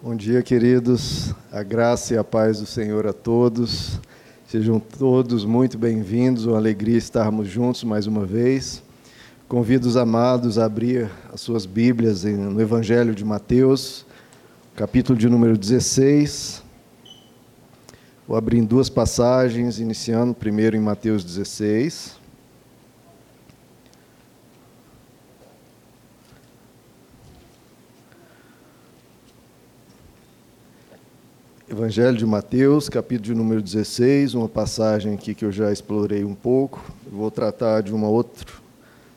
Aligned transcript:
Bom 0.00 0.14
dia, 0.14 0.44
queridos. 0.44 1.34
A 1.50 1.60
graça 1.64 2.14
e 2.14 2.16
a 2.16 2.22
paz 2.22 2.60
do 2.60 2.66
Senhor 2.66 3.04
a 3.04 3.12
todos. 3.12 3.98
Sejam 4.46 4.78
todos 4.78 5.44
muito 5.44 5.76
bem-vindos. 5.76 6.46
Uma 6.46 6.56
alegria 6.56 6.96
estarmos 6.96 7.48
juntos 7.48 7.82
mais 7.82 8.06
uma 8.06 8.24
vez. 8.24 8.80
Convido 9.48 9.88
os 9.88 9.96
amados 9.96 10.56
a 10.56 10.66
abrir 10.66 11.10
as 11.34 11.40
suas 11.40 11.66
Bíblias 11.66 12.22
no 12.22 12.60
Evangelho 12.60 13.12
de 13.12 13.24
Mateus, 13.24 14.06
capítulo 14.76 15.18
de 15.18 15.28
número 15.28 15.58
16. 15.58 16.62
Vou 18.28 18.36
abrir 18.36 18.58
em 18.58 18.64
duas 18.64 18.88
passagens, 18.88 19.80
iniciando 19.80 20.32
primeiro 20.32 20.76
em 20.76 20.80
Mateus 20.80 21.24
16. 21.24 22.17
Evangelho 31.78 32.16
de 32.16 32.26
Mateus, 32.26 32.88
capítulo 32.88 33.26
de 33.26 33.34
número 33.36 33.62
16, 33.62 34.34
uma 34.34 34.48
passagem 34.48 35.14
aqui 35.14 35.32
que 35.32 35.44
eu 35.44 35.52
já 35.52 35.70
explorei 35.70 36.24
um 36.24 36.34
pouco. 36.34 36.82
vou 37.08 37.30
tratar 37.30 37.84
de 37.84 37.94
uma 37.94 38.08
outra, 38.08 38.52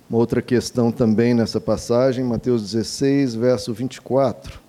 uma 0.08 0.20
outra 0.20 0.44
questão 0.44 0.92
também 0.92 1.34
nessa 1.34 1.60
passagem, 1.60 2.24
Mateus 2.24 2.62
16, 2.62 3.34
verso 3.34 3.74
24. 3.74 4.60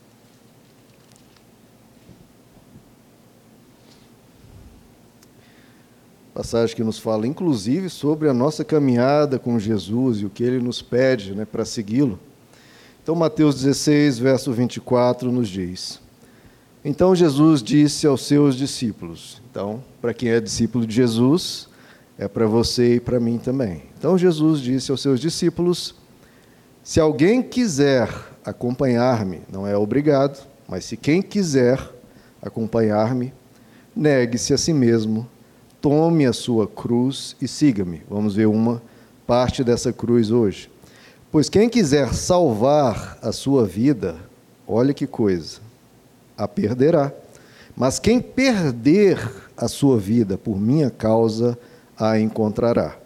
Passagem 6.33 6.75
que 6.75 6.83
nos 6.83 6.99
fala, 6.99 7.27
inclusive, 7.27 7.91
sobre 7.91 8.27
a 8.27 8.33
nossa 8.33 8.65
caminhada 8.65 9.39
com 9.39 9.59
Jesus 9.59 10.21
e 10.21 10.25
o 10.25 10.31
que 10.31 10.43
ele 10.43 10.65
nos 10.65 10.81
pede 10.81 11.35
né, 11.35 11.45
para 11.45 11.67
segui-lo. 11.67 12.19
Então, 13.03 13.15
Mateus 13.15 13.57
16, 13.57 14.19
verso 14.19 14.51
24 14.51 15.31
nos 15.31 15.47
diz. 15.47 16.02
Então 16.85 17.15
Jesus 17.15 17.63
disse 17.63 18.07
aos 18.07 18.27
seus 18.27 18.57
discípulos: 18.57 19.41
então, 19.51 19.83
para 20.01 20.13
quem 20.13 20.31
é 20.31 20.41
discípulo 20.41 20.87
de 20.87 20.95
Jesus, 20.95 21.69
é 22.19 22.27
para 22.27 22.47
você 22.47 22.97
e 22.97 23.01
para 23.01 23.21
mim 23.21 23.39
também. 23.39 23.85
Então 23.99 24.19
Jesus 24.19 24.61
disse 24.61 24.91
aos 24.91 25.01
seus 25.01 25.21
discípulos: 25.21 25.95
se 26.83 26.99
alguém 26.99 27.43
quiser 27.43 28.09
acompanhar-me, 28.45 29.43
não 29.51 29.67
é 29.67 29.77
obrigado, 29.77 30.45
mas 30.69 30.85
se 30.85 30.97
quem 30.97 31.23
quiser 31.23 31.79
acompanhar-me, 32.41 33.33
negue-se 33.95 34.53
a 34.53 34.59
si 34.59 34.73
mesmo, 34.73 35.29
tome 35.81 36.27
a 36.27 36.33
sua 36.33 36.67
cruz 36.67 37.37
e 37.41 37.47
siga-me. 37.47 38.03
Vamos 38.11 38.35
ver 38.35 38.47
uma 38.47 38.83
parte 39.25 39.63
dessa 39.63 39.93
cruz 39.93 40.33
hoje. 40.33 40.69
Pois 41.31 41.49
quem 41.49 41.69
quiser 41.69 42.13
salvar 42.13 43.19
a 43.23 43.31
sua 43.31 43.65
vida, 43.65 44.17
olha 44.67 44.93
que 44.93 45.07
coisa, 45.07 45.61
a 46.37 46.47
perderá. 46.47 47.13
Mas 47.77 47.99
quem 47.99 48.21
perder 48.21 49.19
a 49.57 49.69
sua 49.69 49.99
vida 49.99 50.37
por 50.37 50.61
minha 50.61 50.91
causa, 50.91 51.59
a 51.97 52.19
encontrará. 52.19 52.97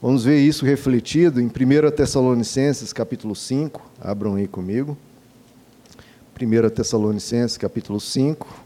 Vamos 0.00 0.24
ver 0.24 0.38
isso 0.40 0.64
refletido 0.64 1.40
em 1.40 1.46
1 1.46 1.90
Tessalonicenses, 1.94 2.92
capítulo 2.92 3.36
5. 3.36 3.90
Abram 4.00 4.34
aí 4.36 4.48
comigo. 4.48 4.96
1 6.40 6.70
Tessalonicenses, 6.70 7.58
capítulo 7.58 8.00
5. 8.00 8.59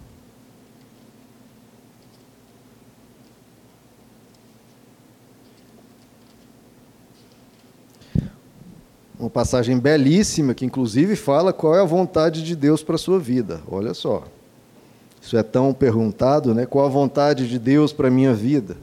Uma 9.24 9.30
passagem 9.30 9.78
belíssima 9.78 10.54
que, 10.54 10.64
inclusive, 10.64 11.16
fala 11.16 11.52
qual 11.52 11.74
é 11.74 11.80
a 11.80 11.84
vontade 11.84 12.42
de 12.42 12.54
Deus 12.54 12.82
para 12.82 12.96
a 12.96 12.98
sua 12.98 13.18
vida. 13.18 13.60
Olha 13.66 13.94
só. 13.94 14.24
Isso 15.20 15.36
é 15.36 15.42
tão 15.42 15.72
perguntado, 15.72 16.54
né? 16.54 16.66
Qual 16.66 16.84
a 16.84 16.90
vontade 16.90 17.48
de 17.48 17.58
Deus 17.58 17.92
para 17.92 18.08
a 18.08 18.10
minha 18.10 18.34
vida? 18.34 18.76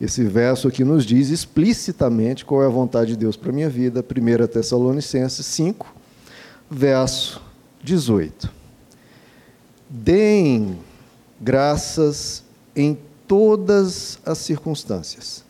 Esse 0.00 0.22
verso 0.24 0.68
aqui 0.68 0.84
nos 0.84 1.04
diz 1.04 1.30
explicitamente 1.30 2.44
qual 2.44 2.62
é 2.62 2.66
a 2.66 2.70
vontade 2.70 3.12
de 3.12 3.16
Deus 3.16 3.36
para 3.36 3.50
a 3.50 3.52
minha 3.52 3.68
vida. 3.68 4.04
1 4.04 4.46
Tessalonicenses 4.46 5.44
5, 5.46 5.92
verso 6.70 7.42
18. 7.82 8.48
Deem 9.88 10.78
graças 11.40 12.44
em 12.74 12.96
todas 13.26 14.18
as 14.24 14.38
circunstâncias, 14.38 15.44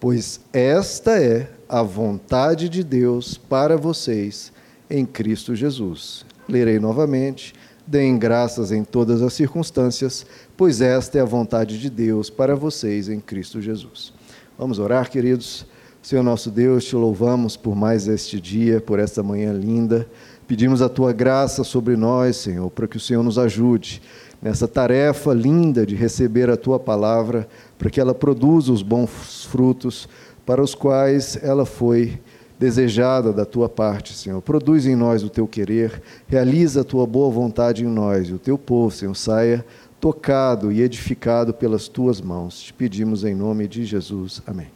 pois 0.00 0.40
esta 0.52 1.20
é 1.22 1.48
a 1.68 1.82
vontade 1.82 2.68
de 2.68 2.82
Deus 2.82 3.36
para 3.36 3.76
vocês 3.76 4.50
em 4.88 5.06
Cristo 5.06 5.54
Jesus. 5.54 6.24
Lerei 6.48 6.80
novamente. 6.80 7.54
Deem 7.86 8.18
graças 8.18 8.70
em 8.72 8.84
todas 8.84 9.20
as 9.20 9.32
circunstâncias, 9.32 10.24
pois 10.56 10.80
esta 10.80 11.18
é 11.18 11.20
a 11.20 11.24
vontade 11.24 11.78
de 11.78 11.90
Deus 11.90 12.30
para 12.30 12.54
vocês 12.54 13.08
em 13.08 13.18
Cristo 13.18 13.60
Jesus. 13.60 14.12
Vamos 14.56 14.78
orar, 14.78 15.10
queridos. 15.10 15.66
Senhor 16.02 16.22
nosso 16.22 16.50
Deus, 16.50 16.84
te 16.84 16.96
louvamos 16.96 17.56
por 17.56 17.74
mais 17.74 18.06
este 18.06 18.40
dia, 18.40 18.80
por 18.80 18.98
esta 18.98 19.22
manhã 19.22 19.52
linda. 19.52 20.06
Pedimos 20.46 20.80
a 20.82 20.88
tua 20.88 21.12
graça 21.12 21.62
sobre 21.62 21.96
nós, 21.96 22.36
Senhor, 22.36 22.70
para 22.70 22.88
que 22.88 22.96
o 22.96 23.00
Senhor 23.00 23.22
nos 23.22 23.38
ajude 23.38 24.00
nessa 24.40 24.66
tarefa 24.66 25.34
linda 25.34 25.84
de 25.84 25.94
receber 25.94 26.48
a 26.48 26.56
tua 26.56 26.78
palavra, 26.78 27.46
para 27.80 27.88
que 27.88 27.98
ela 27.98 28.14
produza 28.14 28.70
os 28.70 28.82
bons 28.82 29.46
frutos 29.46 30.06
para 30.44 30.62
os 30.62 30.74
quais 30.74 31.38
ela 31.42 31.64
foi 31.64 32.20
desejada 32.58 33.32
da 33.32 33.46
tua 33.46 33.70
parte, 33.70 34.12
Senhor. 34.12 34.42
Produz 34.42 34.84
em 34.84 34.94
nós 34.94 35.24
o 35.24 35.30
teu 35.30 35.48
querer, 35.48 36.02
realiza 36.28 36.82
a 36.82 36.84
tua 36.84 37.06
boa 37.06 37.30
vontade 37.30 37.82
em 37.82 37.88
nós, 37.88 38.28
e 38.28 38.34
o 38.34 38.38
teu 38.38 38.58
povo, 38.58 38.94
Senhor, 38.94 39.16
saia 39.16 39.64
tocado 39.98 40.70
e 40.70 40.82
edificado 40.82 41.54
pelas 41.54 41.88
tuas 41.88 42.20
mãos. 42.20 42.60
Te 42.60 42.74
pedimos 42.74 43.24
em 43.24 43.34
nome 43.34 43.66
de 43.66 43.86
Jesus. 43.86 44.42
Amém. 44.46 44.68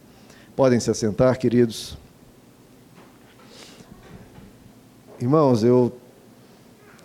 Podem 0.55 0.79
se 0.79 0.89
assentar, 0.89 1.37
queridos. 1.37 1.95
Irmãos, 5.21 5.63
eu. 5.63 5.91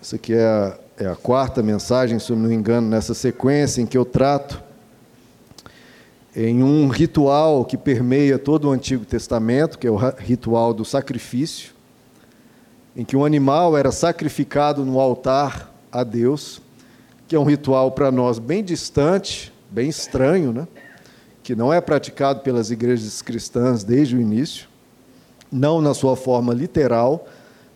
Essa 0.00 0.17
aqui 0.17 0.32
é 0.32 0.47
a, 0.47 0.78
é 0.97 1.06
a 1.09 1.15
quarta 1.15 1.62
mensagem, 1.62 2.19
se 2.19 2.32
eu 2.32 2.37
não 2.38 2.49
me 2.49 2.55
engano, 2.55 2.88
nessa 2.88 3.12
sequência 3.12 3.82
em 3.82 3.87
que 3.87 3.99
eu 3.99 4.06
trato 4.06 4.69
em 6.35 6.63
um 6.63 6.89
ritual 6.89 7.65
que 7.65 7.77
permeia 7.77 8.39
todo 8.39 8.69
o 8.69 8.71
Antigo 8.71 9.05
Testamento, 9.05 9.79
que 9.79 9.87
é 9.87 9.91
o 9.91 9.97
ritual 9.97 10.73
do 10.73 10.85
sacrifício, 10.85 11.73
em 12.97 13.05
que 13.05 13.17
um 13.17 13.25
animal 13.25 13.77
era 13.77 13.91
sacrificado 13.91 14.85
no 14.85 15.01
altar 15.01 15.73
a 15.91 16.05
Deus, 16.05 16.61
que 17.27 17.35
é 17.35 17.39
um 17.39 17.45
ritual 17.45 17.93
para 17.93 18.11
nós 18.11 18.39
bem 18.39 18.63
distante, 18.63 19.53
bem 19.71 19.89
estranho, 19.89 20.53
né? 20.53 20.69
que 21.43 21.55
não 21.57 21.73
é 21.73 21.81
praticado 21.81 22.41
pelas 22.41 22.71
igrejas 22.71 23.23
cristãs 23.23 23.83
desde 23.83 24.17
o 24.17 24.21
início, 24.21 24.69
não 25.51 25.81
na 25.81 25.95
sua 25.95 26.15
forma 26.15 26.55
literal, 26.55 27.27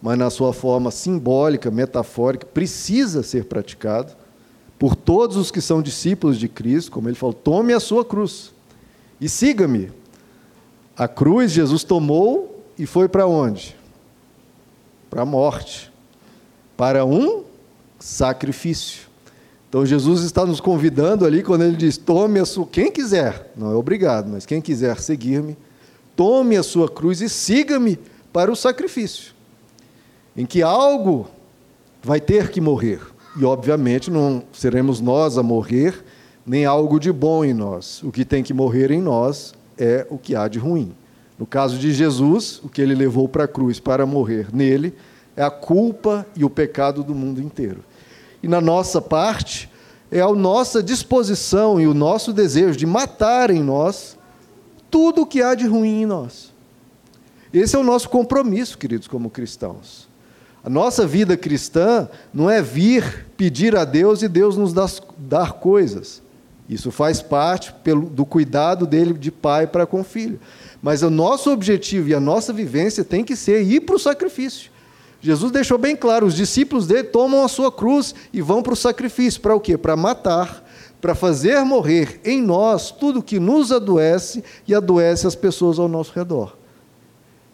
mas 0.01 0.19
na 0.19 0.31
sua 0.31 0.53
forma 0.53 0.91
simbólica, 0.91 1.71
metafórica, 1.71 2.47
precisa 2.47 3.23
ser 3.23 3.47
praticado 3.47 4.13
por 4.79 4.97
todos 4.97 5.37
os 5.37 5.51
que 5.51 5.61
são 5.61 5.81
discípulos 5.81 6.39
de 6.39 6.49
Cristo, 6.49 6.91
como 6.91 7.09
ele 7.09 7.17
falou, 7.17 7.33
tome 7.33 7.73
a 7.73 7.81
sua 7.81 8.05
cruz 8.05 8.53
e 9.21 9.29
siga-me. 9.29 9.91
A 10.97 11.09
cruz 11.09 11.53
Jesus 11.53 11.85
tomou 11.85 12.65
e 12.79 12.87
foi 12.87 13.09
para 13.09 13.27
onde? 13.27 13.77
Para 15.09 15.23
a 15.23 15.27
morte, 15.27 15.93
para 16.77 17.05
um 17.05 17.45
sacrifício. 17.99 19.09
Então 19.69 19.85
Jesus 19.85 20.23
está 20.23 20.47
nos 20.47 20.61
convidando 20.61 21.25
ali 21.25 21.43
quando 21.43 21.63
ele 21.63 21.77
diz: 21.77 21.97
tome 21.97 22.39
a 22.39 22.45
sua, 22.45 22.67
quem 22.67 22.93
quiser, 22.93 23.53
não 23.57 23.73
é 23.73 23.75
obrigado, 23.75 24.29
mas 24.29 24.47
quem 24.47 24.61
quiser 24.61 25.01
seguir-me, 25.01 25.57
tome 26.15 26.57
a 26.57 26.63
sua 26.63 26.89
cruz 26.89 27.21
e 27.21 27.29
siga-me 27.29 27.99
para 28.33 28.53
o 28.53 28.57
sacrifício, 28.57 29.33
em 30.37 30.47
que 30.47 30.63
algo 30.63 31.29
vai 32.03 32.21
ter 32.21 32.51
que 32.51 32.61
morrer. 32.61 33.01
E, 33.37 33.45
obviamente, 33.45 34.11
não 34.11 34.43
seremos 34.53 35.01
nós 35.01 35.37
a 35.37 35.43
morrer, 35.43 36.05
nem 36.47 36.65
algo 36.65 37.01
de 37.01 37.13
bom 37.13 37.45
em 37.45 37.53
nós. 37.53 38.03
O 38.03 38.13
que 38.13 38.25
tem 38.25 38.43
que 38.43 38.55
morrer 38.55 38.91
em 38.91 39.01
nós 39.01 39.55
é 39.77 40.07
o 40.11 40.19
que 40.19 40.37
há 40.37 40.47
de 40.47 40.59
ruim. 40.59 40.95
No 41.39 41.47
caso 41.47 41.79
de 41.79 41.93
Jesus, 41.93 42.61
o 42.63 42.69
que 42.69 42.81
ele 42.81 42.95
levou 42.95 43.29
para 43.29 43.45
a 43.45 43.49
cruz 43.49 43.81
para 43.81 44.07
morrer 44.07 44.55
nele 44.55 44.95
é 45.37 45.43
a 45.43 45.51
culpa 45.51 46.25
e 46.37 46.45
o 46.45 46.51
pecado 46.51 47.03
do 47.03 47.15
mundo 47.15 47.41
inteiro. 47.41 47.83
E 48.43 48.47
na 48.47 48.61
nossa 48.61 49.01
parte, 49.03 49.69
é 50.11 50.21
a 50.21 50.33
nossa 50.33 50.81
disposição 50.81 51.81
e 51.81 51.89
o 51.89 51.95
nosso 51.95 52.33
desejo 52.33 52.77
de 52.77 52.87
matar 52.87 53.51
em 53.51 53.61
nós 53.61 54.17
tudo 54.89 55.23
o 55.23 55.27
que 55.27 55.43
há 55.43 55.57
de 55.57 55.67
ruim 55.67 56.03
em 56.03 56.07
nós. 56.07 56.53
Esse 57.53 57.75
é 57.75 57.79
o 57.79 57.83
nosso 57.83 58.09
compromisso, 58.09 58.79
queridos, 58.79 59.09
como 59.09 59.29
cristãos. 59.29 60.09
A 60.65 60.71
nossa 60.71 61.07
vida 61.07 61.37
cristã 61.37 62.09
não 62.33 62.49
é 62.49 62.63
vir 62.63 63.27
pedir 63.37 63.77
a 63.77 63.85
Deus 63.85 64.23
e 64.23 64.29
Deus 64.29 64.57
nos 64.57 64.73
dar, 64.73 65.53
coisas. 65.61 66.23
Isso 66.67 66.91
faz 66.91 67.21
parte 67.21 67.75
do 68.11 68.25
cuidado 68.25 68.87
dele 68.87 69.13
de 69.13 69.31
pai 69.31 69.67
para 69.67 69.85
com 69.85 70.03
filho. 70.03 70.41
Mas 70.81 71.03
o 71.03 71.11
nosso 71.11 71.51
objetivo 71.53 72.09
e 72.09 72.15
a 72.15 72.21
nossa 72.21 72.51
vivência 72.51 73.05
tem 73.05 73.23
que 73.23 73.37
ser 73.37 73.63
ir 73.63 73.81
para 73.81 73.97
o 73.97 73.99
sacrifício. 73.99 74.71
Jesus 75.21 75.53
deixou 75.53 75.77
bem 75.77 75.95
claro: 75.95 76.25
os 76.25 76.35
discípulos 76.35 76.87
dele 76.87 77.05
tomam 77.05 77.45
a 77.45 77.49
sua 77.49 77.71
cruz 77.71 78.15
e 78.33 78.41
vão 78.41 78.63
para 78.63 78.73
o 78.73 78.77
sacrifício. 78.77 79.43
Para 79.43 79.55
o 79.55 79.61
quê? 79.61 79.77
Para 79.77 79.97
matar, 79.97 80.65
para 80.99 81.15
fazer 81.15 81.63
morrer 81.63 82.23
em 82.25 82.41
nós 82.41 82.91
tudo 82.91 83.23
que 83.23 83.39
nos 83.39 83.71
adoece 83.71 84.43
e 84.67 84.75
adoece 84.75 85.27
as 85.27 85.35
pessoas 85.35 85.79
ao 85.79 85.89
nosso 85.89 86.13
redor. 86.15 86.57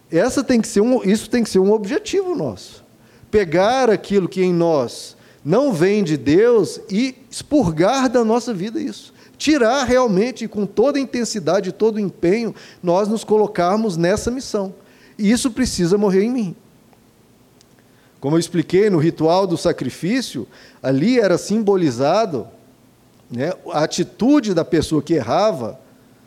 Essa 0.09 0.41
tem 0.41 0.61
que 0.61 0.67
ser 0.67 0.79
um, 0.79 1.03
isso 1.03 1.29
tem 1.29 1.43
que 1.43 1.49
ser 1.49 1.59
um 1.59 1.73
objetivo 1.73 2.33
nosso. 2.35 2.80
Pegar 3.31 3.89
aquilo 3.89 4.29
que 4.29 4.43
em 4.43 4.53
nós 4.53 5.15
não 5.43 5.73
vem 5.73 6.03
de 6.03 6.17
Deus 6.17 6.79
e 6.89 7.15
expurgar 7.31 8.07
da 8.07 8.23
nossa 8.23 8.53
vida 8.53 8.79
isso. 8.79 9.13
Tirar 9.37 9.85
realmente, 9.85 10.47
com 10.47 10.67
toda 10.67 10.99
a 10.99 11.01
intensidade, 11.01 11.71
todo 11.71 11.95
o 11.95 11.99
empenho, 11.99 12.53
nós 12.83 13.07
nos 13.07 13.23
colocarmos 13.23 13.97
nessa 13.97 14.29
missão. 14.29 14.75
E 15.17 15.31
isso 15.31 15.49
precisa 15.49 15.97
morrer 15.97 16.23
em 16.23 16.29
mim. 16.29 16.55
Como 18.19 18.35
eu 18.35 18.39
expliquei 18.39 18.87
no 18.87 18.99
ritual 18.99 19.47
do 19.47 19.57
sacrifício, 19.57 20.47
ali 20.81 21.19
era 21.19 21.39
simbolizado 21.39 22.47
né, 23.31 23.51
a 23.71 23.83
atitude 23.83 24.53
da 24.53 24.63
pessoa 24.63 25.01
que 25.01 25.15
errava, 25.15 25.79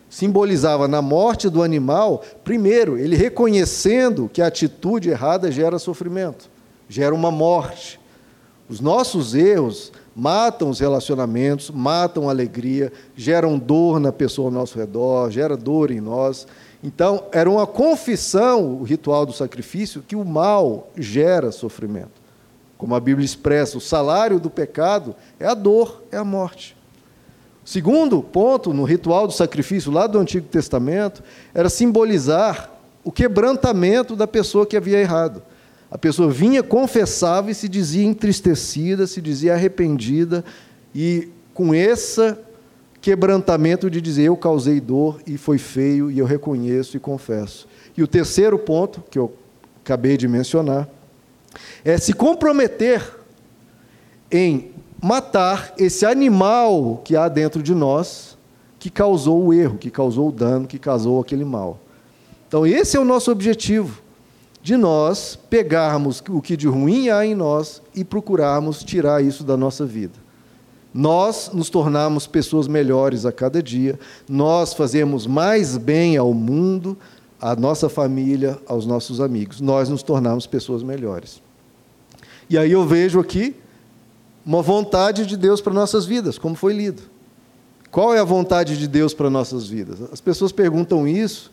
simbolizava 0.09 0.87
na 0.87 1.01
morte 1.01 1.49
do 1.49 1.63
animal, 1.63 2.21
primeiro, 2.43 2.97
ele 2.97 3.15
reconhecendo 3.15 4.29
que 4.31 4.41
a 4.41 4.47
atitude 4.47 5.09
errada 5.09 5.49
gera 5.51 5.79
sofrimento, 5.79 6.49
gera 6.87 7.13
uma 7.13 7.31
morte. 7.31 7.99
Os 8.69 8.79
nossos 8.79 9.35
erros 9.35 9.91
matam 10.15 10.69
os 10.69 10.79
relacionamentos, 10.79 11.69
matam 11.69 12.27
a 12.27 12.31
alegria, 12.31 12.91
geram 13.15 13.59
dor 13.59 13.99
na 13.99 14.11
pessoa 14.11 14.47
ao 14.47 14.53
nosso 14.53 14.77
redor, 14.77 15.29
gera 15.29 15.57
dor 15.57 15.91
em 15.91 15.99
nós. 15.99 16.47
Então, 16.83 17.25
era 17.31 17.49
uma 17.49 17.67
confissão, 17.67 18.79
o 18.79 18.83
ritual 18.83 19.25
do 19.25 19.33
sacrifício, 19.33 20.03
que 20.07 20.15
o 20.15 20.23
mal 20.23 20.89
gera 20.95 21.51
sofrimento. 21.51 22.23
Como 22.77 22.95
a 22.95 22.99
Bíblia 22.99 23.25
expressa, 23.25 23.77
o 23.77 23.81
salário 23.81 24.39
do 24.39 24.49
pecado 24.49 25.15
é 25.39 25.45
a 25.45 25.53
dor, 25.53 26.03
é 26.11 26.17
a 26.17 26.23
morte. 26.23 26.75
Segundo 27.63 28.21
ponto, 28.21 28.73
no 28.73 28.83
ritual 28.83 29.25
do 29.25 29.33
sacrifício, 29.33 29.91
lá 29.91 30.05
do 30.05 30.19
Antigo 30.19 30.47
Testamento, 30.47 31.23
era 31.53 31.67
simbolizar 31.67 32.69
o 33.03 33.11
quebrantamento 33.11 34.15
da 34.15 34.27
pessoa 34.27 34.65
que 34.65 34.77
havia 34.77 34.99
errado. 34.99 35.41
A 35.95 35.97
pessoa 35.97 36.29
vinha, 36.29 36.61
confessava 36.61 37.49
e 37.49 37.55
se 37.55 37.69
dizia 37.69 38.03
entristecida, 38.03 39.07
se 39.07 39.21
dizia 39.21 39.53
arrependida, 39.53 40.43
e 40.93 41.29
com 41.53 41.73
essa 41.73 42.37
quebrantamento 42.99 43.89
de 43.89 44.01
dizer 44.01 44.23
eu 44.23 44.35
causei 44.35 44.81
dor 44.81 45.21
e 45.25 45.37
foi 45.37 45.57
feio 45.57 46.11
e 46.11 46.19
eu 46.19 46.25
reconheço 46.25 46.97
e 46.97 46.99
confesso. 46.99 47.65
E 47.95 48.03
o 48.03 48.07
terceiro 48.09 48.59
ponto, 48.59 49.05
que 49.09 49.17
eu 49.17 49.33
acabei 49.85 50.17
de 50.17 50.27
mencionar, 50.27 50.85
é 51.85 51.97
se 51.97 52.11
comprometer 52.11 53.01
em 54.29 54.71
matar 55.01 55.75
esse 55.77 56.05
animal 56.05 57.01
que 57.05 57.15
há 57.15 57.29
dentro 57.29 57.63
de 57.63 57.73
nós, 57.73 58.37
que 58.77 58.89
causou 58.89 59.45
o 59.45 59.53
erro, 59.53 59.77
que 59.77 59.89
causou 59.89 60.27
o 60.27 60.31
dano, 60.33 60.67
que 60.67 60.77
causou 60.77 61.21
aquele 61.21 61.45
mal. 61.45 61.79
Então, 62.49 62.67
esse 62.67 62.97
é 62.97 62.99
o 62.99 63.05
nosso 63.05 63.31
objetivo, 63.31 64.03
de 64.65 64.75
nós 64.75 65.37
pegarmos 65.47 66.23
o 66.27 66.41
que 66.41 66.57
de 66.57 66.67
ruim 66.67 67.09
há 67.09 67.23
em 67.23 67.35
nós 67.35 67.83
e 67.93 68.03
procurarmos 68.03 68.83
tirar 68.83 69.23
isso 69.23 69.43
da 69.43 69.55
nossa 69.55 69.85
vida. 69.85 70.15
Nós 70.91 71.51
nos 71.53 71.69
tornamos 71.69 72.25
pessoas 72.25 72.67
melhores 72.67 73.27
a 73.27 73.31
cada 73.31 73.61
dia, 73.61 73.99
nós 74.27 74.73
fazemos 74.73 75.27
mais 75.27 75.77
bem 75.77 76.17
ao 76.17 76.33
mundo, 76.33 76.97
à 77.39 77.55
nossa 77.55 77.87
família, 77.87 78.57
aos 78.65 78.87
nossos 78.87 79.21
amigos. 79.21 79.61
Nós 79.61 79.87
nos 79.87 80.01
tornamos 80.01 80.47
pessoas 80.47 80.81
melhores. 80.81 81.39
E 82.49 82.57
aí 82.57 82.71
eu 82.71 82.83
vejo 82.87 83.19
aqui 83.19 83.55
uma 84.43 84.63
vontade 84.63 85.27
de 85.27 85.37
Deus 85.37 85.61
para 85.61 85.73
nossas 85.73 86.07
vidas, 86.07 86.39
como 86.39 86.55
foi 86.55 86.73
lido. 86.73 87.03
Qual 87.91 88.15
é 88.15 88.19
a 88.19 88.23
vontade 88.23 88.79
de 88.79 88.87
Deus 88.87 89.13
para 89.13 89.29
nossas 89.29 89.67
vidas? 89.67 90.01
As 90.11 90.19
pessoas 90.19 90.51
perguntam 90.51 91.07
isso 91.07 91.51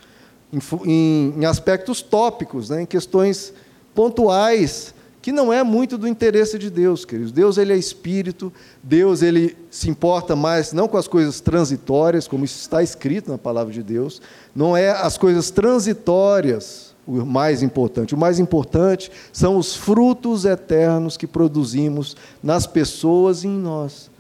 em, 0.53 1.35
em, 1.39 1.45
aspectos 1.45 2.03
tópicos, 2.03 2.71
né, 2.71 2.83
em 2.83 2.87
questões 2.87 3.53
pontuais 3.95 4.95
que 5.23 5.31
não 5.31 5.53
é 5.53 5.63
muito 5.63 5.97
do 5.97 6.09
interesse 6.09 6.59
de 6.59 6.69
Deus, 6.69 7.05
queridos. 7.05 7.31
Deus 7.31 7.57
ele 7.57 7.73
é 7.73 7.77
espírito, 7.77 8.53
Deus 8.83 9.23
ele 9.23 9.57
se 9.71 9.89
importa 9.89 10.35
mais 10.35 10.73
não 10.73 10.89
com 10.89 10.97
as 10.97 11.07
coisas 11.07 11.41
transitórias, 11.41 12.27
como 12.27 12.45
isso 12.45 12.59
está 12.59 12.83
escrito 12.83 13.31
na 13.31 13.39
palavra 13.39 13.73
de 13.73 13.85
Deus, 13.85 14.21
não 14.53 14.77
é 14.77 14.91
as 14.91 15.17
coisas 15.17 15.49
transitórias 15.51 16.93
o 17.07 17.25
mais 17.25 17.63
importante. 17.63 18.15
O 18.15 18.19
mais 18.19 18.39
importante 18.39 19.11
são 19.33 19.57
os 19.57 19.75
frutos 19.75 20.45
eternos 20.45 21.17
que 21.17 21.27
produzimos 21.27 22.17
nas 22.43 22.67
pessoas 22.67 23.45
e 23.45 23.49
em 23.49 23.59
nós. 23.59 24.11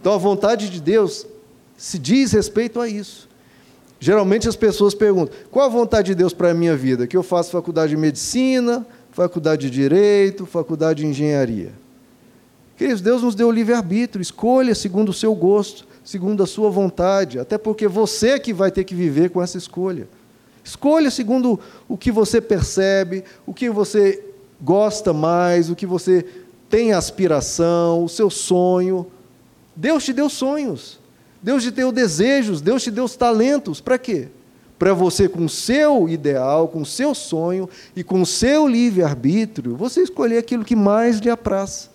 Então 0.00 0.12
a 0.12 0.18
vontade 0.18 0.70
de 0.70 0.80
Deus 0.80 1.26
se 1.76 1.98
diz 1.98 2.32
respeito 2.32 2.80
a 2.80 2.88
isso. 2.88 3.25
Geralmente 3.98 4.48
as 4.48 4.56
pessoas 4.56 4.94
perguntam: 4.94 5.34
qual 5.50 5.66
a 5.66 5.68
vontade 5.68 6.08
de 6.08 6.14
Deus 6.14 6.32
para 6.32 6.50
a 6.50 6.54
minha 6.54 6.76
vida? 6.76 7.06
Que 7.06 7.16
eu 7.16 7.22
faça 7.22 7.50
faculdade 7.50 7.90
de 7.90 7.96
medicina, 7.96 8.86
faculdade 9.10 9.70
de 9.70 9.70
direito, 9.70 10.44
faculdade 10.44 11.02
de 11.02 11.06
engenharia. 11.06 11.72
Queridos, 12.76 13.00
Deus 13.00 13.22
nos 13.22 13.34
deu 13.34 13.50
livre-arbítrio, 13.50 14.20
escolha 14.20 14.74
segundo 14.74 15.08
o 15.08 15.14
seu 15.14 15.34
gosto, 15.34 15.86
segundo 16.04 16.42
a 16.42 16.46
sua 16.46 16.68
vontade, 16.68 17.38
até 17.38 17.56
porque 17.56 17.88
você 17.88 18.30
é 18.30 18.38
que 18.38 18.52
vai 18.52 18.70
ter 18.70 18.84
que 18.84 18.94
viver 18.94 19.30
com 19.30 19.42
essa 19.42 19.56
escolha. 19.56 20.06
Escolha 20.62 21.10
segundo 21.10 21.58
o 21.88 21.96
que 21.96 22.12
você 22.12 22.40
percebe, 22.40 23.24
o 23.46 23.54
que 23.54 23.70
você 23.70 24.22
gosta 24.60 25.12
mais, 25.12 25.70
o 25.70 25.76
que 25.76 25.86
você 25.86 26.26
tem 26.68 26.92
aspiração, 26.92 28.04
o 28.04 28.08
seu 28.08 28.28
sonho. 28.28 29.06
Deus 29.74 30.04
te 30.04 30.12
deu 30.12 30.28
sonhos, 30.28 30.98
Deus 31.46 31.62
te 31.62 31.70
deu 31.70 31.92
desejos, 31.92 32.60
Deus 32.60 32.82
te 32.82 32.90
deu 32.90 33.08
talentos, 33.08 33.80
para 33.80 33.96
quê? 33.96 34.28
para 34.78 34.92
você, 34.92 35.28
com 35.28 35.44
o 35.44 35.48
seu 35.48 36.08
ideal, 36.08 36.68
com 36.68 36.82
o 36.82 36.86
seu 36.86 37.14
sonho 37.14 37.68
e 37.94 38.04
com 38.04 38.20
o 38.20 38.26
seu 38.26 38.68
livre-arbítrio, 38.68 39.74
você 39.74 40.02
escolher 40.02 40.38
aquilo 40.38 40.64
que 40.64 40.76
mais 40.76 41.18
lhe 41.18 41.30
apraz. 41.30 41.88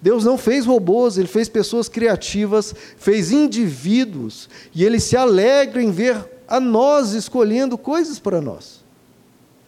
Deus 0.00 0.24
não 0.24 0.38
fez 0.38 0.66
robôs, 0.66 1.18
Ele 1.18 1.28
fez 1.28 1.48
pessoas 1.48 1.88
criativas, 1.88 2.74
fez 2.96 3.30
indivíduos, 3.30 4.48
e 4.74 4.84
Ele 4.84 4.98
se 4.98 5.16
alegra 5.16 5.82
em 5.82 5.90
ver 5.90 6.16
a 6.48 6.58
nós 6.58 7.12
escolhendo 7.12 7.76
coisas 7.78 8.18
para 8.18 8.40
nós. 8.40 8.84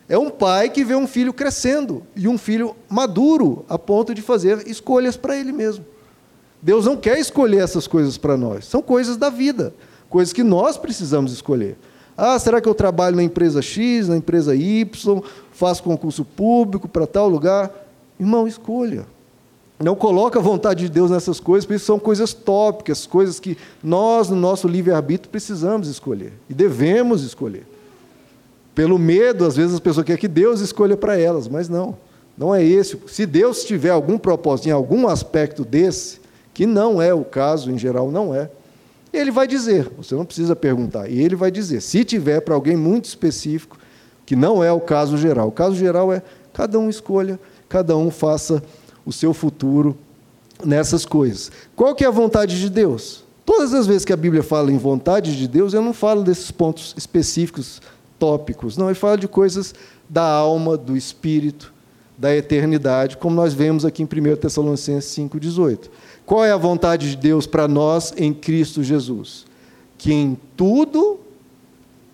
É 0.09 0.19
um 0.19 0.31
pai 0.31 0.69
que 0.69 0.85
vê 0.85 0.97
um 0.97 1.07
filho 1.07 1.33
crescendo 1.33 2.03
e 2.17 2.27
um 2.27 2.37
filho 2.37 2.75
maduro 2.89 3.65
a 3.69 3.79
ponto 3.79 4.13
de 4.13 4.23
fazer 4.23 4.67
escolhas 4.67 5.17
para 5.17 5.37
ele 5.37 5.53
mesmo. 5.53 5.85
Deus 6.63 6.85
não 6.85 6.97
quer 6.97 7.19
escolher 7.19 7.63
essas 7.63 7.87
coisas 7.87 8.19
para 8.19 8.37
nós, 8.37 8.67
são 8.67 8.83
coisas 8.83 9.17
da 9.17 9.31
vida, 9.31 9.73
coisas 10.09 10.33
que 10.33 10.43
nós 10.43 10.77
precisamos 10.77 11.33
escolher. 11.33 11.77
Ah, 12.17 12.39
será 12.39 12.61
que 12.61 12.69
eu 12.69 12.75
trabalho 12.75 13.17
na 13.17 13.23
empresa 13.23 13.63
X, 13.63 14.09
na 14.09 14.17
empresa 14.17 14.55
Y, 14.55 15.23
faço 15.53 15.83
concurso 15.83 16.25
público 16.25 16.87
para 16.87 17.07
tal 17.07 17.29
lugar? 17.29 17.71
Irmão, 18.19 18.47
escolha. 18.47 19.07
Não 19.83 19.97
coloca 19.97 20.39
a 20.39 20.43
vontade 20.43 20.85
de 20.85 20.91
Deus 20.91 21.11
nessas 21.11 21.41
coisas, 21.41 21.65
porque 21.65 21.79
são 21.79 21.99
coisas 21.99 22.35
tópicas, 22.35 23.07
coisas 23.07 23.41
que 23.41 23.57
nós, 23.83 24.29
no 24.29 24.37
nosso 24.37 24.69
livre-arbítrio, 24.69 25.31
precisamos 25.31 25.89
escolher 25.89 26.35
e 26.51 26.53
devemos 26.53 27.23
escolher. 27.23 27.67
Pelo 28.75 28.99
medo, 28.99 29.47
às 29.47 29.57
vezes 29.57 29.73
as 29.73 29.81
pessoas 29.81 30.05
querem 30.05 30.21
que 30.21 30.29
Deus 30.29 30.61
escolha 30.61 30.99
para 30.99 31.19
elas, 31.19 31.49
mas 31.49 31.71
não, 31.71 31.97
não 32.37 32.55
é 32.55 32.63
esse. 32.63 32.99
Se 33.07 33.25
Deus 33.25 33.65
tiver 33.65 33.89
algum 33.89 34.19
propósito 34.19 34.69
em 34.69 34.73
algum 34.73 35.09
aspecto 35.09 35.65
desse, 35.65 36.20
que 36.61 36.67
não 36.67 37.01
é 37.01 37.15
o 37.15 37.25
caso, 37.25 37.71
em 37.71 37.79
geral 37.79 38.11
não 38.11 38.35
é, 38.35 38.51
ele 39.15 39.31
vai 39.31 39.47
dizer, 39.47 39.91
você 39.97 40.15
não 40.15 40.27
precisa 40.27 40.55
perguntar, 40.55 41.09
e 41.09 41.19
ele 41.19 41.35
vai 41.35 41.51
dizer. 41.51 41.81
Se 41.81 42.05
tiver 42.05 42.43
para 42.43 42.55
alguém 42.55 42.77
muito 42.77 43.07
específico, 43.07 43.79
que 44.27 44.37
não 44.37 44.63
é 44.63 44.71
o 44.71 44.79
caso 44.79 45.17
geral. 45.17 45.49
O 45.49 45.53
caso 45.53 45.75
geral 45.75 46.13
é 46.13 46.23
cada 46.53 46.79
um 46.79 46.91
escolha, 46.91 47.41
cada 47.67 47.97
um 47.97 48.11
faça 48.11 48.63
o 49.07 49.11
seu 49.11 49.33
futuro 49.33 49.97
nessas 50.63 51.07
coisas. 51.07 51.51
Qual 51.75 51.95
que 51.95 52.05
é 52.05 52.09
a 52.09 52.11
vontade 52.11 52.61
de 52.61 52.69
Deus? 52.69 53.25
Todas 53.47 53.73
as 53.73 53.87
vezes 53.87 54.05
que 54.05 54.13
a 54.13 54.17
Bíblia 54.19 54.43
fala 54.43 54.71
em 54.71 54.77
vontade 54.77 55.39
de 55.39 55.49
Deus, 55.49 55.73
eu 55.73 55.81
não 55.81 55.95
falo 55.95 56.23
desses 56.23 56.51
pontos 56.51 56.95
específicos, 56.95 57.81
tópicos. 58.19 58.77
Não, 58.77 58.89
ele 58.89 58.97
fala 58.97 59.17
de 59.17 59.27
coisas 59.27 59.75
da 60.07 60.25
alma, 60.25 60.77
do 60.77 60.95
espírito, 60.95 61.73
da 62.21 62.37
eternidade, 62.37 63.17
como 63.17 63.35
nós 63.35 63.55
vemos 63.55 63.87
aqui 63.87 64.03
em 64.03 64.05
1 64.05 64.37
Tessalonicenses 64.37 65.11
5,18. 65.17 65.89
Qual 66.31 66.45
é 66.45 66.53
a 66.53 66.57
vontade 66.57 67.11
de 67.11 67.17
Deus 67.17 67.45
para 67.45 67.67
nós 67.67 68.15
em 68.17 68.33
Cristo 68.33 68.85
Jesus? 68.85 69.45
Que 69.99 70.13
em 70.13 70.39
tudo 70.57 71.19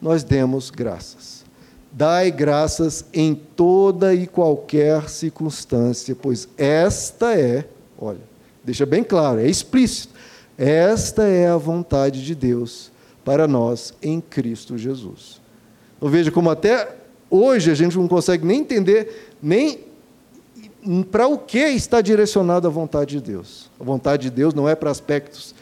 nós 0.00 0.24
demos 0.24 0.70
graças. 0.70 1.44
Dai 1.92 2.30
graças 2.30 3.04
em 3.12 3.34
toda 3.34 4.14
e 4.14 4.26
qualquer 4.26 5.10
circunstância, 5.10 6.16
pois 6.16 6.48
esta 6.56 7.38
é, 7.38 7.68
olha, 7.98 8.22
deixa 8.64 8.86
bem 8.86 9.04
claro, 9.04 9.38
é 9.38 9.50
explícito. 9.50 10.14
Esta 10.56 11.24
é 11.24 11.48
a 11.48 11.58
vontade 11.58 12.24
de 12.24 12.34
Deus 12.34 12.90
para 13.22 13.46
nós 13.46 13.92
em 14.00 14.18
Cristo 14.18 14.78
Jesus. 14.78 15.42
Então 15.98 16.08
veja 16.08 16.30
como 16.30 16.48
até 16.48 16.88
hoje 17.28 17.70
a 17.70 17.74
gente 17.74 17.98
não 17.98 18.08
consegue 18.08 18.46
nem 18.46 18.60
entender 18.60 19.34
nem 19.42 19.80
para 21.10 21.26
o 21.26 21.38
que 21.38 21.58
está 21.58 22.00
direcionada 22.00 22.68
a 22.68 22.70
vontade 22.70 23.16
de 23.16 23.32
Deus. 23.32 23.70
A 23.80 23.84
vontade 23.84 24.24
de 24.24 24.30
Deus 24.30 24.54
não 24.54 24.68
é 24.68 24.74
para 24.74 24.90
aspectos 24.90 25.54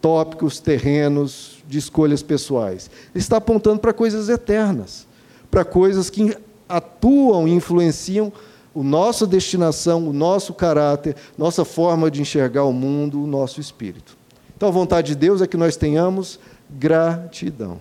tópicos, 0.00 0.58
terrenos, 0.58 1.62
de 1.68 1.78
escolhas 1.78 2.22
pessoais. 2.22 2.90
Ele 3.14 3.22
está 3.22 3.36
apontando 3.36 3.78
para 3.78 3.92
coisas 3.92 4.28
eternas, 4.28 5.06
para 5.50 5.64
coisas 5.64 6.10
que 6.10 6.36
atuam 6.68 7.46
e 7.46 7.52
influenciam 7.52 8.32
a 8.74 8.82
nossa 8.82 9.26
destinação, 9.26 10.08
o 10.08 10.12
nosso 10.12 10.54
caráter, 10.54 11.14
nossa 11.36 11.64
forma 11.64 12.10
de 12.10 12.20
enxergar 12.20 12.64
o 12.64 12.72
mundo, 12.72 13.22
o 13.22 13.26
nosso 13.26 13.60
espírito. 13.60 14.16
Então, 14.56 14.68
a 14.68 14.72
vontade 14.72 15.08
de 15.08 15.14
Deus 15.16 15.42
é 15.42 15.46
que 15.46 15.56
nós 15.56 15.76
tenhamos 15.76 16.40
gratidão. 16.70 17.80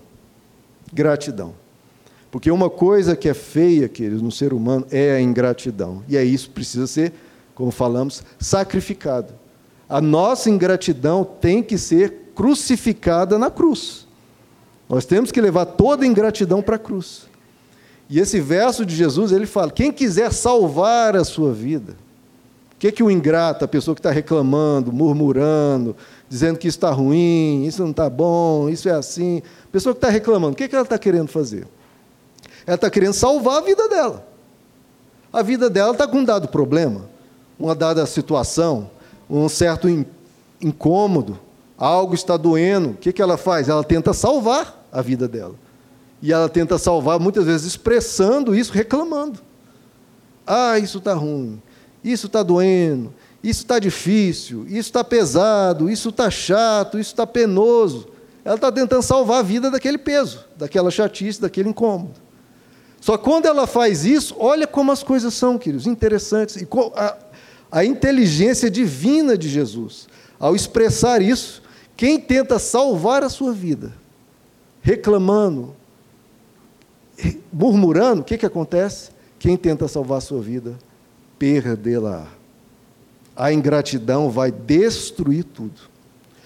Gratidão. 0.91 1.53
Porque 2.31 2.49
uma 2.49 2.69
coisa 2.69 3.15
que 3.15 3.27
é 3.27 3.33
feia, 3.33 3.89
queridos, 3.89 4.21
no 4.21 4.31
ser 4.31 4.53
humano 4.53 4.87
é 4.89 5.11
a 5.11 5.21
ingratidão. 5.21 6.01
E 6.07 6.15
é 6.15 6.23
isso 6.23 6.47
que 6.47 6.55
precisa 6.55 6.87
ser, 6.87 7.11
como 7.53 7.71
falamos, 7.71 8.23
sacrificado. 8.39 9.33
A 9.89 9.99
nossa 9.99 10.49
ingratidão 10.49 11.25
tem 11.25 11.61
que 11.61 11.77
ser 11.77 12.31
crucificada 12.33 13.37
na 13.37 13.51
cruz. 13.51 14.07
Nós 14.87 15.03
temos 15.03 15.31
que 15.31 15.41
levar 15.41 15.65
toda 15.65 16.05
a 16.05 16.07
ingratidão 16.07 16.61
para 16.61 16.77
a 16.77 16.79
cruz. 16.79 17.29
E 18.09 18.19
esse 18.19 18.39
verso 18.39 18.85
de 18.85 18.95
Jesus, 18.95 19.33
ele 19.33 19.45
fala: 19.45 19.69
quem 19.69 19.91
quiser 19.91 20.31
salvar 20.31 21.17
a 21.17 21.25
sua 21.25 21.51
vida, 21.51 21.93
o 22.73 22.77
que, 22.79 22.91
que 22.93 23.03
o 23.03 23.11
ingrato, 23.11 23.65
a 23.65 23.67
pessoa 23.67 23.93
que 23.93 23.99
está 23.99 24.11
reclamando, 24.11 24.91
murmurando, 24.91 25.95
dizendo 26.29 26.57
que 26.57 26.67
isso 26.69 26.77
está 26.77 26.91
ruim, 26.91 27.65
isso 27.65 27.81
não 27.81 27.91
está 27.91 28.09
bom, 28.09 28.69
isso 28.69 28.87
é 28.87 28.93
assim, 28.93 29.41
a 29.65 29.71
pessoa 29.71 29.93
que 29.93 29.97
está 29.97 30.09
reclamando, 30.09 30.53
o 30.53 30.55
que, 30.55 30.67
que 30.67 30.75
ela 30.75 30.83
está 30.83 30.97
querendo 30.97 31.27
fazer? 31.27 31.67
Ela 32.71 32.77
está 32.77 32.89
querendo 32.89 33.11
salvar 33.11 33.57
a 33.57 33.65
vida 33.65 33.89
dela. 33.89 34.25
A 35.33 35.41
vida 35.41 35.69
dela 35.69 35.91
está 35.91 36.07
com 36.07 36.19
um 36.19 36.23
dado 36.23 36.47
problema, 36.47 37.01
uma 37.59 37.75
dada 37.75 38.05
situação, 38.05 38.89
um 39.29 39.49
certo 39.49 39.89
incômodo, 40.61 41.37
algo 41.77 42.15
está 42.15 42.37
doendo. 42.37 42.91
O 42.91 42.93
que, 42.93 43.11
que 43.11 43.21
ela 43.21 43.35
faz? 43.35 43.67
Ela 43.67 43.83
tenta 43.83 44.13
salvar 44.13 44.87
a 44.89 45.01
vida 45.01 45.27
dela. 45.27 45.55
E 46.21 46.31
ela 46.31 46.47
tenta 46.47 46.77
salvar, 46.77 47.19
muitas 47.19 47.43
vezes, 47.43 47.67
expressando 47.67 48.55
isso, 48.55 48.71
reclamando. 48.71 49.41
Ah, 50.47 50.79
isso 50.79 50.99
está 50.99 51.13
ruim, 51.13 51.61
isso 52.01 52.27
está 52.27 52.41
doendo, 52.41 53.13
isso 53.43 53.63
está 53.63 53.79
difícil, 53.79 54.63
isso 54.65 54.87
está 54.87 55.03
pesado, 55.03 55.89
isso 55.89 56.07
está 56.07 56.31
chato, 56.31 56.97
isso 56.97 57.11
está 57.11 57.27
penoso. 57.27 58.07
Ela 58.45 58.55
está 58.55 58.71
tentando 58.71 59.01
salvar 59.01 59.39
a 59.39 59.43
vida 59.43 59.69
daquele 59.69 59.97
peso, 59.97 60.45
daquela 60.55 60.89
chatice, 60.89 61.41
daquele 61.41 61.67
incômodo. 61.67 62.20
Só 63.01 63.17
quando 63.17 63.47
ela 63.47 63.65
faz 63.65 64.05
isso, 64.05 64.35
olha 64.37 64.67
como 64.67 64.91
as 64.91 65.01
coisas 65.01 65.33
são, 65.33 65.57
queridos, 65.57 65.87
interessantes. 65.87 66.55
E 66.57 66.67
a, 66.95 67.17
a 67.71 67.83
inteligência 67.83 68.69
divina 68.69 69.35
de 69.35 69.49
Jesus. 69.49 70.07
Ao 70.39 70.55
expressar 70.55 71.19
isso, 71.19 71.63
quem 71.97 72.19
tenta 72.19 72.59
salvar 72.59 73.23
a 73.23 73.29
sua 73.29 73.53
vida, 73.53 73.91
reclamando, 74.81 75.75
murmurando, 77.51 78.21
o 78.21 78.23
que, 78.23 78.37
que 78.37 78.45
acontece? 78.45 79.09
Quem 79.39 79.57
tenta 79.57 79.87
salvar 79.87 80.19
a 80.19 80.21
sua 80.21 80.41
vida, 80.41 80.77
perdê-la. 81.39 82.27
A 83.35 83.51
ingratidão 83.51 84.29
vai 84.29 84.51
destruir 84.51 85.43
tudo. 85.43 85.89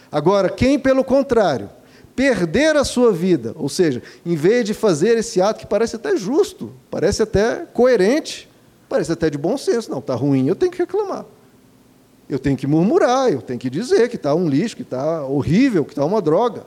Agora, 0.09 0.49
quem, 0.49 0.79
pelo 0.79 1.03
contrário, 1.03 1.69
perder 2.15 2.77
a 2.77 2.83
sua 2.83 3.11
vida, 3.11 3.53
ou 3.55 3.67
seja, 3.67 4.01
em 4.25 4.35
vez 4.35 4.65
de 4.65 4.73
fazer 4.73 5.17
esse 5.17 5.41
ato 5.41 5.59
que 5.59 5.67
parece 5.67 5.97
até 5.97 6.15
justo, 6.15 6.71
parece 6.89 7.21
até 7.21 7.65
coerente, 7.73 8.49
parece 8.87 9.11
até 9.11 9.29
de 9.29 9.37
bom 9.37 9.57
senso, 9.57 9.91
não, 9.91 9.99
está 9.99 10.15
ruim, 10.15 10.47
eu 10.47 10.55
tenho 10.55 10.71
que 10.71 10.77
reclamar. 10.77 11.25
Eu 12.27 12.39
tenho 12.39 12.57
que 12.57 12.65
murmurar, 12.65 13.31
eu 13.31 13.41
tenho 13.41 13.59
que 13.59 13.69
dizer 13.69 14.09
que 14.09 14.15
está 14.15 14.33
um 14.33 14.47
lixo, 14.47 14.75
que 14.75 14.81
está 14.81 15.25
horrível, 15.25 15.85
que 15.85 15.91
está 15.91 16.03
uma 16.03 16.21
droga. 16.21 16.63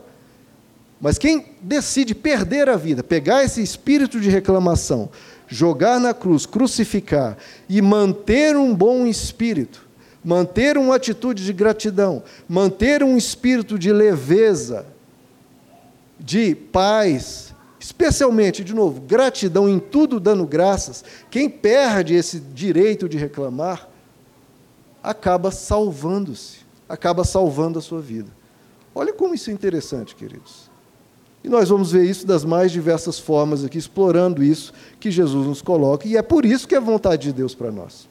Mas 1.01 1.17
quem 1.17 1.45
decide 1.61 2.13
perder 2.13 2.69
a 2.69 2.75
vida, 2.75 3.03
pegar 3.03 3.43
esse 3.43 3.61
espírito 3.61 4.19
de 4.19 4.29
reclamação, 4.29 5.09
jogar 5.47 5.99
na 5.99 6.13
cruz, 6.13 6.45
crucificar 6.45 7.37
e 7.67 7.81
manter 7.81 8.55
um 8.55 8.73
bom 8.73 9.05
espírito, 9.05 9.87
manter 10.23 10.77
uma 10.77 10.95
atitude 10.95 11.43
de 11.43 11.51
gratidão, 11.51 12.21
manter 12.47 13.03
um 13.03 13.17
espírito 13.17 13.79
de 13.79 13.91
leveza, 13.91 14.85
de 16.19 16.53
paz, 16.53 17.53
especialmente, 17.79 18.63
de 18.63 18.73
novo, 18.73 19.01
gratidão 19.01 19.69
em 19.69 19.79
tudo 19.79 20.19
dando 20.19 20.45
graças, 20.45 21.03
quem 21.29 21.49
perde 21.49 22.13
esse 22.13 22.39
direito 22.39 23.07
de 23.07 23.17
reclamar, 23.17 23.87
acaba 25.01 25.49
salvando-se, 25.49 26.57
acaba 26.87 27.23
salvando 27.23 27.79
a 27.79 27.81
sua 27.81 28.01
vida. 28.01 28.29
Olha 28.93 29.13
como 29.13 29.33
isso 29.33 29.49
é 29.49 29.53
interessante, 29.53 30.15
queridos. 30.15 30.69
E 31.41 31.47
nós 31.47 31.69
vamos 31.69 31.93
ver 31.93 32.03
isso 32.03 32.27
das 32.27 32.43
mais 32.43 32.71
diversas 32.71 33.17
formas 33.17 33.63
aqui, 33.63 33.77
explorando 33.77 34.43
isso 34.43 34.73
que 34.99 35.09
Jesus 35.09 35.47
nos 35.47 35.61
coloca, 35.61 36.07
e 36.07 36.17
é 36.17 36.21
por 36.21 36.45
isso 36.45 36.67
que 36.67 36.75
é 36.75 36.79
vontade 36.79 37.23
de 37.23 37.33
Deus 37.33 37.55
para 37.55 37.71
nós. 37.71 38.09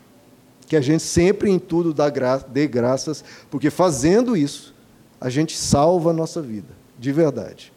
Que 0.67 0.77
a 0.77 0.81
gente 0.81 1.03
sempre 1.03 1.50
em 1.50 1.59
tudo 1.59 1.95
dê 2.49 2.67
graças, 2.67 3.23
porque 3.50 3.69
fazendo 3.69 4.37
isso, 4.37 4.75
a 5.21 5.29
gente 5.29 5.57
salva 5.57 6.11
a 6.11 6.12
nossa 6.12 6.41
vida, 6.41 6.69
de 6.99 7.12
verdade. 7.12 7.73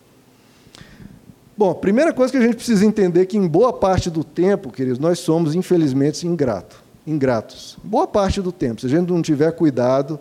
Bom, 1.58 1.74
primeira 1.76 2.12
coisa 2.14 2.32
que 2.32 2.38
a 2.38 2.42
gente 2.42 2.56
precisa 2.56 2.86
entender 2.86 3.22
é 3.22 3.26
que 3.26 3.38
em 3.38 3.48
boa 3.48 3.72
parte 3.72 4.10
do 4.10 4.24
tempo, 4.24 4.72
queridos, 4.72 4.98
nós 4.98 5.20
somos 5.20 5.54
infelizmente 5.54 6.26
ingrato, 6.26 6.82
ingratos. 7.06 7.78
Boa 7.84 8.08
parte 8.08 8.42
do 8.42 8.52
tempo, 8.52 8.82
se 8.82 8.88
a 8.88 8.90
gente 8.90 9.10
não 9.12 9.22
tiver 9.22 9.52
cuidado, 9.52 10.20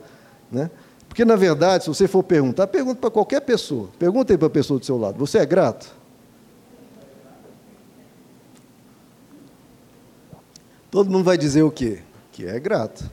né? 0.50 0.70
Porque 1.08 1.24
na 1.24 1.36
verdade, 1.36 1.84
se 1.84 1.88
você 1.88 2.06
for 2.06 2.22
perguntar, 2.22 2.66
pergunta 2.66 3.00
para 3.00 3.10
qualquer 3.10 3.40
pessoa. 3.40 3.88
Pergunta 3.98 4.32
aí 4.32 4.38
para 4.38 4.46
a 4.46 4.50
pessoa 4.50 4.78
do 4.78 4.86
seu 4.86 4.96
lado. 4.96 5.18
Você 5.18 5.38
é 5.38 5.46
grato? 5.46 5.92
Todo 10.90 11.10
mundo 11.10 11.24
vai 11.24 11.38
dizer 11.38 11.62
o 11.62 11.70
quê? 11.70 12.00
Que 12.32 12.46
é 12.46 12.60
grato. 12.60 13.10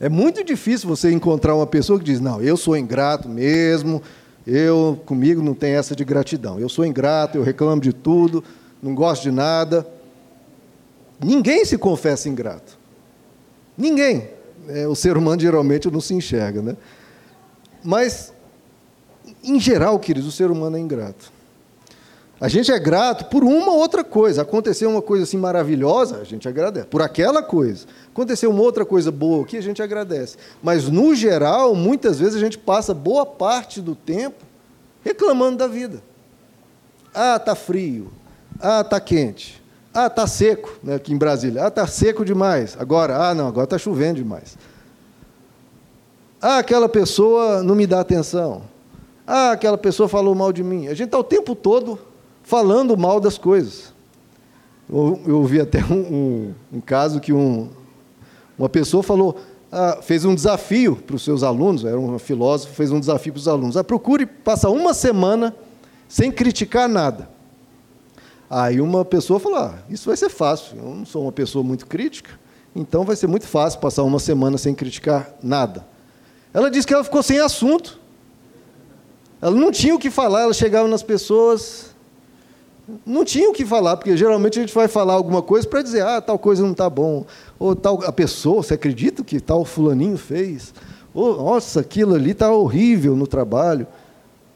É 0.00 0.08
muito 0.08 0.42
difícil 0.44 0.88
você 0.88 1.10
encontrar 1.10 1.54
uma 1.54 1.66
pessoa 1.66 1.98
que 1.98 2.04
diz: 2.04 2.20
"Não, 2.20 2.42
eu 2.42 2.56
sou 2.56 2.76
ingrato 2.76 3.28
mesmo, 3.28 4.02
eu, 4.46 5.00
comigo, 5.04 5.42
não 5.42 5.54
tem 5.54 5.72
essa 5.72 5.96
de 5.96 6.04
gratidão. 6.04 6.60
Eu 6.60 6.68
sou 6.68 6.86
ingrato, 6.86 7.36
eu 7.36 7.42
reclamo 7.42 7.80
de 7.80 7.92
tudo, 7.92 8.44
não 8.80 8.94
gosto 8.94 9.24
de 9.24 9.32
nada. 9.32 9.86
Ninguém 11.22 11.64
se 11.64 11.76
confessa 11.76 12.28
ingrato. 12.28 12.78
Ninguém. 13.76 14.28
É, 14.68 14.86
o 14.86 14.94
ser 14.94 15.16
humano 15.16 15.40
geralmente 15.40 15.90
não 15.90 16.00
se 16.00 16.14
enxerga, 16.14 16.62
né? 16.62 16.76
Mas, 17.82 18.32
em 19.42 19.58
geral, 19.58 19.98
queridos, 19.98 20.28
o 20.28 20.32
ser 20.32 20.50
humano 20.50 20.76
é 20.76 20.80
ingrato. 20.80 21.32
A 22.38 22.48
gente 22.48 22.70
é 22.70 22.78
grato 22.78 23.26
por 23.26 23.42
uma 23.42 23.72
outra 23.72 24.04
coisa. 24.04 24.42
Aconteceu 24.42 24.90
uma 24.90 25.00
coisa 25.00 25.24
assim 25.24 25.38
maravilhosa, 25.38 26.18
a 26.18 26.24
gente 26.24 26.46
agradece. 26.46 26.86
Por 26.86 27.00
aquela 27.00 27.42
coisa. 27.42 27.86
Aconteceu 28.12 28.50
uma 28.50 28.60
outra 28.60 28.84
coisa 28.84 29.10
boa 29.10 29.42
aqui, 29.42 29.56
a 29.56 29.62
gente 29.62 29.82
agradece. 29.82 30.36
Mas, 30.62 30.88
no 30.88 31.14
geral, 31.14 31.74
muitas 31.74 32.18
vezes 32.18 32.36
a 32.36 32.38
gente 32.38 32.58
passa 32.58 32.92
boa 32.92 33.24
parte 33.24 33.80
do 33.80 33.94
tempo 33.94 34.44
reclamando 35.02 35.56
da 35.56 35.66
vida. 35.66 36.02
Ah, 37.14 37.36
está 37.36 37.54
frio. 37.54 38.12
Ah, 38.60 38.82
está 38.82 39.00
quente. 39.00 39.62
Ah, 39.94 40.08
está 40.08 40.26
seco, 40.26 40.78
né, 40.82 40.96
aqui 40.96 41.14
em 41.14 41.16
Brasília. 41.16 41.64
Ah, 41.64 41.68
está 41.68 41.86
seco 41.86 42.22
demais. 42.22 42.76
Agora, 42.78 43.16
ah, 43.16 43.34
não, 43.34 43.48
agora 43.48 43.64
está 43.64 43.78
chovendo 43.78 44.16
demais. 44.16 44.58
Ah, 46.40 46.58
aquela 46.58 46.86
pessoa 46.86 47.62
não 47.62 47.74
me 47.74 47.86
dá 47.86 48.00
atenção. 48.00 48.62
Ah, 49.26 49.52
aquela 49.52 49.78
pessoa 49.78 50.06
falou 50.06 50.34
mal 50.34 50.52
de 50.52 50.62
mim. 50.62 50.86
A 50.88 50.92
gente 50.92 51.06
está 51.06 51.18
o 51.18 51.24
tempo 51.24 51.54
todo 51.54 51.98
falando 52.46 52.96
mal 52.96 53.18
das 53.20 53.36
coisas. 53.36 53.92
Eu, 54.88 55.36
ouvi 55.36 55.60
até 55.60 55.84
um, 55.84 55.94
um, 55.94 56.54
um 56.74 56.80
caso 56.80 57.18
que 57.18 57.32
um, 57.32 57.68
uma 58.56 58.68
pessoa 58.68 59.02
falou, 59.02 59.36
ah, 59.70 59.98
fez 60.00 60.24
um 60.24 60.32
desafio 60.32 60.94
para 60.94 61.16
os 61.16 61.24
seus 61.24 61.42
alunos, 61.42 61.84
era 61.84 61.98
um 61.98 62.16
filósofo, 62.20 62.72
fez 62.72 62.92
um 62.92 63.00
desafio 63.00 63.32
para 63.32 63.40
os 63.40 63.48
alunos. 63.48 63.76
Ah, 63.76 63.82
procure 63.82 64.24
passar 64.24 64.70
uma 64.70 64.94
semana 64.94 65.54
sem 66.08 66.30
criticar 66.30 66.88
nada. 66.88 67.28
Aí 68.48 68.80
uma 68.80 69.04
pessoa 69.04 69.40
falou: 69.40 69.58
ah, 69.58 69.74
Isso 69.90 70.06
vai 70.06 70.16
ser 70.16 70.28
fácil, 70.28 70.76
eu 70.78 70.94
não 70.94 71.04
sou 71.04 71.22
uma 71.22 71.32
pessoa 71.32 71.64
muito 71.64 71.84
crítica, 71.84 72.38
então 72.76 73.02
vai 73.02 73.16
ser 73.16 73.26
muito 73.26 73.48
fácil 73.48 73.80
passar 73.80 74.04
uma 74.04 74.20
semana 74.20 74.56
sem 74.56 74.72
criticar 74.72 75.34
nada. 75.42 75.84
Ela 76.54 76.70
disse 76.70 76.86
que 76.86 76.94
ela 76.94 77.02
ficou 77.02 77.24
sem 77.24 77.40
assunto. 77.40 77.98
Ela 79.42 79.56
não 79.56 79.72
tinha 79.72 79.94
o 79.96 79.98
que 79.98 80.10
falar, 80.10 80.42
ela 80.42 80.54
chegava 80.54 80.86
nas 80.86 81.02
pessoas, 81.02 81.95
não 83.04 83.24
tinha 83.24 83.50
o 83.50 83.52
que 83.52 83.64
falar, 83.64 83.96
porque 83.96 84.16
geralmente 84.16 84.58
a 84.58 84.62
gente 84.62 84.74
vai 84.74 84.86
falar 84.86 85.14
alguma 85.14 85.42
coisa 85.42 85.66
para 85.66 85.82
dizer, 85.82 86.02
ah, 86.02 86.20
tal 86.20 86.38
coisa 86.38 86.62
não 86.62 86.72
está 86.72 86.88
bom, 86.88 87.26
ou 87.58 87.74
tal 87.74 88.02
a 88.04 88.12
pessoa, 88.12 88.62
você 88.62 88.74
acredita 88.74 89.24
que 89.24 89.40
tal 89.40 89.64
fulaninho 89.64 90.16
fez? 90.16 90.72
Ou, 91.12 91.36
nossa, 91.36 91.80
aquilo 91.80 92.14
ali 92.14 92.30
está 92.30 92.52
horrível 92.52 93.16
no 93.16 93.26
trabalho. 93.26 93.86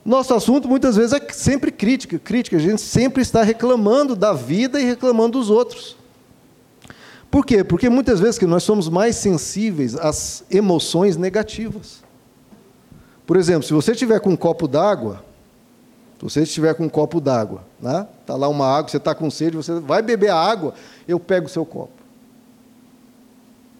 Nosso 0.04 0.32
assunto 0.32 0.68
muitas 0.68 0.96
vezes 0.96 1.12
é 1.12 1.32
sempre 1.32 1.72
crítica, 1.72 2.18
crítica, 2.18 2.56
a 2.56 2.60
gente 2.60 2.80
sempre 2.80 3.22
está 3.22 3.42
reclamando 3.42 4.14
da 4.14 4.32
vida 4.32 4.80
e 4.80 4.84
reclamando 4.84 5.38
dos 5.38 5.50
outros. 5.50 5.96
Por 7.30 7.44
quê? 7.44 7.62
Porque 7.62 7.88
muitas 7.88 8.20
vezes 8.20 8.38
que 8.38 8.46
nós 8.46 8.62
somos 8.62 8.88
mais 8.88 9.16
sensíveis 9.16 9.94
às 9.96 10.44
emoções 10.50 11.16
negativas. 11.16 12.02
Por 13.26 13.36
exemplo, 13.36 13.62
se 13.62 13.72
você 13.72 13.92
estiver 13.92 14.20
com 14.20 14.30
um 14.30 14.36
copo 14.36 14.66
d'água, 14.66 15.22
se 16.20 16.24
você 16.24 16.42
estiver 16.42 16.74
com 16.74 16.84
um 16.84 16.88
copo 16.88 17.18
d'água, 17.18 17.62
né? 17.80 18.06
Tá 18.26 18.36
lá 18.36 18.46
uma 18.46 18.66
água, 18.66 18.90
você 18.90 18.98
está 18.98 19.14
com 19.14 19.30
sede, 19.30 19.56
você 19.56 19.80
vai 19.80 20.02
beber 20.02 20.28
a 20.28 20.36
água, 20.36 20.74
eu 21.08 21.18
pego 21.18 21.46
o 21.46 21.48
seu 21.48 21.64
copo. 21.64 21.94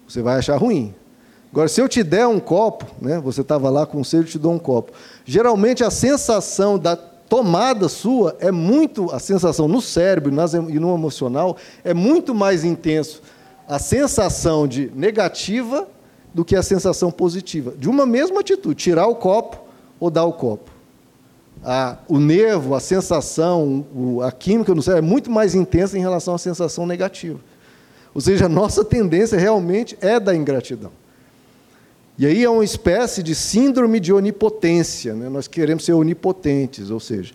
Você 0.09 0.23
vai 0.23 0.39
achar 0.39 0.57
ruim. 0.57 0.95
Agora, 1.53 1.69
se 1.69 1.83
eu 1.83 1.89
te 1.89 2.03
der 2.03 2.27
um 2.27 2.41
copo, 2.41 2.87
né? 2.99 3.21
Você 3.21 3.43
estava 3.43 3.69
lá 3.69 3.85
com 3.85 4.03
sede, 4.03 4.25
eu 4.25 4.31
te 4.31 4.39
dou 4.39 4.53
um 4.53 4.59
copo. 4.59 4.93
Geralmente 5.27 5.85
a 5.85 5.91
sensação 5.91 6.79
da 6.79 6.97
tomada 6.97 7.91
sua 7.91 8.35
é 8.41 8.51
muito, 8.51 9.11
a 9.13 9.19
sensação 9.19 9.69
no 9.69 9.83
cérebro 9.83 10.33
e 10.71 10.79
no 10.79 10.95
emocional 10.95 11.59
é 11.85 11.93
muito 11.93 12.35
mais 12.35 12.65
intenso 12.65 13.21
a 13.69 13.79
sensação 13.79 14.67
de 14.67 14.91
negativa 14.95 15.87
do 16.33 16.43
que 16.43 16.57
a 16.57 16.63
sensação 16.63 17.11
positiva. 17.11 17.75
De 17.77 17.89
uma 17.89 18.07
mesma 18.07 18.41
atitude, 18.41 18.77
tirar 18.77 19.07
o 19.07 19.15
copo 19.15 19.59
ou 20.01 20.11
dar 20.11 20.25
o 20.25 20.33
copo. 20.33 20.80
A, 21.63 21.99
o 22.09 22.19
nervo, 22.19 22.75
a 22.75 22.81
sensação, 22.81 23.87
o, 23.95 24.23
a 24.23 24.33
química 24.33 24.75
no 24.75 24.83
cérebro 24.83 25.07
é 25.07 25.11
muito 25.11 25.31
mais 25.31 25.55
intensa 25.55 25.99
em 25.99 26.01
relação 26.01 26.35
à 26.35 26.39
sensação 26.39 26.87
negativa. 26.87 27.39
Ou 28.15 28.21
seja, 28.21 28.47
a 28.47 28.49
nossa 28.49 28.85
tendência 28.85 29.39
realmente 29.39 29.97
é 30.01 30.19
da 30.19 30.35
ingratidão. 30.35 30.91
E 32.19 32.27
aí 32.27 32.45
é 32.45 32.51
uma 32.51 32.65
espécie 32.65 33.23
de 33.23 33.35
síndrome 33.35 34.01
de 34.01 34.13
onipotência. 34.13 35.15
Né? 35.15 35.29
Nós 35.29 35.49
queremos 35.49 35.85
ser 35.85 35.93
onipotentes, 35.93 36.91
ou 36.91 37.01
seja, 37.01 37.33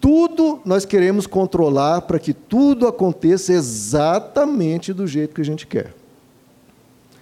tudo 0.00 0.60
nós 0.64 0.84
queremos 0.84 1.26
controlar 1.26 2.02
para 2.02 2.18
que 2.18 2.32
tudo 2.32 2.86
aconteça 2.86 3.52
exatamente 3.52 4.92
do 4.92 5.06
jeito 5.06 5.34
que 5.34 5.40
a 5.40 5.44
gente 5.44 5.66
quer. 5.66 5.94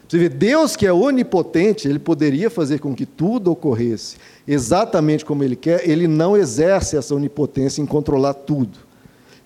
Você 0.08 0.18
vê, 0.18 0.28
Deus 0.28 0.76
que 0.76 0.86
é 0.86 0.92
onipotente, 0.92 1.88
ele 1.88 1.98
poderia 1.98 2.48
fazer 2.48 2.78
com 2.78 2.94
que 2.94 3.04
tudo 3.04 3.50
ocorresse 3.50 4.16
exatamente 4.46 5.24
como 5.24 5.42
ele 5.42 5.56
quer, 5.56 5.88
ele 5.88 6.06
não 6.06 6.36
exerce 6.36 6.96
essa 6.96 7.14
onipotência 7.14 7.82
em 7.82 7.86
controlar 7.86 8.34
tudo. 8.34 8.78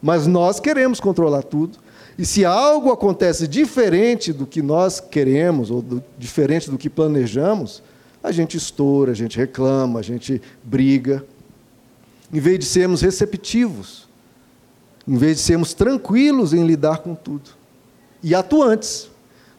Mas 0.02 0.26
nós 0.26 0.60
queremos 0.60 1.00
controlar 1.00 1.42
tudo, 1.42 1.78
e 2.18 2.24
se 2.24 2.44
algo 2.44 2.92
acontece 2.92 3.48
diferente 3.48 4.32
do 4.32 4.46
que 4.46 4.60
nós 4.60 5.00
queremos, 5.00 5.70
ou 5.70 5.80
do, 5.80 6.02
diferente 6.18 6.70
do 6.70 6.76
que 6.76 6.90
planejamos, 6.90 7.82
a 8.22 8.30
gente 8.30 8.56
estoura, 8.56 9.12
a 9.12 9.14
gente 9.14 9.38
reclama, 9.38 9.98
a 9.98 10.02
gente 10.02 10.40
briga 10.62 11.24
em 12.32 12.38
vez 12.38 12.58
de 12.58 12.64
sermos 12.66 13.00
receptivos, 13.00 14.08
em 15.08 15.16
vez 15.16 15.38
de 15.38 15.42
sermos 15.42 15.72
tranquilos 15.72 16.52
em 16.52 16.66
lidar 16.66 16.98
com 16.98 17.14
tudo 17.14 17.60
e 18.22 18.34
atuantes. 18.34 19.08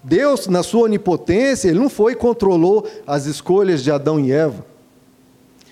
Deus, 0.04 0.48
na 0.48 0.64
sua 0.64 0.84
onipotência, 0.84 1.70
ele 1.70 1.80
não 1.80 1.90
foi 1.90 2.14
e 2.14 2.16
controlou 2.16 2.88
as 3.06 3.26
escolhas 3.26 3.84
de 3.84 3.92
Adão 3.92 4.20
e 4.20 4.32
Eva. 4.32 4.66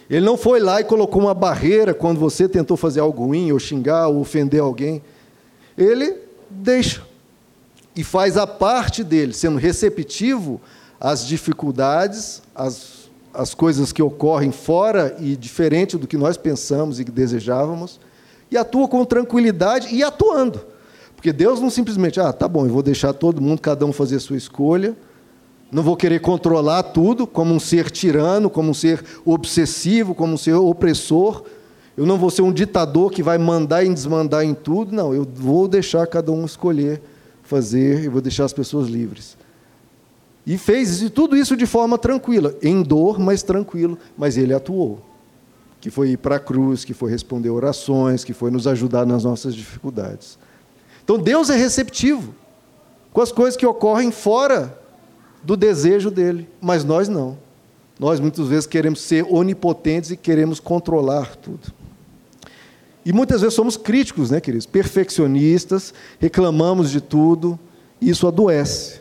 Ele 0.09 0.25
não 0.25 0.37
foi 0.37 0.59
lá 0.59 0.81
e 0.81 0.83
colocou 0.83 1.21
uma 1.21 1.33
barreira 1.33 1.93
quando 1.93 2.19
você 2.19 2.49
tentou 2.49 2.75
fazer 2.75 2.99
algo 2.99 3.25
ruim, 3.25 3.51
ou 3.51 3.59
xingar, 3.59 4.07
ou 4.07 4.19
ofender 4.19 4.61
alguém. 4.61 5.03
Ele 5.77 6.15
deixa 6.49 7.03
e 7.95 8.03
faz 8.03 8.37
a 8.37 8.47
parte 8.47 9.03
dele, 9.03 9.33
sendo 9.33 9.57
receptivo 9.57 10.59
às 10.99 11.25
dificuldades, 11.25 12.41
às 12.55 12.99
as 13.33 13.53
coisas 13.53 13.91
que 13.91 14.01
ocorrem 14.01 14.51
fora 14.51 15.15
e 15.19 15.35
diferente 15.35 15.97
do 15.97 16.07
que 16.07 16.17
nós 16.17 16.37
pensamos 16.37 16.99
e 16.99 17.05
que 17.05 17.11
desejávamos, 17.11 17.99
e 18.51 18.57
atua 18.57 18.87
com 18.87 19.05
tranquilidade 19.05 19.93
e 19.93 20.03
atuando. 20.03 20.61
Porque 21.15 21.31
Deus 21.31 21.59
não 21.59 21.69
simplesmente, 21.69 22.19
ah, 22.19 22.33
tá 22.33 22.47
bom, 22.47 22.65
eu 22.65 22.71
vou 22.71 22.81
deixar 22.81 23.13
todo 23.13 23.41
mundo, 23.41 23.61
cada 23.61 23.85
um 23.85 23.93
fazer 23.93 24.15
a 24.15 24.19
sua 24.19 24.37
escolha, 24.37 24.95
não 25.71 25.83
vou 25.83 25.95
querer 25.95 26.19
controlar 26.19 26.81
tudo 26.81 27.27
como 27.27 27.53
um 27.53 27.59
ser 27.59 27.91
tirano, 27.91 28.49
como 28.49 28.71
um 28.71 28.73
ser 28.73 29.03
obsessivo, 29.23 30.15
como 30.15 30.33
um 30.33 30.37
ser 30.37 30.53
opressor. 30.53 31.43
Eu 31.95 32.05
não 32.05 32.17
vou 32.17 32.31
ser 32.31 32.41
um 32.41 32.51
ditador 32.51 33.11
que 33.11 33.21
vai 33.21 33.37
mandar 33.37 33.83
e 33.83 33.93
desmandar 33.93 34.43
em 34.43 34.55
tudo. 34.55 34.95
Não, 34.95 35.13
eu 35.13 35.27
vou 35.31 35.67
deixar 35.67 36.07
cada 36.07 36.31
um 36.31 36.43
escolher, 36.43 37.01
fazer, 37.43 38.03
e 38.03 38.07
vou 38.07 38.21
deixar 38.21 38.45
as 38.45 38.53
pessoas 38.53 38.87
livres. 38.87 39.37
E 40.45 40.57
fez 40.57 41.07
tudo 41.11 41.37
isso 41.37 41.55
de 41.55 41.67
forma 41.67 41.99
tranquila, 41.99 42.55
em 42.63 42.81
dor, 42.81 43.19
mas 43.19 43.43
tranquilo, 43.43 43.95
mas 44.17 44.37
ele 44.37 44.53
atuou. 44.53 44.99
Que 45.79 45.91
foi 45.91 46.11
ir 46.11 46.17
para 46.17 46.37
a 46.37 46.39
cruz, 46.39 46.83
que 46.83 46.95
foi 46.95 47.11
responder 47.11 47.51
orações, 47.51 48.23
que 48.23 48.33
foi 48.33 48.49
nos 48.49 48.65
ajudar 48.65 49.05
nas 49.05 49.23
nossas 49.23 49.53
dificuldades. 49.53 50.39
Então 51.03 51.19
Deus 51.19 51.51
é 51.51 51.55
receptivo 51.55 52.33
com 53.13 53.21
as 53.21 53.31
coisas 53.31 53.55
que 53.55 53.65
ocorrem 53.65 54.11
fora 54.11 54.78
do 55.43 55.55
desejo 55.55 56.11
dele, 56.11 56.47
mas 56.61 56.83
nós 56.83 57.07
não. 57.07 57.37
Nós 57.99 58.19
muitas 58.19 58.47
vezes 58.47 58.65
queremos 58.65 59.01
ser 59.01 59.25
onipotentes 59.29 60.11
e 60.11 60.17
queremos 60.17 60.59
controlar 60.59 61.35
tudo. 61.35 61.73
E 63.05 63.11
muitas 63.11 63.41
vezes 63.41 63.55
somos 63.55 63.75
críticos, 63.75 64.29
né, 64.31 64.39
queridos? 64.39 64.65
Perfeccionistas, 64.65 65.93
reclamamos 66.19 66.91
de 66.91 67.01
tudo, 67.01 67.59
isso 68.01 68.27
adoece. 68.27 68.99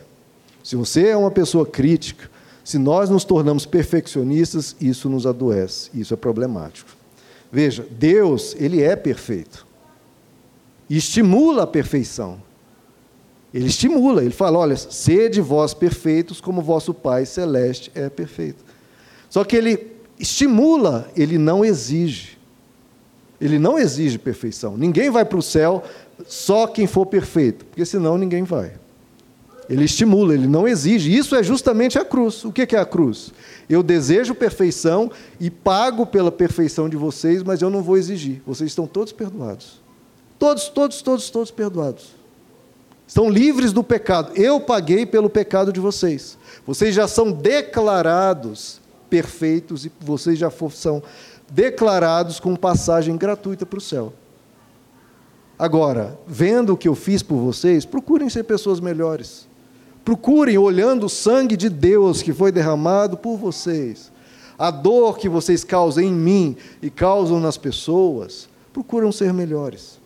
Se 0.63 0.75
você 0.75 1.07
é 1.07 1.17
uma 1.17 1.31
pessoa 1.31 1.65
crítica, 1.65 2.29
se 2.63 2.77
nós 2.77 3.09
nos 3.09 3.23
tornamos 3.23 3.65
perfeccionistas, 3.65 4.75
isso 4.79 5.09
nos 5.09 5.25
adoece, 5.25 5.89
isso 5.93 6.13
é 6.13 6.17
problemático. 6.17 6.89
Veja, 7.51 7.85
Deus, 7.89 8.55
ele 8.59 8.81
é 8.81 8.95
perfeito. 8.95 9.65
E 10.89 10.97
estimula 10.97 11.63
a 11.63 11.67
perfeição. 11.67 12.41
Ele 13.53 13.67
estimula, 13.67 14.21
ele 14.21 14.33
fala: 14.33 14.59
olha, 14.59 14.75
sede 14.75 15.41
vós 15.41 15.73
perfeitos, 15.73 16.39
como 16.39 16.61
vosso 16.61 16.93
Pai 16.93 17.25
celeste 17.25 17.91
é 17.95 18.09
perfeito. 18.09 18.63
Só 19.29 19.43
que 19.43 19.55
ele 19.55 19.87
estimula, 20.19 21.09
ele 21.15 21.37
não 21.37 21.63
exige. 21.63 22.37
Ele 23.39 23.57
não 23.57 23.79
exige 23.79 24.17
perfeição. 24.17 24.75
Ninguém 24.77 25.09
vai 25.09 25.23
para 25.23 25.37
o 25.37 25.41
céu 25.41 25.83
só 26.27 26.67
quem 26.67 26.85
for 26.85 27.05
perfeito, 27.05 27.65
porque 27.65 27.85
senão 27.85 28.17
ninguém 28.17 28.43
vai. 28.43 28.73
Ele 29.69 29.85
estimula, 29.85 30.33
ele 30.33 30.47
não 30.47 30.67
exige. 30.67 31.15
Isso 31.15 31.35
é 31.35 31.43
justamente 31.43 31.97
a 31.97 32.03
cruz. 32.03 32.43
O 32.43 32.51
que 32.51 32.75
é 32.75 32.79
a 32.79 32.85
cruz? 32.85 33.31
Eu 33.69 33.83
desejo 33.83 34.33
perfeição 34.33 35.11
e 35.39 35.49
pago 35.49 36.05
pela 36.07 36.31
perfeição 36.31 36.89
de 36.89 36.97
vocês, 36.97 37.43
mas 37.43 37.61
eu 37.61 37.69
não 37.69 37.83
vou 37.83 37.95
exigir. 37.95 38.41
Vocês 38.45 38.71
estão 38.71 38.87
todos 38.87 39.13
perdoados. 39.13 39.79
Todos, 40.39 40.69
todos, 40.69 41.01
todos, 41.01 41.29
todos 41.29 41.51
perdoados. 41.51 42.18
Estão 43.09 43.27
livres 43.27 43.73
do 43.73 43.83
pecado. 43.83 44.33
Eu 44.35 44.59
paguei 44.59 45.03
pelo 45.03 45.31
pecado 45.31 45.73
de 45.73 45.79
vocês. 45.79 46.37
Vocês 46.63 46.93
já 46.93 47.07
são 47.07 47.31
declarados 47.31 48.79
perfeitos 49.09 49.83
e 49.83 49.91
vocês 49.99 50.37
já 50.37 50.51
são 50.69 51.01
declarados 51.51 52.39
com 52.39 52.55
passagem 52.55 53.17
gratuita 53.17 53.65
para 53.65 53.79
o 53.79 53.81
céu. 53.81 54.13
Agora, 55.57 56.19
vendo 56.27 56.73
o 56.73 56.77
que 56.77 56.87
eu 56.87 56.93
fiz 56.93 57.23
por 57.23 57.37
vocês, 57.37 57.83
procurem 57.83 58.29
ser 58.29 58.43
pessoas 58.43 58.79
melhores. 58.79 59.47
Procurem 60.05 60.59
olhando 60.59 61.07
o 61.07 61.09
sangue 61.09 61.57
de 61.57 61.67
Deus 61.67 62.21
que 62.21 62.31
foi 62.31 62.51
derramado 62.51 63.17
por 63.17 63.37
vocês. 63.37 64.11
A 64.55 64.69
dor 64.69 65.17
que 65.17 65.27
vocês 65.27 65.63
causam 65.63 66.03
em 66.03 66.13
mim 66.13 66.55
e 66.79 66.91
causam 66.91 67.39
nas 67.39 67.57
pessoas, 67.57 68.47
procuram 68.71 69.11
ser 69.11 69.33
melhores. 69.33 69.99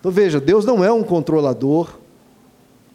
Então 0.00 0.10
veja, 0.10 0.40
Deus 0.40 0.64
não 0.64 0.82
é 0.82 0.92
um 0.92 1.04
controlador, 1.04 2.02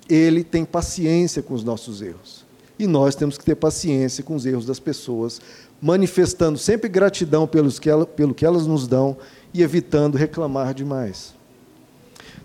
ele 0.10 0.43
tem 0.43 0.65
paciência 0.65 1.41
com 1.41 1.54
os 1.54 1.63
nossos 1.63 2.02
erros. 2.02 2.45
E 2.78 2.88
nós 2.88 3.15
temos 3.15 3.38
que 3.38 3.45
ter 3.45 3.56
paciência 3.56 4.24
com 4.24 4.36
os 4.36 4.45
erros 4.45 4.65
das 4.65 4.80
pessoas, 4.80 5.41
manifestando 5.82 6.58
sempre 6.58 6.89
gratidão 6.89 7.45
pelos 7.45 7.78
que 7.78 7.89
ela, 7.89 8.06
pelo 8.06 8.34
que 8.34 8.45
elas 8.45 8.65
nos 8.65 8.88
dão 8.88 9.17
e 9.54 9.62
evitando 9.62 10.17
reclamar 10.17 10.74
demais. 10.74 11.34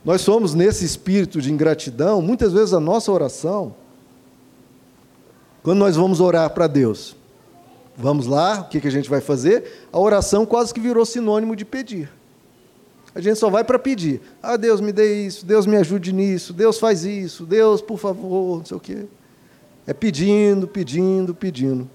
Nós 0.04 0.20
somos 0.20 0.54
nesse 0.54 0.84
espírito 0.84 1.40
de 1.40 1.52
ingratidão, 1.52 2.20
muitas 2.20 2.52
vezes 2.52 2.74
a 2.74 2.80
nossa 2.80 3.10
oração 3.10 3.74
quando 5.64 5.78
nós 5.78 5.96
vamos 5.96 6.20
orar 6.20 6.50
para 6.50 6.66
Deus, 6.66 7.16
vamos 7.96 8.26
lá, 8.26 8.60
o 8.60 8.64
que, 8.68 8.82
que 8.82 8.86
a 8.86 8.90
gente 8.90 9.08
vai 9.08 9.22
fazer? 9.22 9.86
A 9.90 9.98
oração 9.98 10.44
quase 10.44 10.74
que 10.74 10.78
virou 10.78 11.06
sinônimo 11.06 11.56
de 11.56 11.64
pedir. 11.64 12.10
A 13.14 13.20
gente 13.20 13.38
só 13.38 13.48
vai 13.48 13.62
para 13.62 13.78
pedir. 13.78 14.20
Ah, 14.42 14.56
Deus 14.56 14.80
me 14.80 14.92
dê 14.92 15.26
isso, 15.26 15.46
Deus 15.46 15.66
me 15.66 15.76
ajude 15.76 16.12
nisso, 16.12 16.52
Deus 16.52 16.78
faz 16.78 17.04
isso, 17.04 17.44
Deus, 17.44 17.80
por 17.80 17.98
favor, 17.98 18.58
não 18.58 18.64
sei 18.64 18.76
o 18.76 18.80
quê. 18.80 19.04
É 19.86 19.92
pedindo, 19.92 20.66
pedindo, 20.66 21.34
pedindo. 21.34 21.88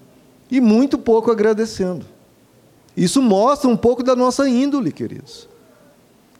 E 0.50 0.60
muito 0.60 0.96
pouco 0.96 1.30
agradecendo. 1.30 2.06
Isso 2.96 3.20
mostra 3.20 3.68
um 3.68 3.76
pouco 3.76 4.02
da 4.02 4.16
nossa 4.16 4.48
índole, 4.48 4.92
queridos. 4.92 5.48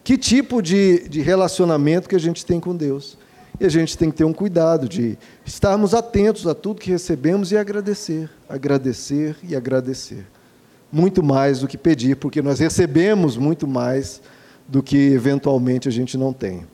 Que 0.03 0.17
tipo 0.17 0.61
de, 0.61 1.07
de 1.07 1.21
relacionamento 1.21 2.09
que 2.09 2.15
a 2.15 2.19
gente 2.19 2.45
tem 2.45 2.59
com 2.59 2.75
Deus. 2.75 3.17
E 3.59 3.65
a 3.65 3.69
gente 3.69 3.95
tem 3.97 4.09
que 4.09 4.17
ter 4.17 4.23
um 4.23 4.33
cuidado 4.33 4.89
de 4.89 5.17
estarmos 5.45 5.93
atentos 5.93 6.47
a 6.47 6.55
tudo 6.55 6.81
que 6.81 6.89
recebemos 6.89 7.51
e 7.51 7.57
agradecer, 7.57 8.29
agradecer 8.49 9.35
e 9.43 9.55
agradecer. 9.55 10.25
Muito 10.91 11.21
mais 11.21 11.59
do 11.59 11.67
que 11.67 11.77
pedir, 11.77 12.15
porque 12.15 12.41
nós 12.41 12.59
recebemos 12.59 13.37
muito 13.37 13.67
mais 13.67 14.19
do 14.71 14.81
que 14.81 15.11
eventualmente 15.11 15.89
a 15.89 15.91
gente 15.91 16.17
não 16.17 16.31
tem. 16.31 16.65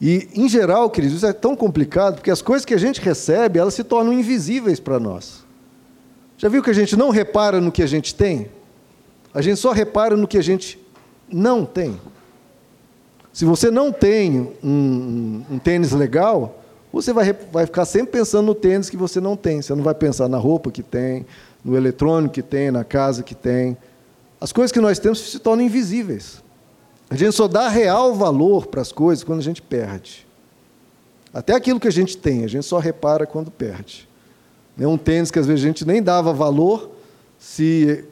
E, 0.00 0.26
em 0.34 0.48
geral, 0.48 0.88
queridos, 0.88 1.18
isso 1.18 1.26
é 1.26 1.32
tão 1.32 1.54
complicado, 1.54 2.14
porque 2.14 2.30
as 2.30 2.40
coisas 2.40 2.64
que 2.64 2.72
a 2.72 2.78
gente 2.78 2.98
recebe, 2.98 3.58
elas 3.58 3.74
se 3.74 3.84
tornam 3.84 4.10
invisíveis 4.10 4.80
para 4.80 4.98
nós. 4.98 5.44
Já 6.38 6.48
viu 6.48 6.62
que 6.62 6.70
a 6.70 6.72
gente 6.74 6.96
não 6.96 7.10
repara 7.10 7.60
no 7.60 7.70
que 7.70 7.82
a 7.82 7.86
gente 7.86 8.14
tem? 8.14 8.48
A 9.34 9.42
gente 9.42 9.60
só 9.60 9.70
repara 9.70 10.16
no 10.16 10.26
que 10.26 10.38
a 10.38 10.42
gente 10.42 10.78
não 11.30 11.64
tem. 11.64 12.00
Se 13.34 13.44
você 13.44 13.70
não 13.70 13.92
tem 13.92 14.40
um, 14.40 14.52
um, 14.64 15.44
um 15.52 15.58
tênis 15.58 15.92
legal, 15.92 16.62
você 16.90 17.12
vai, 17.12 17.32
vai 17.52 17.66
ficar 17.66 17.84
sempre 17.84 18.12
pensando 18.12 18.46
no 18.46 18.54
tênis 18.54 18.88
que 18.88 18.96
você 18.96 19.20
não 19.20 19.36
tem. 19.36 19.60
Você 19.60 19.74
não 19.74 19.84
vai 19.84 19.94
pensar 19.94 20.26
na 20.26 20.38
roupa 20.38 20.70
que 20.70 20.82
tem, 20.82 21.26
no 21.62 21.76
eletrônico 21.76 22.34
que 22.34 22.42
tem, 22.42 22.70
na 22.70 22.82
casa 22.82 23.22
que 23.22 23.34
tem. 23.34 23.76
As 24.40 24.52
coisas 24.52 24.72
que 24.72 24.80
nós 24.80 24.98
temos 24.98 25.20
se 25.20 25.38
tornam 25.38 25.64
invisíveis. 25.64 26.42
A 27.12 27.14
gente 27.14 27.32
só 27.32 27.46
dá 27.46 27.68
real 27.68 28.14
valor 28.14 28.68
para 28.68 28.80
as 28.80 28.90
coisas 28.90 29.22
quando 29.22 29.40
a 29.40 29.42
gente 29.42 29.60
perde. 29.60 30.26
Até 31.30 31.54
aquilo 31.54 31.78
que 31.78 31.86
a 31.86 31.92
gente 31.92 32.16
tem, 32.16 32.42
a 32.42 32.46
gente 32.46 32.64
só 32.64 32.78
repara 32.78 33.26
quando 33.26 33.50
perde. 33.50 34.08
É 34.80 34.86
um 34.86 34.96
tênis 34.96 35.30
que 35.30 35.38
às 35.38 35.46
vezes 35.46 35.62
a 35.62 35.66
gente 35.66 35.86
nem 35.86 36.02
dava 36.02 36.32
valor, 36.32 36.90
se, 37.38 38.02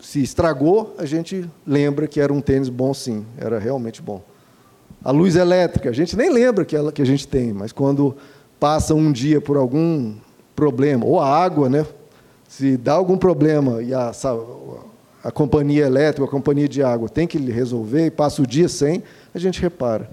se 0.00 0.22
estragou, 0.22 0.94
a 0.96 1.04
gente 1.04 1.44
lembra 1.66 2.06
que 2.06 2.22
era 2.22 2.32
um 2.32 2.40
tênis 2.40 2.70
bom 2.70 2.94
sim, 2.94 3.26
era 3.36 3.58
realmente 3.58 4.00
bom. 4.00 4.22
A 5.04 5.10
luz 5.10 5.36
elétrica, 5.36 5.90
a 5.90 5.92
gente 5.92 6.16
nem 6.16 6.30
lembra 6.30 6.64
que, 6.64 6.74
ela, 6.74 6.90
que 6.90 7.02
a 7.02 7.06
gente 7.06 7.28
tem, 7.28 7.52
mas 7.52 7.70
quando 7.70 8.16
passa 8.58 8.94
um 8.94 9.12
dia 9.12 9.42
por 9.42 9.58
algum 9.58 10.14
problema, 10.56 11.04
ou 11.04 11.20
a 11.20 11.28
água, 11.28 11.68
né? 11.68 11.84
Se 12.48 12.78
dá 12.78 12.94
algum 12.94 13.18
problema 13.18 13.82
e 13.82 13.92
a, 13.92 14.10
a 15.28 15.30
companhia 15.30 15.84
elétrica, 15.84 16.24
a 16.24 16.30
companhia 16.30 16.66
de 16.66 16.82
água 16.82 17.06
tem 17.06 17.26
que 17.26 17.36
resolver 17.38 18.06
e 18.06 18.10
passa 18.10 18.40
o 18.40 18.46
dia 18.46 18.66
sem, 18.66 19.02
a 19.34 19.38
gente 19.38 19.60
repara. 19.60 20.10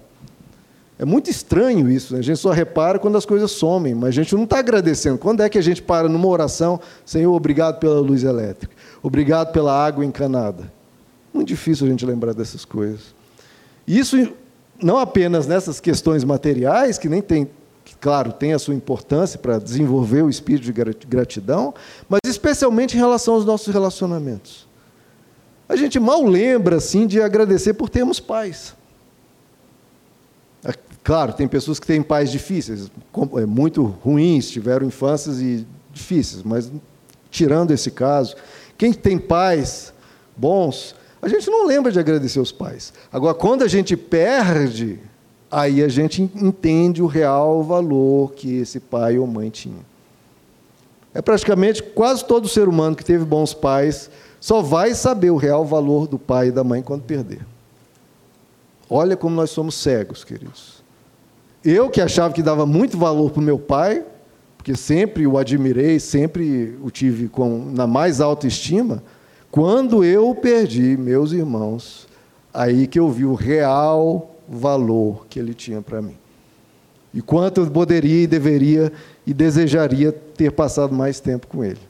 É 1.00 1.06
muito 1.06 1.30
estranho 1.30 1.90
isso, 1.90 2.14
né? 2.14 2.20
a 2.20 2.22
gente 2.22 2.38
só 2.38 2.52
repara 2.52 3.00
quando 3.00 3.18
as 3.18 3.26
coisas 3.26 3.52
somem, 3.52 3.96
mas 3.96 4.10
a 4.10 4.12
gente 4.12 4.36
não 4.36 4.44
está 4.44 4.60
agradecendo. 4.60 5.18
Quando 5.18 5.42
é 5.42 5.48
que 5.48 5.58
a 5.58 5.62
gente 5.62 5.82
para 5.82 6.10
numa 6.10 6.28
oração, 6.28 6.82
Senhor, 7.06 7.34
obrigado 7.34 7.80
pela 7.80 8.02
luz 8.02 8.26
elétrica, 8.26 8.76
obrigado 9.02 9.54
pela 9.54 9.74
água 9.74 10.04
encanada? 10.04 10.70
Muito 11.34 11.48
difícil 11.48 11.88
a 11.88 11.90
gente 11.90 12.06
lembrar 12.06 12.34
dessas 12.34 12.66
coisas. 12.66 13.16
Isso 13.88 14.18
não 14.82 14.98
apenas 14.98 15.48
nessas 15.48 15.80
questões 15.80 16.26
materiais, 16.26 16.98
que 16.98 17.08
nem 17.08 17.22
tem, 17.22 17.50
claro, 18.02 18.34
tem 18.34 18.52
a 18.52 18.60
sua 18.60 18.76
importância 18.76 19.40
para 19.40 19.60
desenvolver 19.60 20.24
o 20.24 20.30
espírito 20.30 20.66
de 20.66 21.08
gratidão, 21.08 21.74
mas 22.10 22.20
especialmente 22.26 22.98
em 22.98 23.00
relação 23.00 23.36
aos 23.36 23.46
nossos 23.46 23.74
relacionamentos. 23.74 24.75
A 25.68 25.76
gente 25.76 26.00
mal 26.00 26.24
lembra 26.24 26.78
assim 26.78 27.08
de 27.08 27.22
agradecer 27.22 27.74
por 27.74 27.90
termos 27.90 28.20
pais. 28.20 28.76
É, 30.64 30.74
claro, 31.04 31.34
tem 31.34 31.48
pessoas 31.48 31.80
que 31.80 31.88
têm 31.88 32.02
pais 32.02 32.32
difíceis, 32.32 32.92
é, 33.38 33.46
muito 33.46 33.84
ruins, 33.84 34.50
tiveram 34.50 34.86
infâncias 34.86 35.40
e 35.40 35.66
difíceis, 35.92 36.44
mas 36.44 36.72
tirando 37.32 37.72
esse 37.72 37.92
caso, 37.92 38.36
quem 38.78 38.94
tem 38.94 39.18
pais 39.18 39.94
bons, 40.38 40.96
a 41.22 41.28
gente 41.28 41.50
não 41.50 41.66
lembra 41.66 41.92
de 41.92 42.00
agradecer 42.00 42.40
os 42.40 42.52
pais. 42.52 42.94
Agora, 43.12 43.34
quando 43.34 43.64
a 43.64 43.68
gente 43.68 43.98
perde, 43.98 45.00
aí 45.50 45.84
a 45.84 45.88
gente 45.88 46.22
entende 46.22 47.02
o 47.02 47.08
real 47.08 47.64
valor 47.64 48.34
que 48.34 48.58
esse 48.58 48.80
pai 48.80 49.18
ou 49.18 49.26
mãe 49.26 49.50
tinha. 49.50 49.84
É 51.14 51.22
praticamente 51.22 51.82
quase 51.82 52.26
todo 52.26 52.48
ser 52.48 52.68
humano 52.68 52.96
que 52.96 53.06
teve 53.06 53.24
bons 53.24 53.54
pais 53.54 54.10
só 54.46 54.62
vai 54.62 54.94
saber 54.94 55.32
o 55.32 55.38
real 55.38 55.66
valor 55.66 56.08
do 56.08 56.20
pai 56.20 56.50
e 56.50 56.52
da 56.52 56.64
mãe 56.64 56.84
quando 56.84 57.02
perder. 57.02 57.44
Olha 58.88 59.18
como 59.18 59.36
nós 59.36 59.50
somos 59.50 59.74
cegos, 59.74 60.24
queridos. 60.24 60.84
Eu 61.64 61.90
que 61.90 62.00
achava 62.00 62.32
que 62.32 62.44
dava 62.44 62.64
muito 62.64 62.96
valor 62.96 63.32
para 63.32 63.40
o 63.40 63.44
meu 63.44 63.58
pai, 63.58 64.06
porque 64.56 64.76
sempre 64.76 65.26
o 65.26 65.40
admirei, 65.40 66.00
sempre 66.00 66.78
o 66.84 66.92
tive 66.92 67.28
com, 67.28 67.72
na 67.74 67.88
mais 67.88 68.22
alta 68.22 68.46
estima, 68.46 69.02
quando 69.50 70.04
eu 70.04 70.36
perdi 70.36 70.96
meus 70.96 71.32
irmãos, 71.32 72.08
aí 72.54 72.86
que 72.86 73.00
eu 73.00 73.10
vi 73.10 73.26
o 73.26 73.34
real 73.34 74.30
valor 74.48 75.26
que 75.28 75.40
ele 75.40 75.56
tinha 75.56 75.82
para 75.82 76.04
mim. 76.04 76.18
E 77.12 77.20
quanto 77.20 77.62
eu 77.62 77.72
poderia 77.72 78.22
e 78.22 78.28
deveria 78.28 78.94
e 79.26 79.34
desejaria 79.34 80.12
ter 80.12 80.52
passado 80.52 80.94
mais 80.94 81.20
tempo 81.20 81.48
com 81.48 81.66
ele. 81.66 81.82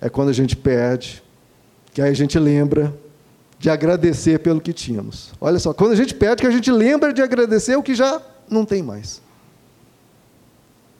É 0.00 0.08
quando 0.08 0.28
a 0.28 0.32
gente 0.32 0.54
perde 0.54 1.26
que 1.98 2.02
aí 2.02 2.12
a 2.12 2.14
gente 2.14 2.38
lembra 2.38 2.94
de 3.58 3.68
agradecer 3.68 4.38
pelo 4.38 4.60
que 4.60 4.72
tínhamos. 4.72 5.32
Olha 5.40 5.58
só, 5.58 5.74
quando 5.74 5.90
a 5.90 5.96
gente 5.96 6.14
pede, 6.14 6.42
que 6.42 6.46
a 6.46 6.50
gente 6.52 6.70
lembra 6.70 7.12
de 7.12 7.20
agradecer 7.20 7.74
o 7.74 7.82
que 7.82 7.92
já 7.92 8.22
não 8.48 8.64
tem 8.64 8.84
mais. 8.84 9.20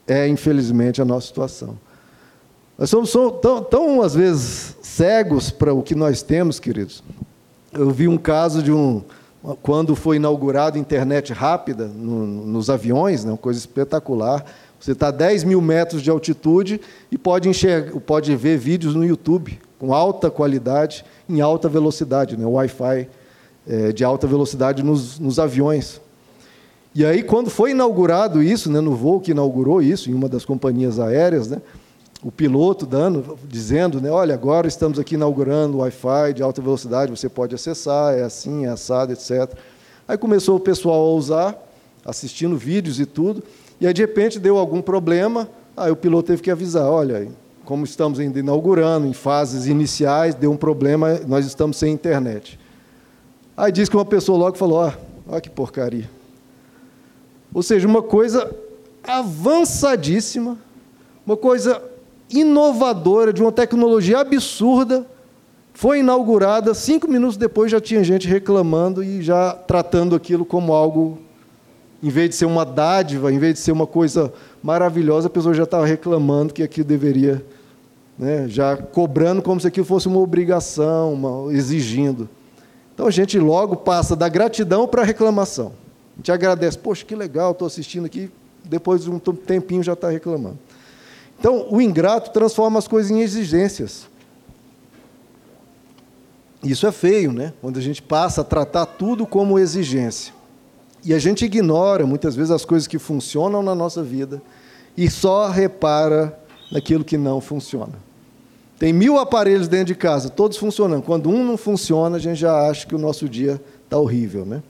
É, 0.08 0.26
infelizmente, 0.26 1.00
a 1.00 1.04
nossa 1.04 1.28
situação. 1.28 1.78
Nós 2.76 2.90
somos 2.90 3.12
tão, 3.40 3.62
tão 3.62 4.02
às 4.02 4.16
vezes, 4.16 4.76
cegos 4.82 5.52
para 5.52 5.72
o 5.72 5.84
que 5.84 5.94
nós 5.94 6.20
temos, 6.20 6.58
queridos. 6.58 7.04
Eu 7.72 7.90
vi 7.90 8.08
um 8.08 8.18
caso 8.18 8.60
de 8.60 8.72
um. 8.72 9.04
Quando 9.62 9.94
foi 9.94 10.16
inaugurado 10.16 10.78
internet 10.78 11.32
rápida 11.32 11.86
no, 11.86 12.26
nos 12.26 12.68
aviões, 12.68 13.24
né, 13.24 13.30
uma 13.30 13.38
coisa 13.38 13.56
espetacular. 13.56 14.44
Você 14.80 14.90
está 14.90 15.08
a 15.08 15.12
10 15.12 15.44
mil 15.44 15.60
metros 15.60 16.02
de 16.02 16.10
altitude 16.10 16.80
e 17.08 17.16
pode, 17.16 17.48
enxergar, 17.48 18.00
pode 18.00 18.34
ver 18.34 18.58
vídeos 18.58 18.96
no 18.96 19.04
YouTube 19.04 19.60
com 19.78 19.94
alta 19.94 20.30
qualidade, 20.30 21.04
em 21.28 21.40
alta 21.40 21.68
velocidade, 21.68 22.36
né? 22.36 22.44
Wi-Fi 22.44 23.08
é, 23.66 23.92
de 23.92 24.02
alta 24.02 24.26
velocidade 24.26 24.82
nos, 24.82 25.18
nos, 25.18 25.38
aviões. 25.38 26.00
E 26.94 27.04
aí, 27.04 27.22
quando 27.22 27.50
foi 27.50 27.72
inaugurado 27.72 28.42
isso, 28.42 28.70
né, 28.70 28.80
no 28.80 28.94
voo 28.96 29.20
que 29.20 29.30
inaugurou 29.30 29.82
isso, 29.82 30.10
em 30.10 30.14
uma 30.14 30.28
das 30.28 30.44
companhias 30.44 30.98
aéreas, 30.98 31.48
né, 31.48 31.60
o 32.22 32.32
piloto 32.32 32.84
dando, 32.86 33.38
dizendo, 33.46 34.00
né, 34.00 34.10
olha, 34.10 34.34
agora 34.34 34.66
estamos 34.66 34.98
aqui 34.98 35.14
inaugurando 35.14 35.78
Wi-Fi 35.78 36.32
de 36.34 36.42
alta 36.42 36.60
velocidade, 36.60 37.10
você 37.10 37.28
pode 37.28 37.54
acessar, 37.54 38.14
é 38.14 38.22
assim, 38.22 38.64
é 38.64 38.70
assado, 38.70 39.12
etc. 39.12 39.52
Aí 40.08 40.16
começou 40.16 40.56
o 40.56 40.60
pessoal 40.60 41.06
a 41.06 41.12
usar, 41.12 41.56
assistindo 42.04 42.56
vídeos 42.56 42.98
e 42.98 43.06
tudo, 43.06 43.42
e 43.80 43.86
aí 43.86 43.92
de 43.92 44.00
repente 44.00 44.40
deu 44.40 44.56
algum 44.56 44.80
problema, 44.80 45.46
aí 45.76 45.92
o 45.92 45.96
piloto 45.96 46.28
teve 46.28 46.42
que 46.42 46.50
avisar, 46.50 46.90
olha, 46.90 47.28
como 47.68 47.84
estamos 47.84 48.18
ainda 48.18 48.38
inaugurando, 48.38 49.06
em 49.06 49.12
fases 49.12 49.66
iniciais, 49.66 50.34
deu 50.34 50.50
um 50.50 50.56
problema, 50.56 51.20
nós 51.26 51.44
estamos 51.44 51.76
sem 51.76 51.92
internet. 51.92 52.58
Aí 53.54 53.70
diz 53.70 53.90
que 53.90 53.94
uma 53.94 54.06
pessoa 54.06 54.38
logo 54.38 54.56
falou: 54.56 54.80
ah, 54.80 54.96
olha 55.28 55.38
que 55.38 55.50
porcaria. 55.50 56.08
Ou 57.52 57.62
seja, 57.62 57.86
uma 57.86 58.00
coisa 58.00 58.50
avançadíssima, 59.06 60.56
uma 61.26 61.36
coisa 61.36 61.82
inovadora, 62.30 63.34
de 63.34 63.42
uma 63.42 63.52
tecnologia 63.52 64.20
absurda, 64.20 65.06
foi 65.74 66.00
inaugurada, 66.00 66.72
cinco 66.72 67.06
minutos 67.06 67.36
depois 67.36 67.70
já 67.70 67.82
tinha 67.82 68.02
gente 68.02 68.26
reclamando 68.26 69.04
e 69.04 69.20
já 69.20 69.52
tratando 69.52 70.16
aquilo 70.16 70.46
como 70.46 70.72
algo, 70.72 71.18
em 72.02 72.08
vez 72.08 72.30
de 72.30 72.36
ser 72.36 72.46
uma 72.46 72.64
dádiva, 72.64 73.30
em 73.30 73.38
vez 73.38 73.52
de 73.52 73.60
ser 73.60 73.72
uma 73.72 73.86
coisa 73.86 74.32
maravilhosa, 74.62 75.26
a 75.26 75.30
pessoa 75.30 75.52
já 75.52 75.64
estava 75.64 75.84
reclamando 75.84 76.54
que 76.54 76.62
aquilo 76.62 76.88
deveria 76.88 77.44
né, 78.18 78.48
já 78.48 78.76
cobrando 78.76 79.40
como 79.40 79.60
se 79.60 79.66
aquilo 79.66 79.86
fosse 79.86 80.08
uma 80.08 80.18
obrigação, 80.18 81.12
uma, 81.12 81.52
exigindo. 81.52 82.28
Então 82.92 83.06
a 83.06 83.10
gente 83.10 83.38
logo 83.38 83.76
passa 83.76 84.16
da 84.16 84.28
gratidão 84.28 84.88
para 84.88 85.02
a 85.02 85.04
reclamação. 85.04 85.72
A 86.14 86.16
gente 86.16 86.32
agradece, 86.32 86.76
poxa, 86.76 87.04
que 87.04 87.14
legal, 87.14 87.52
estou 87.52 87.66
assistindo 87.66 88.06
aqui, 88.06 88.28
depois 88.64 89.04
de 89.04 89.10
um 89.10 89.18
tempinho 89.18 89.82
já 89.82 89.92
está 89.92 90.10
reclamando. 90.10 90.58
Então, 91.38 91.68
o 91.70 91.80
ingrato 91.80 92.32
transforma 92.32 92.80
as 92.80 92.88
coisas 92.88 93.12
em 93.12 93.20
exigências. 93.20 94.08
Isso 96.64 96.84
é 96.86 96.90
feio, 96.90 97.32
né? 97.32 97.52
Quando 97.60 97.78
a 97.78 97.80
gente 97.80 98.02
passa 98.02 98.40
a 98.40 98.44
tratar 98.44 98.86
tudo 98.86 99.24
como 99.24 99.58
exigência. 99.58 100.34
E 101.04 101.14
a 101.14 101.18
gente 101.20 101.44
ignora, 101.44 102.04
muitas 102.04 102.34
vezes, 102.34 102.50
as 102.50 102.64
coisas 102.64 102.88
que 102.88 102.98
funcionam 102.98 103.62
na 103.62 103.76
nossa 103.76 104.02
vida 104.02 104.42
e 104.96 105.08
só 105.08 105.48
repara 105.48 106.36
naquilo 106.72 107.04
que 107.04 107.16
não 107.16 107.40
funciona. 107.40 108.07
Tem 108.78 108.92
mil 108.92 109.18
aparelhos 109.18 109.66
dentro 109.66 109.86
de 109.86 109.94
casa, 109.96 110.30
todos 110.30 110.56
funcionando. 110.56 111.02
Quando 111.02 111.28
um 111.28 111.44
não 111.44 111.56
funciona, 111.56 112.16
a 112.16 112.20
gente 112.20 112.38
já 112.38 112.68
acha 112.68 112.86
que 112.86 112.94
o 112.94 112.98
nosso 112.98 113.28
dia 113.28 113.60
está 113.84 113.98
horrível. 113.98 114.44
Né? 114.46 114.62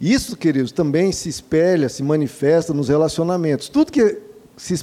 Isso, 0.00 0.36
queridos, 0.36 0.72
também 0.72 1.12
se 1.12 1.28
espelha, 1.28 1.88
se 1.88 2.02
manifesta 2.02 2.74
nos 2.74 2.88
relacionamentos. 2.88 3.68
Tudo 3.68 3.92
que 3.92 4.18
se 4.56 4.74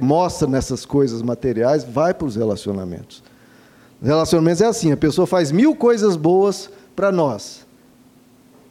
mostra 0.00 0.46
nessas 0.46 0.84
coisas 0.84 1.22
materiais 1.22 1.82
vai 1.82 2.14
para 2.14 2.26
os 2.26 2.36
relacionamentos. 2.36 3.22
Os 4.00 4.06
relacionamentos 4.06 4.62
é 4.62 4.66
assim: 4.66 4.92
a 4.92 4.96
pessoa 4.96 5.26
faz 5.26 5.50
mil 5.50 5.74
coisas 5.74 6.14
boas 6.14 6.70
para 6.94 7.10
nós. 7.10 7.66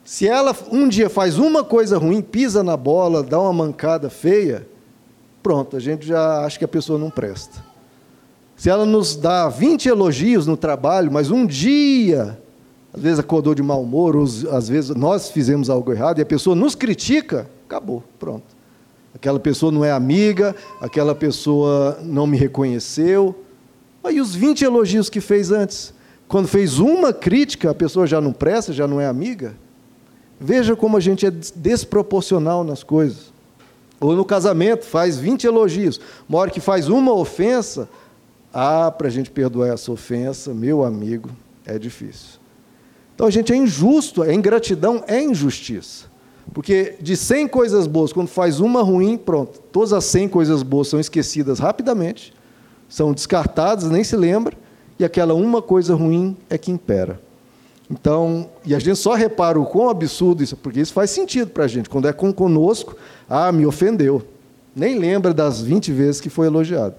Se 0.06 0.28
ela 0.28 0.56
um 0.72 0.88
dia 0.88 1.10
faz 1.10 1.38
uma 1.38 1.64
coisa 1.64 1.98
ruim, 1.98 2.22
pisa 2.22 2.64
na 2.64 2.78
bola, 2.78 3.22
dá 3.22 3.40
uma 3.40 3.54
mancada 3.54 4.10
feia, 4.10 4.68
pronto, 5.44 5.78
a 5.78 5.80
gente 5.80 6.06
já 6.06 6.44
acha 6.44 6.58
que 6.58 6.66
a 6.66 6.68
pessoa 6.68 6.98
não 6.98 7.10
presta. 7.10 7.71
Se 8.62 8.70
ela 8.70 8.86
nos 8.86 9.16
dá 9.16 9.50
20 9.50 9.90
elogios 9.90 10.46
no 10.46 10.56
trabalho, 10.56 11.12
mas 11.12 11.32
um 11.32 11.48
dia, 11.48 12.40
às 12.94 13.02
vezes 13.02 13.18
acordou 13.18 13.56
de 13.56 13.64
mau 13.64 13.82
humor, 13.82 14.16
ou 14.16 14.24
às 14.52 14.70
vezes 14.70 14.92
nós 14.92 15.32
fizemos 15.32 15.68
algo 15.68 15.92
errado 15.92 16.20
e 16.20 16.22
a 16.22 16.26
pessoa 16.28 16.56
nos 16.56 16.76
critica, 16.76 17.50
acabou, 17.66 18.04
pronto. 18.20 18.44
Aquela 19.16 19.40
pessoa 19.40 19.72
não 19.72 19.84
é 19.84 19.92
amiga, 19.92 20.56
aquela 20.80 21.16
pessoa 21.16 21.98
não 22.04 22.28
me 22.28 22.38
reconheceu. 22.38 23.34
Aí 24.04 24.22
os 24.22 24.36
20 24.36 24.64
elogios 24.64 25.10
que 25.10 25.20
fez 25.20 25.52
antes. 25.52 25.92
Quando 26.28 26.48
fez 26.48 26.78
uma 26.78 27.12
crítica, 27.12 27.72
a 27.72 27.74
pessoa 27.74 28.06
já 28.06 28.22
não 28.22 28.32
presta, 28.32 28.72
já 28.72 28.86
não 28.86 29.02
é 29.02 29.08
amiga. 29.08 29.56
Veja 30.40 30.76
como 30.76 30.98
a 30.98 31.00
gente 31.00 31.26
é 31.26 31.32
desproporcional 31.32 32.64
nas 32.64 32.84
coisas. 32.84 33.34
Ou 34.00 34.16
no 34.16 34.24
casamento, 34.24 34.86
faz 34.86 35.18
20 35.18 35.46
elogios. 35.46 36.00
Uma 36.30 36.38
hora 36.38 36.52
que 36.52 36.60
faz 36.60 36.90
uma 36.90 37.12
ofensa, 37.12 37.90
ah, 38.54 38.92
para 38.92 39.08
a 39.08 39.12
gente 39.12 39.32
perdoar 39.32 39.70
essa 39.70 39.92
ofensa, 39.92 40.54
meu 40.54 40.84
amigo, 40.84 41.30
é 41.66 41.80
difícil. 41.80 42.40
Então 43.16 43.28
a 43.28 43.32
gente 43.32 43.54
é 43.54 43.56
injusto, 43.56 44.22
a 44.22 44.34
ingratidão 44.34 45.04
é 45.08 45.22
injustiça. 45.22 46.10
Porque 46.54 46.96
de 47.00 47.16
100 47.16 47.48
coisas 47.48 47.88
boas, 47.88 48.12
quando 48.12 48.28
faz 48.28 48.60
uma 48.60 48.82
ruim, 48.82 49.18
pronto, 49.18 49.60
todas 49.72 49.94
as 49.94 50.06
100 50.06 50.30
coisas 50.30 50.64
boas 50.64 50.88
são 50.88 51.00
esquecidas 51.00 51.60
rapidamente, 51.60 52.34
são 52.90 53.14
descartadas, 53.14 53.90
nem 53.90 54.04
se 54.04 54.16
lembra, 54.16 54.58
e 55.00 55.06
aquela 55.06 55.34
uma 55.34 55.62
coisa 55.62 55.96
ruim 55.96 56.36
é 56.50 56.58
que 56.58 56.72
impera. 56.72 57.20
Então, 57.90 58.50
e 58.66 58.74
a 58.74 58.80
gente 58.80 58.98
só 58.98 59.14
repara 59.14 59.60
o 59.60 59.66
quão 59.66 59.90
absurdo 59.90 60.42
isso, 60.42 60.56
porque 60.56 60.80
isso 60.80 60.94
faz 60.94 61.10
sentido 61.10 61.52
para 61.52 61.66
a 61.66 61.68
gente. 61.68 61.90
Quando 61.90 62.08
é 62.08 62.14
com 62.14 62.32
conosco, 62.32 62.96
ah, 63.30 63.52
me 63.52 63.66
ofendeu. 63.66 64.22
Nem 64.74 64.98
lembra 64.98 65.34
das 65.34 65.62
20 65.62 65.92
vezes 65.92 66.22
que 66.22 66.30
foi 66.30 66.48
elogiado. 66.48 66.96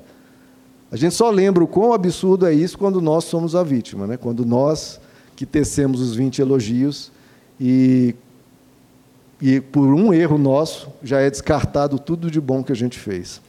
A 0.93 0.97
gente 0.97 1.15
só 1.15 1.31
lembra 1.31 1.65
o 1.65 1.67
quão 1.67 1.93
absurdo 1.93 2.47
é 2.47 2.53
isso 2.53 2.79
quando 2.79 3.01
nós 3.01 3.25
somos 3.25 3.57
a 3.57 3.65
vítima, 3.65 4.07
né? 4.07 4.17
quando 4.17 4.45
nós 4.47 5.01
que 5.35 5.45
tecemos 5.45 6.01
os 6.01 6.15
20 6.15 6.41
elogios 6.41 7.11
e 7.59 8.15
e 9.43 9.61
por 9.61 9.93
um 9.93 10.15
erro 10.15 10.39
nosso 10.39 10.89
já 11.03 11.19
é 11.19 11.29
descartado 11.29 11.99
tudo 11.99 12.31
de 12.31 12.41
bom 12.41 12.63
que 12.63 12.71
a 12.71 12.77
gente 12.77 12.97
fez. 12.97 13.41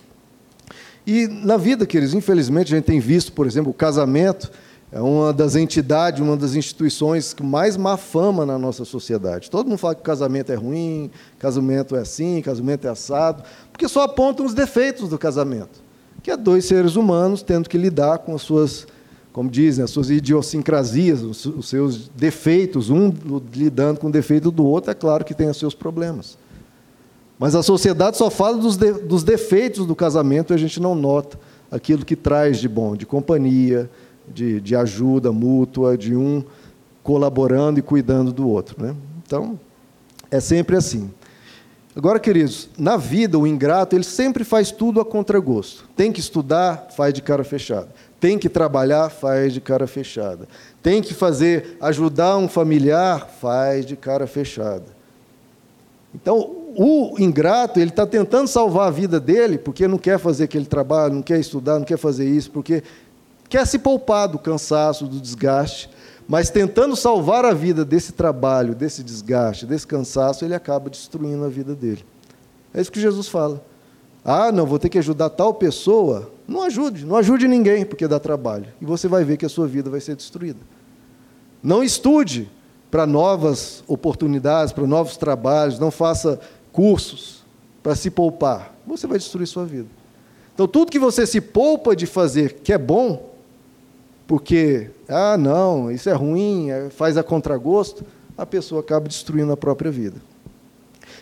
E 1.05 1.27
na 1.27 1.55
vida, 1.55 1.85
queridos, 1.85 2.15
infelizmente 2.15 2.73
a 2.73 2.77
gente 2.77 2.85
tem 2.85 2.99
visto, 2.99 3.31
por 3.31 3.45
exemplo, 3.45 3.69
o 3.69 3.75
casamento 3.75 4.51
é 4.91 4.99
uma 4.99 5.31
das 5.31 5.55
entidades, 5.55 6.19
uma 6.19 6.35
das 6.35 6.55
instituições 6.55 7.33
que 7.33 7.43
mais 7.43 7.77
má 7.77 7.95
fama 7.95 8.43
na 8.43 8.57
nossa 8.57 8.85
sociedade. 8.85 9.51
Todo 9.51 9.67
mundo 9.67 9.77
fala 9.77 9.93
que 9.93 10.01
casamento 10.01 10.51
é 10.51 10.55
ruim, 10.55 11.11
casamento 11.37 11.95
é 11.95 11.99
assim, 11.99 12.41
casamento 12.41 12.87
é 12.87 12.89
assado, 12.89 13.43
porque 13.71 13.87
só 13.87 14.01
apontam 14.01 14.47
os 14.47 14.55
defeitos 14.55 15.09
do 15.09 15.17
casamento, 15.19 15.82
que 16.23 16.31
é 16.31 16.37
dois 16.37 16.65
seres 16.65 16.95
humanos 16.95 17.43
tendo 17.43 17.69
que 17.69 17.77
lidar 17.77 18.19
com 18.19 18.33
as 18.33 18.41
suas 18.41 18.87
como 19.33 19.49
dizem, 19.49 19.83
as 19.83 19.89
suas 19.89 20.11
idiosincrasias, 20.11 21.23
os 21.23 21.67
seus 21.67 22.07
defeitos, 22.09 22.91
um 22.91 23.11
lidando 23.51 23.99
com 23.99 24.07
o 24.07 24.11
defeito 24.11 24.51
do 24.51 24.63
outro, 24.63 24.91
é 24.91 24.93
claro 24.93 25.25
que 25.25 25.33
tem 25.33 25.49
os 25.49 25.57
seus 25.57 25.73
problemas. 25.73 26.37
Mas 27.39 27.55
a 27.55 27.63
sociedade 27.63 28.15
só 28.15 28.29
fala 28.29 28.57
dos, 28.57 28.77
de, 28.77 28.93
dos 28.93 29.23
defeitos 29.23 29.87
do 29.87 29.95
casamento 29.95 30.53
e 30.53 30.55
a 30.55 30.57
gente 30.57 30.79
não 30.79 30.93
nota 30.93 31.39
aquilo 31.71 32.05
que 32.05 32.15
traz 32.15 32.59
de 32.59 32.69
bom, 32.69 32.95
de 32.95 33.07
companhia, 33.07 33.89
de, 34.31 34.61
de 34.61 34.75
ajuda 34.75 35.31
mútua, 35.31 35.97
de 35.97 36.15
um 36.15 36.43
colaborando 37.01 37.79
e 37.79 37.81
cuidando 37.81 38.31
do 38.31 38.47
outro. 38.47 38.81
Né? 38.81 38.95
Então, 39.25 39.59
é 40.29 40.39
sempre 40.39 40.75
assim. 40.75 41.09
Agora, 41.95 42.19
queridos, 42.19 42.69
na 42.77 42.97
vida, 42.97 43.37
o 43.37 43.45
ingrato, 43.45 43.95
ele 43.95 44.03
sempre 44.03 44.43
faz 44.43 44.71
tudo 44.71 44.99
a 44.99 45.05
contragosto. 45.05 45.85
Tem 45.95 46.11
que 46.11 46.19
estudar, 46.19 46.87
faz 46.95 47.13
de 47.13 47.21
cara 47.21 47.43
fechada. 47.43 47.87
Tem 48.19 48.39
que 48.39 48.49
trabalhar, 48.49 49.09
faz 49.09 49.53
de 49.53 49.61
cara 49.61 49.85
fechada. 49.85 50.47
Tem 50.81 51.01
que 51.01 51.13
fazer, 51.13 51.77
ajudar 51.79 52.37
um 52.37 52.47
familiar, 52.47 53.29
faz 53.39 53.85
de 53.85 53.95
cara 53.95 54.25
fechada. 54.25 54.85
Então, 56.15 56.55
o 56.75 57.15
ingrato, 57.19 57.79
ele 57.79 57.91
está 57.91 58.07
tentando 58.07 58.47
salvar 58.47 58.87
a 58.87 58.91
vida 58.91 59.19
dele, 59.19 59.59
porque 59.59 59.87
não 59.87 59.97
quer 59.99 60.17
fazer 60.17 60.45
aquele 60.45 60.65
trabalho, 60.65 61.13
não 61.13 61.21
quer 61.21 61.39
estudar, 61.39 61.77
não 61.77 61.85
quer 61.85 61.97
fazer 61.97 62.27
isso, 62.27 62.49
porque 62.49 62.81
quer 63.47 63.67
se 63.67 63.77
poupar 63.77 64.27
do 64.27 64.39
cansaço, 64.39 65.05
do 65.05 65.19
desgaste, 65.19 65.89
mas 66.27 66.49
tentando 66.49 66.95
salvar 66.95 67.45
a 67.45 67.53
vida 67.53 67.83
desse 67.83 68.13
trabalho, 68.13 68.73
desse 68.73 69.03
desgaste, 69.03 69.65
desse 69.65 69.85
cansaço, 69.85 70.45
ele 70.45 70.55
acaba 70.55 70.89
destruindo 70.89 71.43
a 71.43 71.49
vida 71.49 71.75
dele. 71.75 72.05
É 72.73 72.81
isso 72.81 72.91
que 72.91 72.99
Jesus 72.99 73.27
fala. 73.27 73.63
Ah, 74.23 74.51
não, 74.51 74.65
vou 74.65 74.79
ter 74.79 74.89
que 74.89 74.97
ajudar 74.97 75.29
tal 75.29 75.53
pessoa. 75.53 76.31
Não 76.47 76.61
ajude, 76.63 77.05
não 77.05 77.17
ajude 77.17 77.47
ninguém, 77.47 77.85
porque 77.85 78.07
dá 78.07 78.19
trabalho. 78.19 78.67
E 78.81 78.85
você 78.85 79.07
vai 79.07 79.23
ver 79.23 79.37
que 79.37 79.45
a 79.45 79.49
sua 79.49 79.67
vida 79.67 79.89
vai 79.89 79.99
ser 79.99 80.15
destruída. 80.15 80.59
Não 81.61 81.83
estude 81.83 82.49
para 82.89 83.05
novas 83.05 83.83
oportunidades, 83.87 84.71
para 84.71 84.85
novos 84.85 85.17
trabalhos, 85.17 85.79
não 85.79 85.91
faça 85.91 86.39
cursos 86.71 87.43
para 87.81 87.95
se 87.95 88.09
poupar. 88.09 88.73
Você 88.87 89.07
vai 89.07 89.17
destruir 89.17 89.47
sua 89.47 89.65
vida. 89.65 89.87
Então, 90.53 90.67
tudo 90.67 90.91
que 90.91 90.99
você 90.99 91.25
se 91.25 91.41
poupa 91.41 91.95
de 91.95 92.05
fazer 92.05 92.53
que 92.63 92.71
é 92.71 92.77
bom, 92.77 93.32
porque, 94.27 94.89
ah, 95.07 95.37
não, 95.37 95.91
isso 95.91 96.09
é 96.09 96.13
ruim, 96.13 96.69
é, 96.69 96.89
faz 96.89 97.17
a 97.17 97.23
contragosto, 97.23 98.05
a 98.37 98.45
pessoa 98.45 98.81
acaba 98.81 99.07
destruindo 99.07 99.51
a 99.51 99.57
própria 99.57 99.91
vida. 99.91 100.21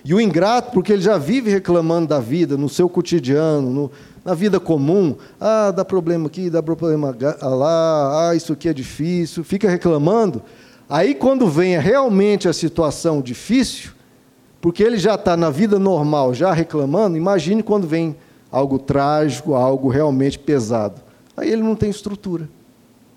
E 0.04 0.14
o 0.14 0.22
ingrato, 0.22 0.72
porque 0.72 0.94
ele 0.94 1.02
já 1.02 1.18
vive 1.18 1.52
reclamando 1.52 2.08
da 2.08 2.20
vida, 2.20 2.58
no 2.58 2.68
seu 2.68 2.90
cotidiano, 2.90 3.70
no, 3.70 3.92
na 4.26 4.34
vida 4.34 4.60
comum, 4.60 5.16
ah, 5.40 5.72
dá 5.72 5.86
problema 5.86 6.28
aqui, 6.28 6.50
dá 6.50 6.62
problema 6.62 7.16
lá, 7.42 8.30
ah, 8.30 8.36
isso 8.36 8.54
aqui 8.54 8.70
é 8.70 8.74
difícil, 8.74 9.44
fica 9.44 9.70
reclamando. 9.70 10.42
Aí, 10.90 11.16
quando 11.16 11.48
vem 11.48 11.78
realmente 11.80 12.48
a 12.48 12.54
situação 12.54 13.22
difícil, 13.22 13.92
porque 14.60 14.84
ele 14.84 14.98
já 14.98 15.16
está 15.16 15.36
na 15.36 15.50
vida 15.50 15.80
normal, 15.80 16.34
já 16.34 16.52
reclamando, 16.54 17.18
imagine 17.18 17.64
quando 17.64 17.88
vem 17.88 18.16
algo 18.52 18.78
trágico, 18.78 19.54
algo 19.54 19.88
realmente 19.88 20.38
pesado. 20.38 21.02
Aí 21.36 21.50
ele 21.50 21.64
não 21.64 21.76
tem 21.76 21.90
estrutura. 21.90 22.48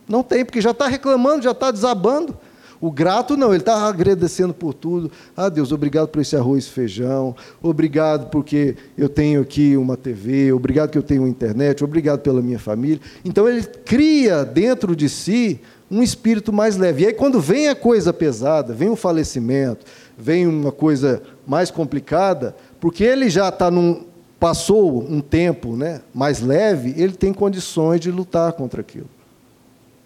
Não 0.08 0.22
tem, 0.22 0.44
porque 0.44 0.60
já 0.60 0.70
está 0.70 0.86
reclamando, 0.86 1.42
já 1.42 1.52
está 1.52 1.70
desabando. 1.70 2.36
O 2.80 2.90
grato 2.90 3.34
não, 3.36 3.48
ele 3.48 3.62
está 3.62 3.76
agradecendo 3.86 4.52
por 4.52 4.74
tudo. 4.74 5.10
Ah, 5.34 5.48
Deus, 5.48 5.72
obrigado 5.72 6.08
por 6.08 6.20
esse 6.20 6.36
arroz 6.36 6.66
e 6.66 6.70
feijão. 6.70 7.34
Obrigado 7.62 8.28
porque 8.28 8.76
eu 8.98 9.08
tenho 9.08 9.40
aqui 9.40 9.74
uma 9.74 9.96
TV. 9.96 10.52
Obrigado 10.52 10.90
que 10.90 10.98
eu 10.98 11.02
tenho 11.02 11.26
internet. 11.26 11.82
Obrigado 11.82 12.20
pela 12.20 12.42
minha 12.42 12.58
família. 12.58 13.00
Então 13.24 13.48
ele 13.48 13.62
cria 13.62 14.44
dentro 14.44 14.94
de 14.94 15.08
si 15.08 15.60
um 15.90 16.02
espírito 16.02 16.52
mais 16.52 16.76
leve. 16.76 17.04
E 17.04 17.06
aí, 17.06 17.14
quando 17.14 17.40
vem 17.40 17.68
a 17.68 17.74
coisa 17.74 18.12
pesada, 18.12 18.74
vem 18.74 18.90
um 18.90 18.96
falecimento, 18.96 19.86
vem 20.18 20.46
uma 20.46 20.72
coisa 20.72 21.22
mais 21.46 21.70
complicada, 21.70 22.54
porque 22.80 23.04
ele 23.04 23.30
já 23.30 23.48
está 23.48 23.70
num. 23.70 24.04
Passou 24.38 25.02
um 25.02 25.22
tempo 25.22 25.74
né, 25.74 26.02
mais 26.12 26.42
leve, 26.42 26.92
ele 26.98 27.14
tem 27.14 27.32
condições 27.32 27.98
de 27.98 28.10
lutar 28.10 28.52
contra 28.52 28.82
aquilo. 28.82 29.08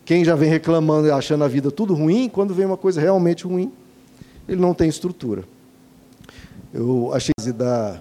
Quem 0.08 0.24
já 0.24 0.34
vem 0.34 0.48
reclamando 0.48 1.06
e 1.06 1.10
achando 1.10 1.44
a 1.44 1.48
vida 1.48 1.70
tudo 1.70 1.92
ruim, 1.92 2.30
quando 2.30 2.54
vem 2.54 2.64
uma 2.64 2.78
coisa 2.78 2.98
realmente 2.98 3.46
ruim, 3.46 3.70
ele 4.48 4.58
não 4.58 4.72
tem 4.72 4.88
estrutura. 4.88 5.44
Eu 6.72 7.12
achei 7.12 7.52
da 7.52 8.00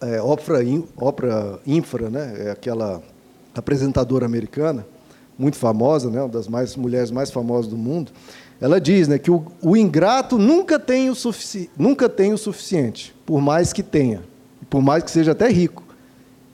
é, 0.00 0.22
Oprah, 0.22 0.60
Oprah 0.96 1.58
Infra, 1.66 2.08
né? 2.08 2.46
É 2.46 2.50
aquela 2.52 3.02
apresentadora 3.56 4.24
americana, 4.24 4.86
muito 5.36 5.56
famosa, 5.56 6.10
né? 6.10 6.20
uma 6.20 6.28
das 6.28 6.46
mais, 6.46 6.76
mulheres 6.76 7.10
mais 7.10 7.32
famosas 7.32 7.68
do 7.68 7.76
mundo. 7.76 8.12
Ela 8.60 8.80
diz 8.80 9.08
né, 9.08 9.18
que 9.18 9.32
o, 9.32 9.46
o 9.60 9.76
ingrato 9.76 10.38
nunca 10.38 10.78
tem 10.78 11.10
o, 11.10 11.14
sufici 11.16 11.68
nunca 11.76 12.08
tem 12.08 12.32
o 12.32 12.38
suficiente, 12.38 13.12
por 13.26 13.40
mais 13.40 13.72
que 13.72 13.82
tenha, 13.82 14.22
por 14.70 14.80
mais 14.80 15.02
que 15.02 15.10
seja 15.10 15.32
até 15.32 15.48
rico. 15.48 15.82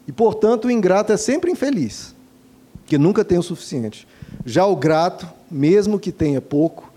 E, 0.09 0.13
portanto, 0.13 0.65
o 0.65 0.71
ingrato 0.71 1.13
é 1.13 1.19
sempre 1.19 1.51
infeliz 1.51 2.15
que 2.93 2.99
nunca 2.99 3.25
tem 3.25 3.39
o 3.39 3.43
suficiente. 3.43 4.07
Já 4.45 4.67
o 4.67 4.77
grato, 4.77 5.27
mesmo 5.51 5.99
que 5.99 6.13
tenha 6.13 6.43
pouco, 6.43 6.93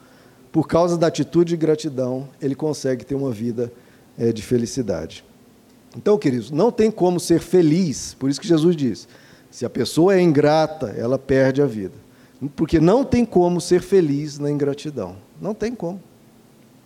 por 0.51 0.67
causa 0.67 0.97
da 0.97 1.07
atitude 1.07 1.51
de 1.51 1.55
gratidão, 1.55 2.27
ele 2.41 2.53
consegue 2.53 3.05
ter 3.05 3.15
uma 3.15 3.31
vida 3.31 3.71
é, 4.17 4.33
de 4.33 4.41
felicidade. 4.41 5.23
Então, 5.95 6.17
queridos, 6.17 6.51
não 6.51 6.69
tem 6.69 6.91
como 6.91 7.17
ser 7.17 7.39
feliz, 7.39 8.13
por 8.19 8.29
isso 8.29 8.41
que 8.41 8.47
Jesus 8.47 8.75
diz: 8.75 9.07
se 9.49 9.65
a 9.65 9.69
pessoa 9.69 10.13
é 10.13 10.21
ingrata, 10.21 10.87
ela 10.97 11.17
perde 11.17 11.61
a 11.61 11.65
vida. 11.65 11.93
Porque 12.57 12.77
não 12.81 13.05
tem 13.05 13.23
como 13.23 13.61
ser 13.61 13.81
feliz 13.81 14.37
na 14.37 14.51
ingratidão. 14.51 15.15
Não 15.39 15.53
tem 15.53 15.73
como. 15.73 16.01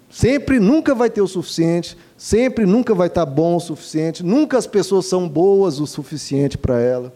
Sempre, 0.08 0.60
nunca 0.60 0.94
vai 0.94 1.10
ter 1.10 1.22
o 1.22 1.28
suficiente, 1.28 1.98
sempre, 2.16 2.64
nunca 2.64 2.94
vai 2.94 3.08
estar 3.08 3.26
bom 3.26 3.56
o 3.56 3.60
suficiente, 3.60 4.24
nunca 4.24 4.56
as 4.56 4.68
pessoas 4.68 5.08
são 5.08 5.28
boas 5.28 5.80
o 5.80 5.88
suficiente 5.88 6.60
para 6.60 6.80
ela. 6.80 7.12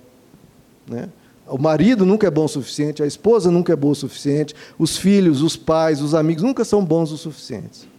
Né? 0.88 1.08
O 1.48 1.58
marido 1.58 2.06
nunca 2.06 2.28
é 2.28 2.32
bom 2.32 2.46
o 2.46 2.50
suficiente, 2.50 3.04
a 3.04 3.06
esposa 3.06 3.52
nunca 3.52 3.74
é 3.74 3.76
boa 3.76 3.92
o 3.92 3.96
suficiente, 3.96 4.56
os 4.80 4.98
filhos, 4.98 5.42
os 5.42 5.58
pais, 5.58 6.02
os 6.02 6.16
amigos 6.16 6.44
nunca 6.44 6.64
são 6.64 6.84
bons 6.84 7.12
o 7.12 7.18
suficiente. 7.18 7.90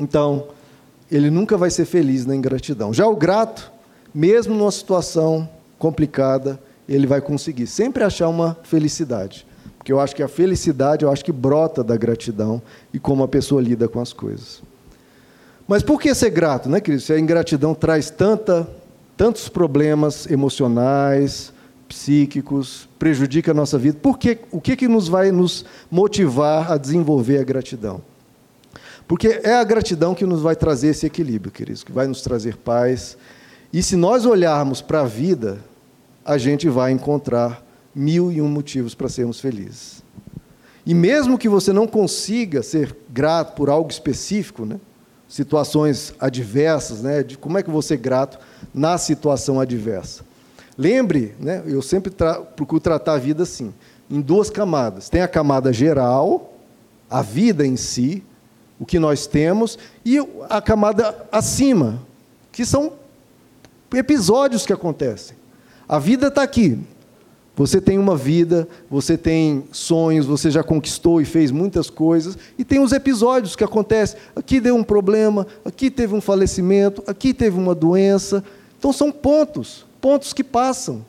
Então, 0.00 0.48
ele 1.10 1.30
nunca 1.30 1.56
vai 1.56 1.70
ser 1.70 1.84
feliz 1.84 2.24
na 2.26 2.34
ingratidão. 2.34 2.92
Já 2.92 3.06
o 3.06 3.16
grato, 3.16 3.72
mesmo 4.14 4.54
numa 4.54 4.70
situação 4.70 5.48
complicada, 5.78 6.60
ele 6.88 7.06
vai 7.06 7.20
conseguir 7.20 7.66
sempre 7.66 8.04
achar 8.04 8.28
uma 8.28 8.56
felicidade. 8.62 9.46
Porque 9.78 9.92
eu 9.92 10.00
acho 10.00 10.14
que 10.14 10.22
a 10.22 10.28
felicidade, 10.28 11.04
eu 11.04 11.12
acho 11.12 11.24
que 11.24 11.32
brota 11.32 11.84
da 11.84 11.96
gratidão 11.96 12.62
e 12.92 12.98
como 12.98 13.22
a 13.22 13.28
pessoa 13.28 13.60
lida 13.60 13.88
com 13.88 14.00
as 14.00 14.12
coisas. 14.12 14.62
Mas 15.66 15.82
por 15.82 16.00
que 16.00 16.14
ser 16.14 16.30
grato, 16.30 16.68
né, 16.68 16.80
querido? 16.80 17.02
Se 17.02 17.12
a 17.12 17.18
ingratidão 17.18 17.74
traz 17.74 18.10
tanta, 18.10 18.68
tantos 19.16 19.48
problemas 19.48 20.30
emocionais, 20.30 21.53
psíquicos, 21.88 22.88
prejudica 22.98 23.50
a 23.50 23.54
nossa 23.54 23.78
vida, 23.78 23.98
por 24.00 24.18
que, 24.18 24.38
o 24.50 24.60
que, 24.60 24.76
que 24.76 24.88
nos 24.88 25.08
vai 25.08 25.30
nos 25.30 25.64
motivar 25.90 26.72
a 26.72 26.76
desenvolver 26.76 27.38
a 27.38 27.44
gratidão? 27.44 28.00
Porque 29.06 29.40
é 29.42 29.54
a 29.54 29.64
gratidão 29.64 30.14
que 30.14 30.24
nos 30.24 30.40
vai 30.40 30.56
trazer 30.56 30.88
esse 30.88 31.06
equilíbrio, 31.06 31.52
queridos, 31.52 31.84
que 31.84 31.92
vai 31.92 32.06
nos 32.06 32.22
trazer 32.22 32.56
paz. 32.56 33.16
E 33.72 33.82
se 33.82 33.96
nós 33.96 34.24
olharmos 34.24 34.80
para 34.80 35.00
a 35.00 35.04
vida, 35.04 35.58
a 36.24 36.38
gente 36.38 36.68
vai 36.68 36.90
encontrar 36.90 37.62
mil 37.94 38.32
e 38.32 38.40
um 38.40 38.48
motivos 38.48 38.94
para 38.94 39.08
sermos 39.08 39.40
felizes. 39.40 40.02
E 40.86 40.94
mesmo 40.94 41.38
que 41.38 41.48
você 41.48 41.72
não 41.72 41.86
consiga 41.86 42.62
ser 42.62 42.96
grato 43.08 43.54
por 43.54 43.70
algo 43.70 43.90
específico, 43.90 44.64
né? 44.64 44.78
situações 45.28 46.14
adversas, 46.18 47.02
né? 47.02 47.22
de 47.22 47.36
como 47.36 47.58
é 47.58 47.62
que 47.62 47.70
você 47.70 47.94
é 47.94 47.98
grato 47.98 48.38
na 48.72 48.98
situação 48.98 49.60
adversa. 49.60 50.24
Lembre, 50.76 51.34
né? 51.38 51.62
eu 51.66 51.80
sempre 51.80 52.10
tra 52.10 52.40
procuro 52.40 52.80
tratar 52.80 53.14
a 53.14 53.18
vida 53.18 53.44
assim, 53.44 53.72
em 54.10 54.20
duas 54.20 54.50
camadas. 54.50 55.08
Tem 55.08 55.22
a 55.22 55.28
camada 55.28 55.72
geral, 55.72 56.52
a 57.08 57.22
vida 57.22 57.66
em 57.66 57.76
si, 57.76 58.24
o 58.78 58.84
que 58.84 58.98
nós 58.98 59.26
temos, 59.26 59.78
e 60.04 60.18
a 60.50 60.60
camada 60.60 61.26
acima, 61.30 62.02
que 62.50 62.64
são 62.64 62.92
episódios 63.94 64.66
que 64.66 64.72
acontecem. 64.72 65.36
A 65.88 65.98
vida 65.98 66.28
está 66.28 66.42
aqui. 66.42 66.78
Você 67.56 67.80
tem 67.80 67.98
uma 67.98 68.16
vida, 68.16 68.66
você 68.90 69.16
tem 69.16 69.64
sonhos, 69.70 70.26
você 70.26 70.50
já 70.50 70.64
conquistou 70.64 71.20
e 71.20 71.24
fez 71.24 71.52
muitas 71.52 71.88
coisas, 71.88 72.36
e 72.58 72.64
tem 72.64 72.80
os 72.80 72.90
episódios 72.90 73.54
que 73.54 73.62
acontecem. 73.62 74.18
Aqui 74.34 74.58
deu 74.58 74.74
um 74.74 74.82
problema, 74.82 75.46
aqui 75.64 75.88
teve 75.88 76.14
um 76.14 76.20
falecimento, 76.20 77.04
aqui 77.06 77.32
teve 77.32 77.56
uma 77.56 77.74
doença. 77.74 78.42
Então 78.76 78.92
são 78.92 79.12
pontos, 79.12 79.86
pontos 80.04 80.34
que 80.34 80.44
passam. 80.44 81.02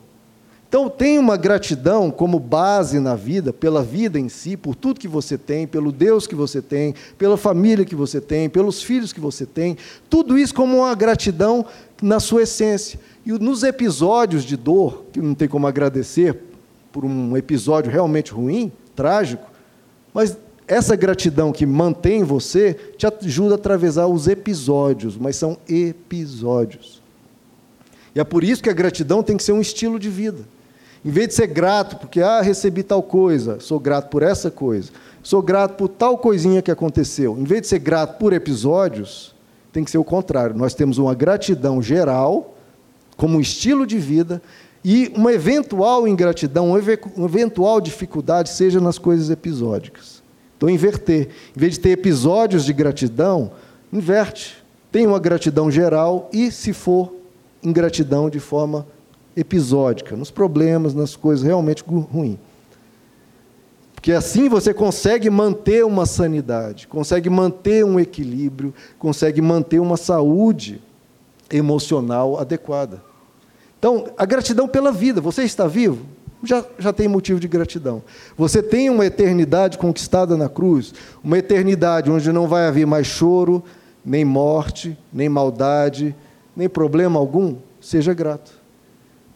Então, 0.66 0.88
tem 0.88 1.18
uma 1.18 1.36
gratidão 1.36 2.10
como 2.10 2.40
base 2.40 2.98
na 2.98 3.14
vida, 3.14 3.52
pela 3.52 3.82
vida 3.82 4.18
em 4.18 4.30
si, 4.30 4.56
por 4.56 4.74
tudo 4.74 4.98
que 4.98 5.06
você 5.06 5.36
tem, 5.36 5.66
pelo 5.66 5.92
Deus 5.92 6.26
que 6.26 6.34
você 6.34 6.62
tem, 6.62 6.94
pela 7.18 7.36
família 7.36 7.84
que 7.84 7.94
você 7.94 8.22
tem, 8.22 8.48
pelos 8.48 8.82
filhos 8.82 9.12
que 9.12 9.20
você 9.20 9.44
tem, 9.44 9.76
tudo 10.08 10.38
isso 10.38 10.54
como 10.54 10.78
uma 10.78 10.94
gratidão 10.94 11.66
na 12.00 12.18
sua 12.18 12.44
essência. 12.44 12.98
E 13.26 13.32
nos 13.32 13.62
episódios 13.62 14.44
de 14.44 14.56
dor, 14.56 15.04
que 15.12 15.20
não 15.20 15.34
tem 15.34 15.46
como 15.46 15.66
agradecer 15.66 16.40
por 16.90 17.04
um 17.04 17.36
episódio 17.36 17.92
realmente 17.92 18.32
ruim, 18.32 18.72
trágico, 18.94 19.44
mas 20.14 20.38
essa 20.66 20.96
gratidão 20.96 21.52
que 21.52 21.66
mantém 21.66 22.24
você 22.24 22.72
te 22.96 23.06
ajuda 23.06 23.56
a 23.56 23.58
atravessar 23.58 24.06
os 24.06 24.26
episódios, 24.26 25.18
mas 25.18 25.36
são 25.36 25.58
episódios. 25.68 26.95
E 28.16 28.20
é 28.20 28.24
por 28.24 28.42
isso 28.42 28.62
que 28.62 28.70
a 28.70 28.72
gratidão 28.72 29.22
tem 29.22 29.36
que 29.36 29.42
ser 29.42 29.52
um 29.52 29.60
estilo 29.60 29.98
de 29.98 30.08
vida. 30.08 30.38
Em 31.04 31.10
vez 31.10 31.28
de 31.28 31.34
ser 31.34 31.48
grato 31.48 31.96
porque, 31.96 32.22
ah, 32.22 32.40
recebi 32.40 32.82
tal 32.82 33.02
coisa, 33.02 33.60
sou 33.60 33.78
grato 33.78 34.08
por 34.08 34.22
essa 34.22 34.50
coisa, 34.50 34.90
sou 35.22 35.42
grato 35.42 35.74
por 35.74 35.86
tal 35.86 36.16
coisinha 36.16 36.62
que 36.62 36.70
aconteceu. 36.70 37.36
Em 37.38 37.44
vez 37.44 37.60
de 37.60 37.66
ser 37.68 37.78
grato 37.78 38.16
por 38.18 38.32
episódios, 38.32 39.34
tem 39.70 39.84
que 39.84 39.90
ser 39.90 39.98
o 39.98 40.04
contrário. 40.04 40.56
Nós 40.56 40.72
temos 40.72 40.96
uma 40.96 41.14
gratidão 41.14 41.82
geral, 41.82 42.56
como 43.18 43.36
um 43.36 43.40
estilo 43.40 43.86
de 43.86 43.98
vida, 43.98 44.40
e 44.82 45.12
uma 45.14 45.34
eventual 45.34 46.08
ingratidão, 46.08 46.70
uma 46.70 47.26
eventual 47.26 47.82
dificuldade, 47.82 48.48
seja 48.48 48.80
nas 48.80 48.96
coisas 48.96 49.28
episódicas. 49.28 50.22
Então, 50.56 50.70
inverter. 50.70 51.28
Em 51.54 51.60
vez 51.60 51.74
de 51.74 51.80
ter 51.80 51.90
episódios 51.90 52.64
de 52.64 52.72
gratidão, 52.72 53.50
inverte. 53.92 54.56
Tem 54.90 55.06
uma 55.06 55.18
gratidão 55.18 55.70
geral 55.70 56.30
e, 56.32 56.50
se 56.50 56.72
for, 56.72 57.12
ingratidão 57.66 58.30
de 58.30 58.38
forma 58.38 58.86
episódica, 59.36 60.16
nos 60.16 60.30
problemas, 60.30 60.94
nas 60.94 61.16
coisas 61.16 61.44
realmente 61.44 61.84
ruins. 61.84 62.38
Porque 63.94 64.12
assim 64.12 64.48
você 64.48 64.72
consegue 64.72 65.28
manter 65.28 65.84
uma 65.84 66.06
sanidade, 66.06 66.86
consegue 66.86 67.28
manter 67.28 67.84
um 67.84 67.98
equilíbrio, 67.98 68.72
consegue 68.98 69.42
manter 69.42 69.80
uma 69.80 69.96
saúde 69.96 70.80
emocional 71.50 72.38
adequada. 72.38 73.02
Então, 73.78 74.06
a 74.16 74.24
gratidão 74.24 74.66
pela 74.68 74.92
vida. 74.92 75.20
Você 75.20 75.42
está 75.42 75.66
vivo? 75.66 76.06
Já, 76.42 76.64
já 76.78 76.92
tem 76.92 77.08
motivo 77.08 77.40
de 77.40 77.48
gratidão. 77.48 78.02
Você 78.36 78.62
tem 78.62 78.88
uma 78.90 79.04
eternidade 79.04 79.76
conquistada 79.76 80.36
na 80.36 80.48
cruz, 80.48 80.94
uma 81.22 81.38
eternidade 81.38 82.10
onde 82.10 82.32
não 82.32 82.46
vai 82.46 82.66
haver 82.66 82.86
mais 82.86 83.06
choro, 83.06 83.62
nem 84.04 84.24
morte, 84.24 84.96
nem 85.12 85.28
maldade, 85.28 86.14
nem 86.56 86.68
problema 86.68 87.18
algum. 87.18 87.56
Seja 87.80 88.14
grato. 88.14 88.52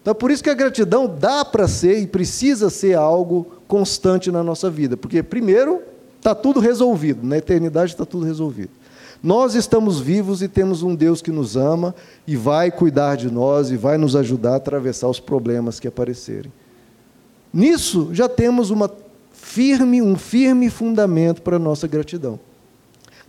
Então, 0.02 0.14
por 0.14 0.30
isso 0.30 0.42
que 0.42 0.50
a 0.50 0.54
gratidão 0.54 1.06
dá 1.06 1.44
para 1.44 1.68
ser 1.68 1.98
e 2.00 2.06
precisa 2.06 2.70
ser 2.70 2.96
algo 2.96 3.46
constante 3.68 4.32
na 4.32 4.42
nossa 4.42 4.70
vida, 4.70 4.96
porque, 4.96 5.22
primeiro, 5.22 5.82
está 6.16 6.34
tudo 6.34 6.58
resolvido, 6.58 7.24
na 7.26 7.36
eternidade 7.36 7.92
está 7.92 8.06
tudo 8.06 8.24
resolvido. 8.24 8.70
Nós 9.22 9.54
estamos 9.54 10.00
vivos 10.00 10.40
e 10.40 10.48
temos 10.48 10.82
um 10.82 10.94
Deus 10.94 11.20
que 11.20 11.30
nos 11.30 11.54
ama 11.54 11.94
e 12.26 12.36
vai 12.36 12.70
cuidar 12.70 13.16
de 13.16 13.30
nós 13.30 13.70
e 13.70 13.76
vai 13.76 13.98
nos 13.98 14.16
ajudar 14.16 14.54
a 14.54 14.56
atravessar 14.56 15.08
os 15.08 15.20
problemas 15.20 15.78
que 15.78 15.86
aparecerem. 15.86 16.50
Nisso 17.52 18.08
já 18.12 18.28
temos 18.28 18.70
uma 18.70 18.90
firme, 19.30 20.00
um 20.00 20.16
firme 20.16 20.70
fundamento 20.70 21.42
para 21.42 21.56
a 21.56 21.58
nossa 21.58 21.86
gratidão. 21.86 22.40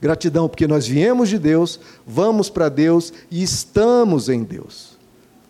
Gratidão 0.01 0.49
porque 0.49 0.65
nós 0.67 0.87
viemos 0.87 1.29
de 1.29 1.37
Deus, 1.37 1.79
vamos 2.07 2.49
para 2.49 2.69
Deus 2.69 3.13
e 3.29 3.43
estamos 3.43 4.29
em 4.29 4.43
Deus. 4.43 4.97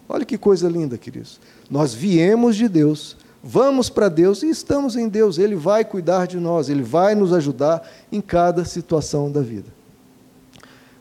Olha 0.09 0.25
que 0.25 0.37
coisa 0.37 0.67
linda, 0.67 0.97
queridos. 0.97 1.39
Nós 1.69 1.93
viemos 1.93 2.57
de 2.57 2.67
Deus, 2.67 3.15
vamos 3.41 3.89
para 3.89 4.09
Deus 4.09 4.43
e 4.43 4.49
estamos 4.49 4.97
em 4.97 5.07
Deus. 5.07 5.37
Ele 5.37 5.55
vai 5.55 5.85
cuidar 5.85 6.27
de 6.27 6.37
nós, 6.37 6.67
ele 6.67 6.83
vai 6.83 7.15
nos 7.15 7.31
ajudar 7.31 7.89
em 8.11 8.19
cada 8.19 8.65
situação 8.65 9.31
da 9.31 9.39
vida. 9.39 9.69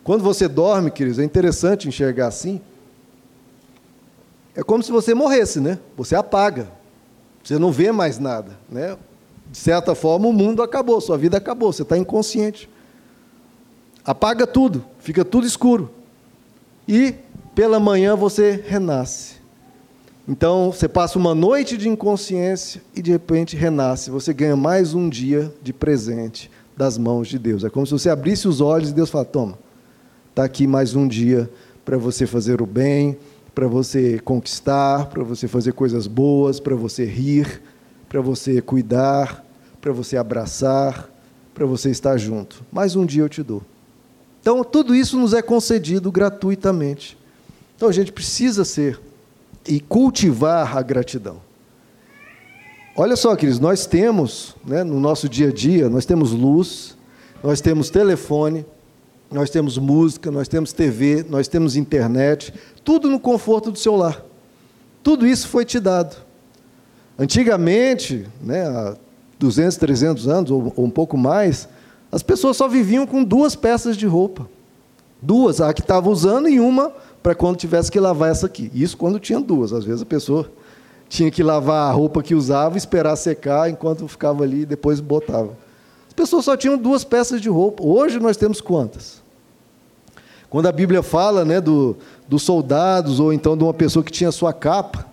Quando 0.05 0.23
você 0.23 0.47
dorme, 0.47 0.91
queridos, 0.93 1.19
é 1.19 1.25
interessante 1.25 1.89
enxergar 1.89 2.29
assim. 2.29 2.61
É 4.55 4.63
como 4.63 4.83
se 4.83 4.93
você 4.93 5.13
morresse, 5.13 5.59
né? 5.59 5.79
Você 5.97 6.15
apaga. 6.15 6.69
Você 7.43 7.59
não 7.59 7.73
vê 7.73 7.91
mais 7.91 8.19
nada, 8.19 8.57
né? 8.69 8.97
De 9.51 9.59
certa 9.59 9.95
forma, 9.97 10.29
o 10.29 10.33
mundo 10.33 10.63
acabou, 10.63 11.01
sua 11.01 11.19
vida 11.19 11.37
acabou, 11.37 11.73
você 11.73 11.83
está 11.83 11.99
inconsciente. 11.99 12.69
Apaga 14.05 14.47
tudo, 14.47 14.85
fica 14.99 15.25
tudo 15.25 15.47
escuro. 15.47 15.91
E 16.89 17.15
pela 17.55 17.79
manhã 17.79 18.17
você 18.17 18.63
renasce. 18.67 19.41
Então, 20.29 20.71
você 20.73 20.89
passa 20.89 21.19
uma 21.19 21.35
noite 21.35 21.77
de 21.77 21.89
inconsciência 21.89 22.81
e 22.95 23.03
de 23.03 23.11
repente 23.11 23.57
renasce. 23.57 24.11
Você 24.11 24.33
ganha 24.33 24.57
mais 24.57 24.95
um 24.95 25.09
dia 25.09 25.53
de 25.63 25.73
presente 25.73 26.51
das 26.77 26.97
mãos 26.97 27.29
de 27.29 27.39
Deus. 27.39 27.65
É 27.65 27.71
como 27.71 27.87
se 27.87 27.93
você 27.93 28.09
abrisse 28.09 28.47
os 28.47 28.61
olhos 28.61 28.91
e 28.91 28.95
Deus 28.95 29.11
fala: 29.11 29.25
toma, 29.25 29.59
está 30.31 30.45
aqui 30.45 30.67
mais 30.67 30.95
um 30.95 31.07
dia 31.07 31.51
para 31.85 31.99
você 31.99 32.27
fazer 32.27 32.63
o 32.63 32.67
bem, 32.67 33.19
para 33.55 33.67
você 33.67 34.19
conquistar, 34.21 35.07
para 35.07 35.23
você 35.23 35.49
fazer 35.49 35.73
coisas 35.73 36.07
boas, 36.07 36.61
para 36.61 36.77
você 36.77 37.05
rir, 37.05 37.61
para 38.09 38.21
você 38.21 38.63
cuidar, 38.63 39.45
para 39.81 39.93
você 39.93 40.17
abraçar, 40.17 41.11
para 41.53 41.67
você 41.67 41.91
estar 41.91 42.17
junto. 42.17 42.65
Mais 42.71 42.95
um 42.95 43.05
dia 43.05 43.23
eu 43.23 43.29
te 43.29 43.43
dou. 43.43 43.63
Então, 44.41 44.65
tudo 44.65 44.95
isso 44.95 45.19
nos 45.19 45.35
é 45.35 45.43
concedido 45.43 46.11
gratuitamente. 46.11 47.19
Então 47.81 47.89
a 47.89 47.93
gente 47.93 48.13
precisa 48.13 48.63
ser 48.63 49.01
e 49.67 49.81
cultivar 49.81 50.77
a 50.77 50.83
gratidão. 50.83 51.41
Olha 52.95 53.17
só, 53.17 53.35
queridos, 53.35 53.59
nós 53.59 53.87
temos, 53.87 54.55
né, 54.67 54.85
no 54.85 55.01
nosso 55.01 55.31
dia 55.31 55.49
a 55.49 55.51
dia, 55.51 55.89
nós 55.89 56.05
temos 56.05 56.33
luz, 56.33 56.95
nós 57.43 57.63
temos 57.63 57.89
telefone, 57.89 58.67
nós 59.31 59.49
temos 59.49 59.79
música, 59.79 60.31
nós 60.31 60.47
temos 60.47 60.75
TV, 60.75 61.25
nós 61.27 61.49
temos 61.49 61.75
internet, 61.75 62.53
tudo 62.85 63.09
no 63.09 63.19
conforto 63.19 63.71
do 63.71 63.79
seu 63.79 63.97
lar. 63.97 64.23
Tudo 65.03 65.27
isso 65.27 65.49
foi 65.49 65.65
te 65.65 65.81
dado. 65.81 66.15
Antigamente, 67.19 68.27
né, 68.43 68.61
há 68.67 68.95
200, 69.39 69.79
300 69.79 70.29
anos 70.29 70.51
ou, 70.51 70.71
ou 70.77 70.85
um 70.85 70.91
pouco 70.91 71.17
mais, 71.17 71.67
as 72.13 72.23
pessoas 72.23 72.57
só 72.57 72.67
viviam 72.67 73.07
com 73.07 73.23
duas 73.23 73.55
peças 73.55 73.97
de 73.97 74.07
roupa. 74.07 74.49
Duas, 75.23 75.61
a 75.61 75.73
que 75.73 75.81
estava 75.81 76.09
usando 76.09 76.49
e 76.49 76.59
uma 76.59 76.93
para 77.23 77.35
quando 77.35 77.57
tivesse 77.57 77.91
que 77.91 78.01
lavar 78.01 78.31
essa 78.31 78.47
aqui. 78.47 78.71
Isso 78.75 78.97
quando 78.97 79.21
tinha 79.21 79.39
duas. 79.39 79.73
Às 79.73 79.85
vezes 79.85 80.03
a 80.03 80.07
pessoa 80.07 80.51
tinha 81.09 81.31
que 81.31 81.43
lavar 81.43 81.91
a 81.91 81.93
roupa 81.93 82.23
que 82.23 82.35
usava, 82.35 82.79
esperar 82.79 83.17
secar 83.17 83.71
enquanto 83.71 84.09
ficava 84.09 84.43
ali 84.43 84.63
e 84.63 84.67
depois 84.67 85.01
botava. 85.01 85.57
As 86.09 86.15
pessoas 86.15 86.45
só 86.45 86.57
tinham 86.57 86.77
duas 86.77 87.05
peças 87.05 87.41
de 87.41 87.49
roupa. 87.49 87.85
Hoje 87.85 88.19
nós 88.19 88.37
temos 88.37 88.61
quantas? 88.61 89.21
Quando 90.49 90.67
a 90.67 90.73
Bíblia 90.73 91.03
fala 91.03 91.45
né, 91.45 91.61
do, 91.61 91.97
dos 92.27 92.43
soldados, 92.43 93.21
ou 93.21 93.33
então 93.33 93.57
de 93.57 93.63
uma 93.63 93.73
pessoa 93.75 94.05
que 94.05 94.11
tinha 94.11 94.33
sua 94.33 94.53
capa, 94.53 95.07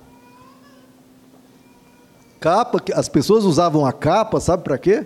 capa, 2.39 2.81
as 2.95 3.07
pessoas 3.07 3.43
usavam 3.43 3.85
a 3.85 3.93
capa, 3.93 4.39
sabe 4.39 4.63
para 4.63 4.77
quê? 4.79 5.05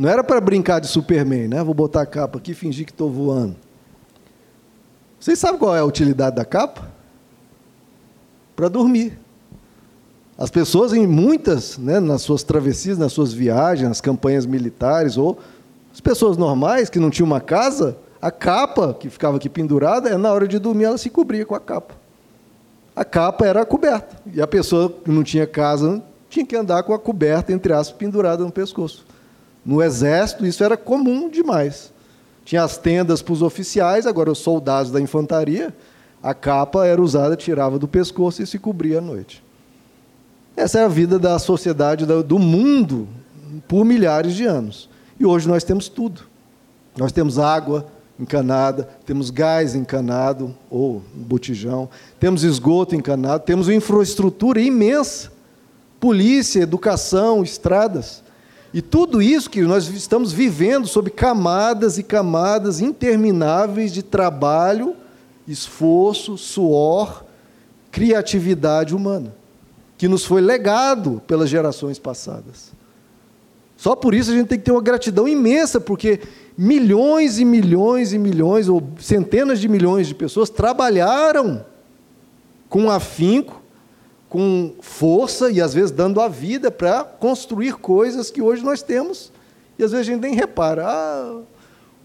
Não 0.00 0.08
era 0.08 0.24
para 0.24 0.40
brincar 0.40 0.80
de 0.80 0.86
Superman, 0.86 1.46
né? 1.46 1.62
Vou 1.62 1.74
botar 1.74 2.00
a 2.00 2.06
capa 2.06 2.38
aqui 2.38 2.52
e 2.52 2.54
fingir 2.54 2.86
que 2.86 2.90
estou 2.90 3.10
voando. 3.10 3.54
Vocês 5.20 5.38
sabem 5.38 5.58
qual 5.58 5.76
é 5.76 5.80
a 5.80 5.84
utilidade 5.84 6.36
da 6.36 6.44
capa? 6.46 6.88
Para 8.56 8.68
dormir. 8.68 9.18
As 10.38 10.48
pessoas, 10.48 10.94
em 10.94 11.06
muitas, 11.06 11.76
né, 11.76 12.00
nas 12.00 12.22
suas 12.22 12.42
travessias, 12.42 12.96
nas 12.96 13.12
suas 13.12 13.30
viagens, 13.34 13.90
nas 13.90 14.00
campanhas 14.00 14.46
militares, 14.46 15.18
ou 15.18 15.38
as 15.92 16.00
pessoas 16.00 16.38
normais 16.38 16.88
que 16.88 16.98
não 16.98 17.10
tinham 17.10 17.26
uma 17.26 17.38
casa, 17.42 17.94
a 18.22 18.30
capa 18.30 18.96
que 18.98 19.10
ficava 19.10 19.36
aqui 19.36 19.50
pendurada, 19.50 20.08
é 20.08 20.16
na 20.16 20.32
hora 20.32 20.48
de 20.48 20.58
dormir 20.58 20.84
ela 20.84 20.96
se 20.96 21.10
cobria 21.10 21.44
com 21.44 21.54
a 21.54 21.60
capa. 21.60 21.94
A 22.96 23.04
capa 23.04 23.44
era 23.44 23.60
a 23.60 23.66
coberta. 23.66 24.16
E 24.32 24.40
a 24.40 24.46
pessoa 24.46 24.88
que 24.88 25.10
não 25.10 25.22
tinha 25.22 25.46
casa 25.46 26.02
tinha 26.30 26.46
que 26.46 26.56
andar 26.56 26.84
com 26.84 26.94
a 26.94 26.98
coberta, 26.98 27.52
entre 27.52 27.74
aspas, 27.74 27.98
pendurada 27.98 28.42
no 28.42 28.50
pescoço. 28.50 29.09
No 29.64 29.82
exército, 29.82 30.46
isso 30.46 30.64
era 30.64 30.76
comum 30.76 31.28
demais. 31.28 31.92
Tinha 32.44 32.64
as 32.64 32.76
tendas 32.76 33.22
para 33.22 33.32
os 33.32 33.42
oficiais, 33.42 34.06
agora 34.06 34.30
os 34.30 34.38
soldados 34.38 34.90
da 34.90 35.00
infantaria, 35.00 35.74
a 36.22 36.34
capa 36.34 36.86
era 36.86 37.00
usada, 37.00 37.36
tirava 37.36 37.78
do 37.78 37.86
pescoço 37.86 38.42
e 38.42 38.46
se 38.46 38.58
cobria 38.58 38.98
à 38.98 39.00
noite. 39.00 39.42
Essa 40.56 40.80
é 40.80 40.84
a 40.84 40.88
vida 40.88 41.18
da 41.18 41.38
sociedade, 41.38 42.04
do 42.04 42.38
mundo, 42.38 43.08
por 43.68 43.84
milhares 43.84 44.34
de 44.34 44.44
anos. 44.44 44.88
E 45.18 45.24
hoje 45.24 45.48
nós 45.48 45.64
temos 45.64 45.88
tudo. 45.88 46.22
Nós 46.96 47.12
temos 47.12 47.38
água 47.38 47.86
encanada, 48.18 48.88
temos 49.06 49.30
gás 49.30 49.74
encanado, 49.74 50.54
ou 50.68 51.02
botijão, 51.14 51.88
temos 52.18 52.42
esgoto 52.42 52.94
encanado, 52.94 53.44
temos 53.44 53.68
uma 53.68 53.74
infraestrutura 53.74 54.60
imensa 54.60 55.30
polícia, 56.00 56.62
educação, 56.62 57.42
estradas. 57.42 58.24
E 58.72 58.80
tudo 58.80 59.20
isso 59.20 59.50
que 59.50 59.62
nós 59.62 59.88
estamos 59.88 60.32
vivendo 60.32 60.86
sob 60.86 61.10
camadas 61.10 61.98
e 61.98 62.02
camadas 62.02 62.80
intermináveis 62.80 63.92
de 63.92 64.02
trabalho, 64.02 64.94
esforço, 65.46 66.38
suor, 66.38 67.24
criatividade 67.90 68.94
humana, 68.94 69.34
que 69.98 70.06
nos 70.06 70.24
foi 70.24 70.40
legado 70.40 71.20
pelas 71.26 71.50
gerações 71.50 71.98
passadas. 71.98 72.70
Só 73.76 73.96
por 73.96 74.14
isso 74.14 74.30
a 74.30 74.34
gente 74.34 74.46
tem 74.46 74.58
que 74.58 74.64
ter 74.66 74.72
uma 74.72 74.82
gratidão 74.82 75.26
imensa, 75.26 75.80
porque 75.80 76.20
milhões 76.56 77.38
e 77.38 77.44
milhões 77.44 78.12
e 78.12 78.18
milhões, 78.18 78.68
ou 78.68 78.82
centenas 79.00 79.58
de 79.58 79.68
milhões 79.68 80.06
de 80.06 80.14
pessoas 80.14 80.48
trabalharam 80.48 81.64
com 82.68 82.88
afinco 82.88 83.59
com 84.30 84.74
força 84.80 85.50
e 85.50 85.60
às 85.60 85.74
vezes 85.74 85.90
dando 85.90 86.20
a 86.20 86.28
vida 86.28 86.70
para 86.70 87.02
construir 87.02 87.74
coisas 87.74 88.30
que 88.30 88.40
hoje 88.40 88.64
nós 88.64 88.80
temos 88.80 89.32
e 89.76 89.82
às 89.82 89.90
vezes 89.90 90.08
a 90.08 90.12
gente 90.12 90.22
nem 90.22 90.34
repara. 90.34 90.86
Ah, 90.86 91.40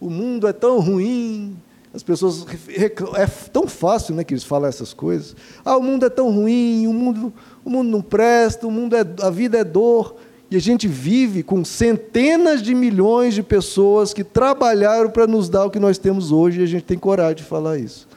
o 0.01 0.09
mundo 0.09 0.47
é 0.47 0.51
tão 0.51 0.79
ruim. 0.79 1.55
As 1.93 2.01
pessoas 2.01 2.45
é 2.67 3.27
tão 3.53 3.67
fácil, 3.67 4.15
né, 4.15 4.23
que 4.23 4.33
eles 4.33 4.43
falam 4.43 4.67
essas 4.67 4.91
coisas. 4.91 5.35
Ah, 5.63 5.77
o 5.77 5.83
mundo 5.83 6.05
é 6.05 6.09
tão 6.09 6.31
ruim, 6.31 6.87
o 6.87 6.93
mundo, 6.93 7.33
o 7.63 7.69
mundo 7.69 7.89
não 7.89 8.01
presta, 8.01 8.65
o 8.65 8.71
mundo 8.71 8.95
é, 8.95 9.05
a 9.21 9.29
vida 9.29 9.59
é 9.59 9.63
dor. 9.63 10.15
E 10.49 10.55
a 10.55 10.59
gente 10.59 10.87
vive 10.87 11.43
com 11.43 11.63
centenas 11.63 12.61
de 12.61 12.73
milhões 12.73 13.35
de 13.35 13.43
pessoas 13.43 14.13
que 14.13 14.23
trabalharam 14.23 15.09
para 15.09 15.27
nos 15.27 15.47
dar 15.47 15.65
o 15.65 15.69
que 15.69 15.79
nós 15.79 15.97
temos 15.97 16.31
hoje 16.31 16.61
e 16.61 16.63
a 16.63 16.67
gente 16.67 16.83
tem 16.83 16.97
coragem 16.97 17.35
de 17.35 17.43
falar 17.43 17.77
isso 17.77 18.07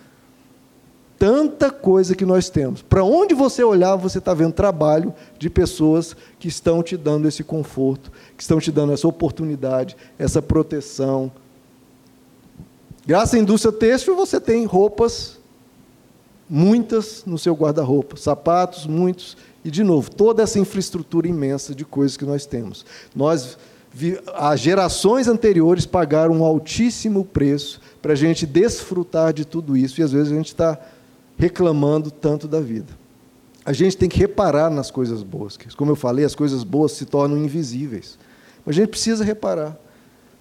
tanta 1.19 1.71
coisa 1.71 2.14
que 2.14 2.25
nós 2.25 2.49
temos. 2.49 2.81
Para 2.81 3.03
onde 3.03 3.35
você 3.35 3.64
olhar, 3.64 3.97
você 3.97 4.19
está 4.19 4.33
vendo 4.33 4.53
trabalho 4.53 5.12
de 5.39 5.51
pessoas 5.51 6.16
que 6.39 6.47
estão 6.47 6.83
te 6.83 6.97
dando 6.97 7.27
esse 7.27 7.43
conforto, 7.43 8.12
que 8.37 8.43
estão 8.43 8.61
te 8.61 8.71
dando 8.71 8.93
essa 8.93 9.09
oportunidade, 9.09 9.97
essa 10.19 10.41
proteção. 10.41 11.31
Graças 13.05 13.35
à 13.35 13.39
indústria 13.39 13.73
têxtil, 13.73 14.14
você 14.14 14.41
tem 14.41 14.64
roupas, 14.64 15.39
muitas 16.49 17.25
no 17.27 17.37
seu 17.37 17.55
guarda-roupa, 17.55 18.16
sapatos, 18.16 18.87
muitos, 18.87 19.37
e, 19.64 19.71
de 19.71 19.83
novo, 19.83 20.11
toda 20.11 20.43
essa 20.43 20.59
infraestrutura 20.59 21.27
imensa 21.27 21.75
de 21.75 21.85
coisas 21.85 22.16
que 22.16 22.25
nós 22.25 22.47
temos. 22.47 22.87
Nós, 23.14 23.59
as 24.35 24.61
gerações 24.61 25.27
anteriores 25.27 25.85
pagaram 25.85 26.37
um 26.37 26.45
altíssimo 26.45 27.25
preço 27.25 27.81
para 28.01 28.12
a 28.12 28.16
gente 28.16 28.47
desfrutar 28.47 29.33
de 29.33 29.45
tudo 29.45 29.77
isso, 29.77 30.01
e 30.01 30.05
às 30.05 30.12
vezes 30.12 30.33
a 30.33 30.37
gente 30.37 30.47
está 30.47 30.79
reclamando 31.39 32.11
tanto 32.11 32.49
da 32.49 32.61
vida. 32.61 32.99
A 33.64 33.72
gente 33.72 33.97
tem 33.97 34.09
que 34.09 34.18
reparar 34.18 34.70
nas 34.70 34.91
coisas 34.91 35.22
boas. 35.22 35.57
Como 35.76 35.93
eu 35.93 35.97
falei, 35.97 36.24
as 36.24 36.34
coisas 36.34 36.64
boas 36.64 36.93
se 36.93 37.05
tornam 37.05 37.39
invisíveis. 37.39 38.18
Mas 38.64 38.76
a 38.76 38.80
gente 38.80 38.91
precisa 38.91 39.24
reparar. 39.24 39.78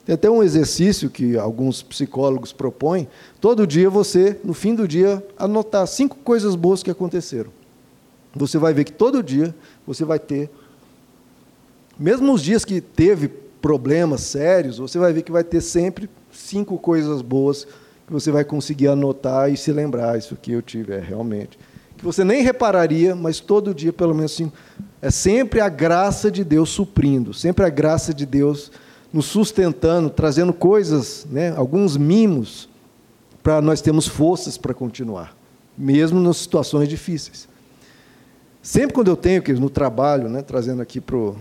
Tem 0.06 0.16
até 0.16 0.30
um 0.30 0.42
exercício 0.42 1.10
que 1.10 1.38
alguns 1.38 1.84
psicólogos 1.84 2.54
propõem. 2.54 3.08
Todo 3.42 3.68
dia 3.68 3.90
você, 3.90 4.40
no 4.44 4.54
fim 4.54 4.74
do 4.74 4.88
dia, 4.88 5.22
anotar 5.38 5.86
cinco 5.86 6.18
coisas 6.18 6.56
boas 6.56 6.82
que 6.82 6.90
aconteceram. 6.90 7.52
Você 8.34 8.58
vai 8.58 8.74
ver 8.74 8.86
que 8.86 8.94
todo 8.94 9.22
dia 9.22 9.54
você 9.86 10.06
vai 10.06 10.20
ter, 10.20 10.50
mesmo 12.00 12.26
nos 12.26 12.42
dias 12.42 12.64
que 12.64 12.80
teve 12.80 13.28
problemas 13.28 14.22
sérios, 14.22 14.78
você 14.78 14.98
vai 14.98 15.12
ver 15.12 15.24
que 15.24 15.32
vai 15.32 15.44
ter 15.44 15.60
sempre 15.60 16.10
cinco 16.32 16.78
coisas 16.78 17.22
boas 17.22 17.68
que 18.08 18.14
você 18.14 18.32
vai 18.32 18.46
conseguir 18.46 18.88
anotar 18.88 19.52
e 19.52 19.58
se 19.58 19.70
lembrar, 19.70 20.18
isso 20.18 20.38
que 20.38 20.54
eu 20.54 20.62
tive, 20.62 20.94
é 20.94 21.00
realmente. 21.00 21.60
Que 21.98 22.06
você 22.06 22.24
nem 22.24 22.42
repararia, 22.42 23.14
mas 23.14 23.42
todo 23.42 23.74
dia, 23.74 23.92
pelo 23.92 24.16
menos 24.16 24.32
assim, 24.32 24.50
é 25.02 25.12
sempre 25.12 25.60
a 25.60 25.68
graça 25.68 26.32
de 26.32 26.44
Deus 26.46 26.70
suprindo, 26.70 27.34
sempre 27.34 27.66
a 27.66 27.70
graça 27.70 28.14
de 28.14 28.26
Deus 28.26 28.72
nos 29.12 29.26
sustentando, 29.26 30.10
trazendo 30.10 30.54
coisas, 30.54 31.28
né, 31.30 31.54
alguns 31.58 31.98
mimos, 31.98 32.70
para 33.44 33.62
nós 33.62 33.82
termos 33.82 34.08
forças 34.08 34.58
para 34.58 34.74
continuar, 34.74 35.36
mesmo 35.78 36.20
nas 36.20 36.38
situações 36.38 36.88
difíceis. 36.88 37.48
Sempre 38.62 38.94
quando 38.94 39.10
eu 39.10 39.18
tenho, 39.18 39.42
que 39.42 39.54
no 39.54 39.70
trabalho, 39.70 40.30
né, 40.30 40.42
trazendo 40.42 40.82
aqui 40.82 41.02
para 41.02 41.16
o 41.16 41.36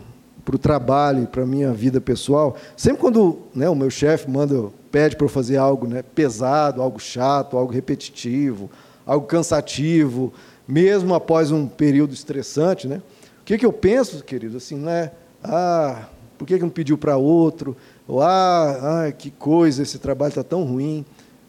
trabalho 0.59 1.25
e 1.25 1.27
para 1.27 1.43
a 1.43 1.47
minha 1.47 1.73
vida 1.73 2.01
pessoal, 2.01 2.57
sempre 2.77 3.01
quando 3.01 3.39
né, 3.55 3.69
o 3.69 3.75
meu 3.75 3.91
chefe 3.91 4.31
manda 4.31 4.71
pede 4.93 5.17
para 5.17 5.25
eu 5.25 5.29
fazer 5.29 5.57
algo 5.57 5.87
né, 5.87 6.03
pesado, 6.03 6.81
algo 6.81 6.99
chato, 6.99 7.57
algo 7.57 7.73
repetitivo, 7.73 8.71
algo 9.05 9.27
cansativo, 9.27 10.33
mesmo 10.67 11.15
após 11.15 11.51
um 11.51 11.67
período 11.67 12.15
estressante, 12.15 12.89
né? 12.89 13.03
O 13.41 13.45
que, 13.45 13.59
que 13.59 13.67
eu 13.67 13.73
penso, 13.73 14.25
querido? 14.25 14.57
Assim, 14.57 14.77
não 14.77 14.91
é, 14.91 15.13
ah, 15.43 16.09
por 16.39 16.47
que, 16.47 16.57
que 16.57 16.63
não 16.63 16.71
pediu 16.71 16.99
para 16.99 17.17
outro? 17.17 17.77
Ou, 18.09 18.21
ah, 18.23 19.07
ah, 19.07 19.13
que 19.13 19.31
coisa, 19.31 19.83
esse 19.83 19.99
trabalho 19.99 20.31
está 20.31 20.43
tão 20.43 20.65
ruim. 20.65 21.05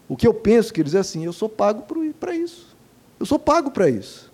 O 0.07 0.15
que 0.15 0.27
eu 0.27 0.33
penso, 0.33 0.73
queridos, 0.73 0.95
é 0.95 0.99
assim, 0.99 1.25
eu 1.25 1.33
sou 1.33 1.49
pago 1.49 1.83
para 2.19 2.35
isso. 2.35 2.75
Eu 3.19 3.25
sou 3.25 3.39
pago 3.39 3.71
para 3.71 3.89
isso. 3.89 4.31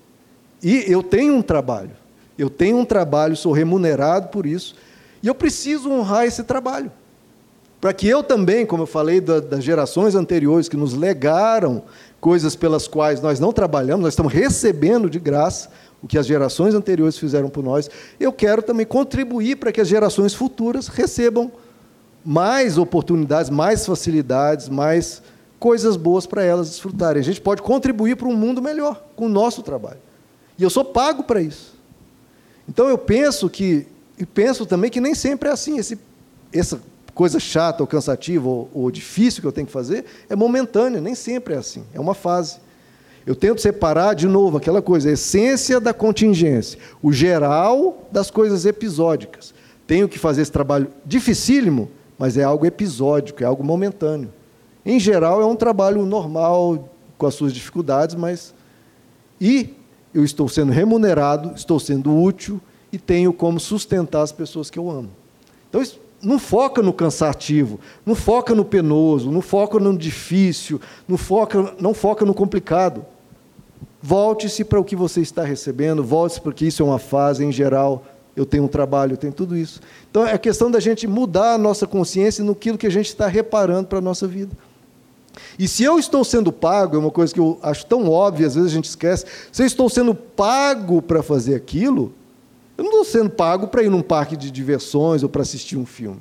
E 0.61 0.84
eu 0.91 1.01
tenho 1.01 1.36
um 1.36 1.41
trabalho. 1.41 1.91
Eu 2.38 2.49
tenho 2.49 2.77
um 2.77 2.86
trabalho, 2.86 3.36
sou 3.36 3.51
remunerado 3.51 4.29
por 4.29 4.45
isso. 4.45 4.75
E 5.21 5.27
eu 5.27 5.36
preciso 5.36 5.89
honrar 5.89 6.25
esse 6.25 6.43
trabalho 6.43 6.91
para 7.84 7.91
que 7.91 8.07
eu 8.07 8.23
também, 8.23 8.65
como 8.65 8.84
eu 8.84 8.88
falei 8.88 9.19
das 9.19 9.61
gerações 9.61 10.15
anteriores 10.15 10.69
que 10.69 10.77
nos 10.77 10.93
legaram 10.93 11.84
coisas 12.21 12.55
pelas 12.55 12.88
quais 12.88 13.21
nós 13.21 13.41
não 13.41 13.51
trabalhamos, 13.51 14.03
nós 14.03 14.13
estamos 14.13 14.31
recebendo 14.31 15.09
de 15.09 15.19
graça 15.19 15.69
o 16.01 16.07
que 16.07 16.17
as 16.17 16.25
gerações 16.25 16.73
anteriores 16.73 17.17
fizeram 17.17 17.49
por 17.49 17.61
nós, 17.61 17.89
eu 18.17 18.31
quero 18.31 18.61
também 18.61 18.86
contribuir 18.86 19.57
para 19.57 19.69
que 19.69 19.81
as 19.81 19.89
gerações 19.89 20.34
futuras 20.34 20.88
recebam 20.88 21.51
mais 22.23 22.77
oportunidades, 22.77 23.49
mais 23.49 23.86
facilidades, 23.86 24.69
mais 24.69 25.21
coisas 25.59 25.97
boas 25.97 26.25
para 26.25 26.41
elas 26.41 26.69
desfrutarem. 26.69 27.19
A 27.19 27.25
gente 27.25 27.41
pode 27.41 27.61
contribuir 27.61 28.15
para 28.15 28.29
um 28.29 28.36
mundo 28.36 28.61
melhor 28.61 29.03
com 29.13 29.25
o 29.25 29.29
nosso 29.29 29.61
trabalho. 29.61 29.99
E 30.57 30.63
eu 30.63 30.69
sou 30.69 30.86
pago 30.86 31.23
para 31.23 31.41
isso. 31.41 31.73
Então 32.68 32.88
eu 32.88 32.97
penso 32.97 33.49
que, 33.49 33.88
e 34.18 34.26
penso 34.26 34.66
também 34.66 34.89
que 34.89 35.01
nem 35.01 35.14
sempre 35.14 35.49
é 35.49 35.51
assim. 35.51 35.78
Esse, 35.78 35.99
essa 36.51 36.82
coisa 37.14 37.39
chata 37.39 37.84
ou 37.84 37.88
cansativa 37.88 38.47
ou, 38.47 38.70
ou 38.74 38.91
difícil 38.91 39.41
que 39.41 39.47
eu 39.47 39.51
tenho 39.51 39.68
que 39.68 39.74
fazer 39.74 40.05
é 40.30 40.36
momentânea, 40.36 40.99
nem 40.99 41.16
sempre 41.16 41.53
é 41.53 41.57
assim, 41.57 41.84
é 41.93 41.99
uma 41.99 42.14
fase. 42.14 42.57
Eu 43.26 43.36
tento 43.36 43.61
separar, 43.61 44.16
de 44.16 44.28
novo, 44.28 44.57
aquela 44.57 44.82
coisa, 44.82 45.09
a 45.09 45.14
essência 45.14 45.80
da 45.80 45.93
contingência, 45.93 46.78
o 47.01 47.14
geral 47.14 48.05
das 48.11 48.30
coisas 48.30 48.66
episódicas. 48.66 49.53
Tenho 49.88 50.09
que 50.09 50.20
fazer 50.20 50.41
esse 50.41 50.51
trabalho 50.51 50.89
dificílimo, 51.05 51.89
mas 52.18 52.38
é 52.38 52.43
algo 52.43 52.66
episódico, 52.66 53.41
é 53.41 53.45
algo 53.45 53.64
momentâneo. 53.64 54.30
Em 54.86 54.99
geral, 54.99 55.41
é 55.41 55.45
um 55.45 55.55
trabalho 55.55 56.05
normal, 56.05 56.89
com 57.18 57.26
as 57.26 57.36
suas 57.36 57.53
dificuldades, 57.53 58.16
mas. 58.16 58.53
E 59.39 59.74
eu 60.14 60.24
estou 60.24 60.47
sendo 60.47 60.72
remunerado, 60.72 61.53
estou 61.55 61.80
sendo 61.80 62.16
útil 62.16 62.61
e 62.91 62.97
tenho 62.97 63.34
como 63.34 63.59
sustentar 63.59 64.22
as 64.22 64.32
pessoas 64.32 64.70
que 64.70 64.78
eu 64.78 64.89
amo. 64.89 65.09
Então, 65.70 65.82
isso 65.82 65.99
não 66.22 66.39
foca 66.39 66.82
no 66.82 66.93
cansativo, 66.93 67.80
não 68.05 68.16
foca 68.16 68.55
no 68.55 68.64
penoso, 68.64 69.30
não 69.32 69.41
foca 69.41 69.80
no 69.80 69.97
difícil, 69.97 70.80
não 71.07 71.18
foca, 71.18 71.76
não 71.80 71.93
foca 71.93 72.24
no 72.26 72.34
complicado. 72.34 73.05
Volte-se 74.01 74.64
para 74.64 74.80
o 74.80 74.84
que 74.84 74.95
você 74.95 75.22
está 75.22 75.43
recebendo, 75.43 76.03
volte-se 76.03 76.41
porque 76.41 76.66
isso 76.66 76.82
é 76.82 76.86
uma 76.86 76.99
fase 76.99 77.43
em 77.43 77.51
geral. 77.51 78.05
Eu 78.36 78.45
tenho 78.45 78.64
um 78.64 78.68
trabalho, 78.68 79.14
eu 79.14 79.18
tenho 79.18 79.34
tudo 79.34 79.55
isso. 79.55 79.80
Então 80.09 80.26
é 80.26 80.38
questão 80.38 80.72
da 80.72 80.80
gente 80.80 81.07
mudar 81.07 81.53
a 81.53 81.57
nossa 81.57 81.86
consciência 81.86 82.43
no 82.43 82.55
que 82.55 82.88
a 82.88 82.89
gente 82.89 83.07
está 83.07 83.28
reparando 83.28 83.88
para 83.88 83.99
a 83.99 84.01
nossa 84.01 84.28
vida. 84.28 84.55
E 85.57 85.67
se 85.67 85.84
eu 85.84 85.99
estou 85.99 86.23
sendo 86.23 86.51
pago, 86.51 86.95
é 86.95 86.99
uma 86.99 87.11
coisa 87.11 87.34
que 87.34 87.39
eu 87.39 87.59
acho 87.61 87.86
tão 87.86 88.09
óbvia, 88.09 88.47
às 88.47 88.55
vezes 88.55 88.71
a 88.71 88.73
gente 88.73 88.86
esquece, 88.86 89.25
se 89.51 89.61
eu 89.61 89.65
estou 89.65 89.89
sendo 89.89 90.13
pago 90.13 91.01
para 91.01 91.23
fazer 91.23 91.55
aquilo, 91.55 92.13
eu 92.77 92.84
não 92.84 92.91
estou 92.91 93.05
sendo 93.05 93.29
pago 93.29 93.67
para 93.67 93.84
ir 93.84 93.89
num 93.89 94.01
parque 94.01 94.36
de 94.36 94.49
diversões 94.49 95.23
ou 95.23 95.29
para 95.29 95.41
assistir 95.41 95.77
um 95.77 95.86
filme. 95.86 96.19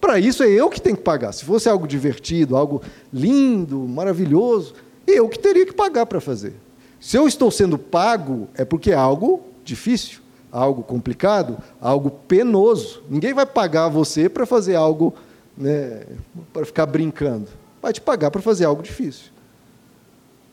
Para 0.00 0.18
isso 0.18 0.42
é 0.42 0.48
eu 0.48 0.68
que 0.68 0.80
tenho 0.80 0.96
que 0.96 1.02
pagar. 1.02 1.32
Se 1.32 1.44
fosse 1.44 1.68
algo 1.68 1.86
divertido, 1.86 2.56
algo 2.56 2.82
lindo, 3.12 3.78
maravilhoso, 3.80 4.74
eu 5.06 5.28
que 5.28 5.38
teria 5.38 5.66
que 5.66 5.72
pagar 5.72 6.06
para 6.06 6.20
fazer. 6.20 6.54
Se 7.00 7.16
eu 7.16 7.26
estou 7.26 7.50
sendo 7.50 7.78
pago, 7.78 8.48
é 8.54 8.64
porque 8.64 8.90
é 8.90 8.94
algo 8.94 9.42
difícil, 9.64 10.20
algo 10.52 10.82
complicado, 10.82 11.58
algo 11.80 12.10
penoso. 12.10 13.02
Ninguém 13.08 13.32
vai 13.32 13.46
pagar 13.46 13.88
você 13.88 14.28
para 14.28 14.46
fazer 14.46 14.74
algo, 14.74 15.14
né, 15.56 16.02
para 16.52 16.64
ficar 16.64 16.86
brincando. 16.86 17.48
Vai 17.80 17.92
te 17.92 18.00
pagar 18.00 18.30
para 18.30 18.42
fazer 18.42 18.64
algo 18.64 18.82
difícil. 18.82 19.26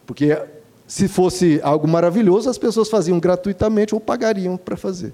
Porque 0.05 0.37
se 0.87 1.07
fosse 1.07 1.59
algo 1.63 1.87
maravilhoso, 1.87 2.49
as 2.49 2.57
pessoas 2.57 2.89
faziam 2.89 3.19
gratuitamente 3.19 3.95
ou 3.95 4.01
pagariam 4.01 4.55
para 4.57 4.77
fazer. 4.77 5.13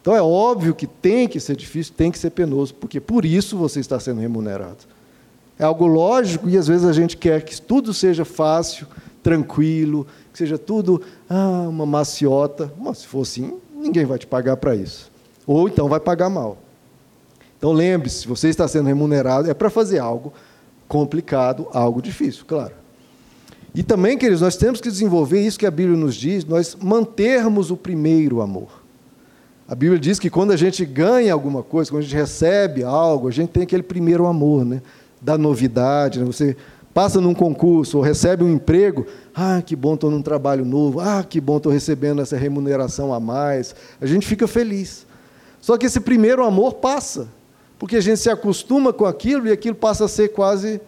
Então 0.00 0.14
é 0.14 0.20
óbvio 0.20 0.74
que 0.74 0.86
tem 0.86 1.26
que 1.26 1.40
ser 1.40 1.56
difícil, 1.56 1.94
tem 1.96 2.10
que 2.10 2.18
ser 2.18 2.30
penoso, 2.30 2.74
porque 2.74 3.00
por 3.00 3.24
isso 3.24 3.56
você 3.56 3.80
está 3.80 3.98
sendo 3.98 4.20
remunerado. 4.20 4.84
É 5.58 5.64
algo 5.64 5.86
lógico 5.86 6.48
e 6.48 6.58
às 6.58 6.66
vezes 6.66 6.84
a 6.84 6.92
gente 6.92 7.16
quer 7.16 7.42
que 7.42 7.60
tudo 7.60 7.94
seja 7.94 8.24
fácil, 8.24 8.86
tranquilo, 9.22 10.06
que 10.32 10.38
seja 10.38 10.58
tudo 10.58 11.00
ah, 11.30 11.66
uma 11.68 11.86
maciota. 11.86 12.72
Mas 12.78 12.98
se 12.98 13.06
for 13.06 13.22
assim, 13.22 13.54
ninguém 13.72 14.04
vai 14.04 14.18
te 14.18 14.26
pagar 14.26 14.56
para 14.56 14.74
isso. 14.74 15.10
Ou 15.46 15.68
então 15.68 15.88
vai 15.88 16.00
pagar 16.00 16.28
mal. 16.28 16.58
Então 17.56 17.72
lembre-se, 17.72 18.18
se 18.18 18.28
você 18.28 18.48
está 18.48 18.66
sendo 18.66 18.88
remunerado, 18.88 19.48
é 19.48 19.54
para 19.54 19.70
fazer 19.70 20.00
algo 20.00 20.32
complicado, 20.88 21.66
algo 21.72 22.00
difícil, 22.00 22.44
claro. 22.46 22.72
E 23.74 23.82
também, 23.82 24.16
queridos, 24.16 24.40
nós 24.40 24.56
temos 24.56 24.80
que 24.80 24.88
desenvolver 24.88 25.40
isso 25.40 25.58
que 25.58 25.66
a 25.66 25.70
Bíblia 25.70 25.96
nos 25.96 26.14
diz, 26.14 26.44
nós 26.44 26.76
mantermos 26.80 27.70
o 27.70 27.76
primeiro 27.76 28.40
amor. 28.40 28.84
A 29.66 29.74
Bíblia 29.74 29.98
diz 29.98 30.18
que 30.18 30.30
quando 30.30 30.52
a 30.52 30.56
gente 30.56 30.84
ganha 30.84 31.32
alguma 31.32 31.62
coisa, 31.62 31.90
quando 31.90 32.00
a 32.00 32.04
gente 32.04 32.14
recebe 32.14 32.84
algo, 32.84 33.26
a 33.26 33.32
gente 33.32 33.48
tem 33.48 33.62
aquele 33.62 33.82
primeiro 33.82 34.26
amor, 34.26 34.64
né? 34.64 34.82
Da 35.20 35.38
novidade, 35.38 36.20
né? 36.20 36.26
Você 36.26 36.56
passa 36.92 37.20
num 37.20 37.34
concurso 37.34 37.98
ou 37.98 38.04
recebe 38.04 38.44
um 38.44 38.52
emprego, 38.52 39.04
ah, 39.34 39.60
que 39.60 39.74
bom, 39.74 39.94
estou 39.94 40.10
num 40.10 40.22
trabalho 40.22 40.64
novo, 40.64 41.00
ah, 41.00 41.24
que 41.28 41.40
bom, 41.40 41.56
estou 41.56 41.72
recebendo 41.72 42.22
essa 42.22 42.36
remuneração 42.36 43.12
a 43.12 43.18
mais. 43.18 43.74
A 44.00 44.06
gente 44.06 44.26
fica 44.26 44.46
feliz. 44.46 45.04
Só 45.60 45.76
que 45.76 45.86
esse 45.86 45.98
primeiro 45.98 46.44
amor 46.44 46.74
passa, 46.74 47.26
porque 47.84 47.96
a 47.96 48.00
gente 48.00 48.16
se 48.16 48.30
acostuma 48.30 48.94
com 48.94 49.04
aquilo 49.04 49.46
e 49.46 49.52
aquilo 49.52 49.74
passa 49.74 50.06
a 50.06 50.08
ser 50.08 50.28
quase 50.28 50.80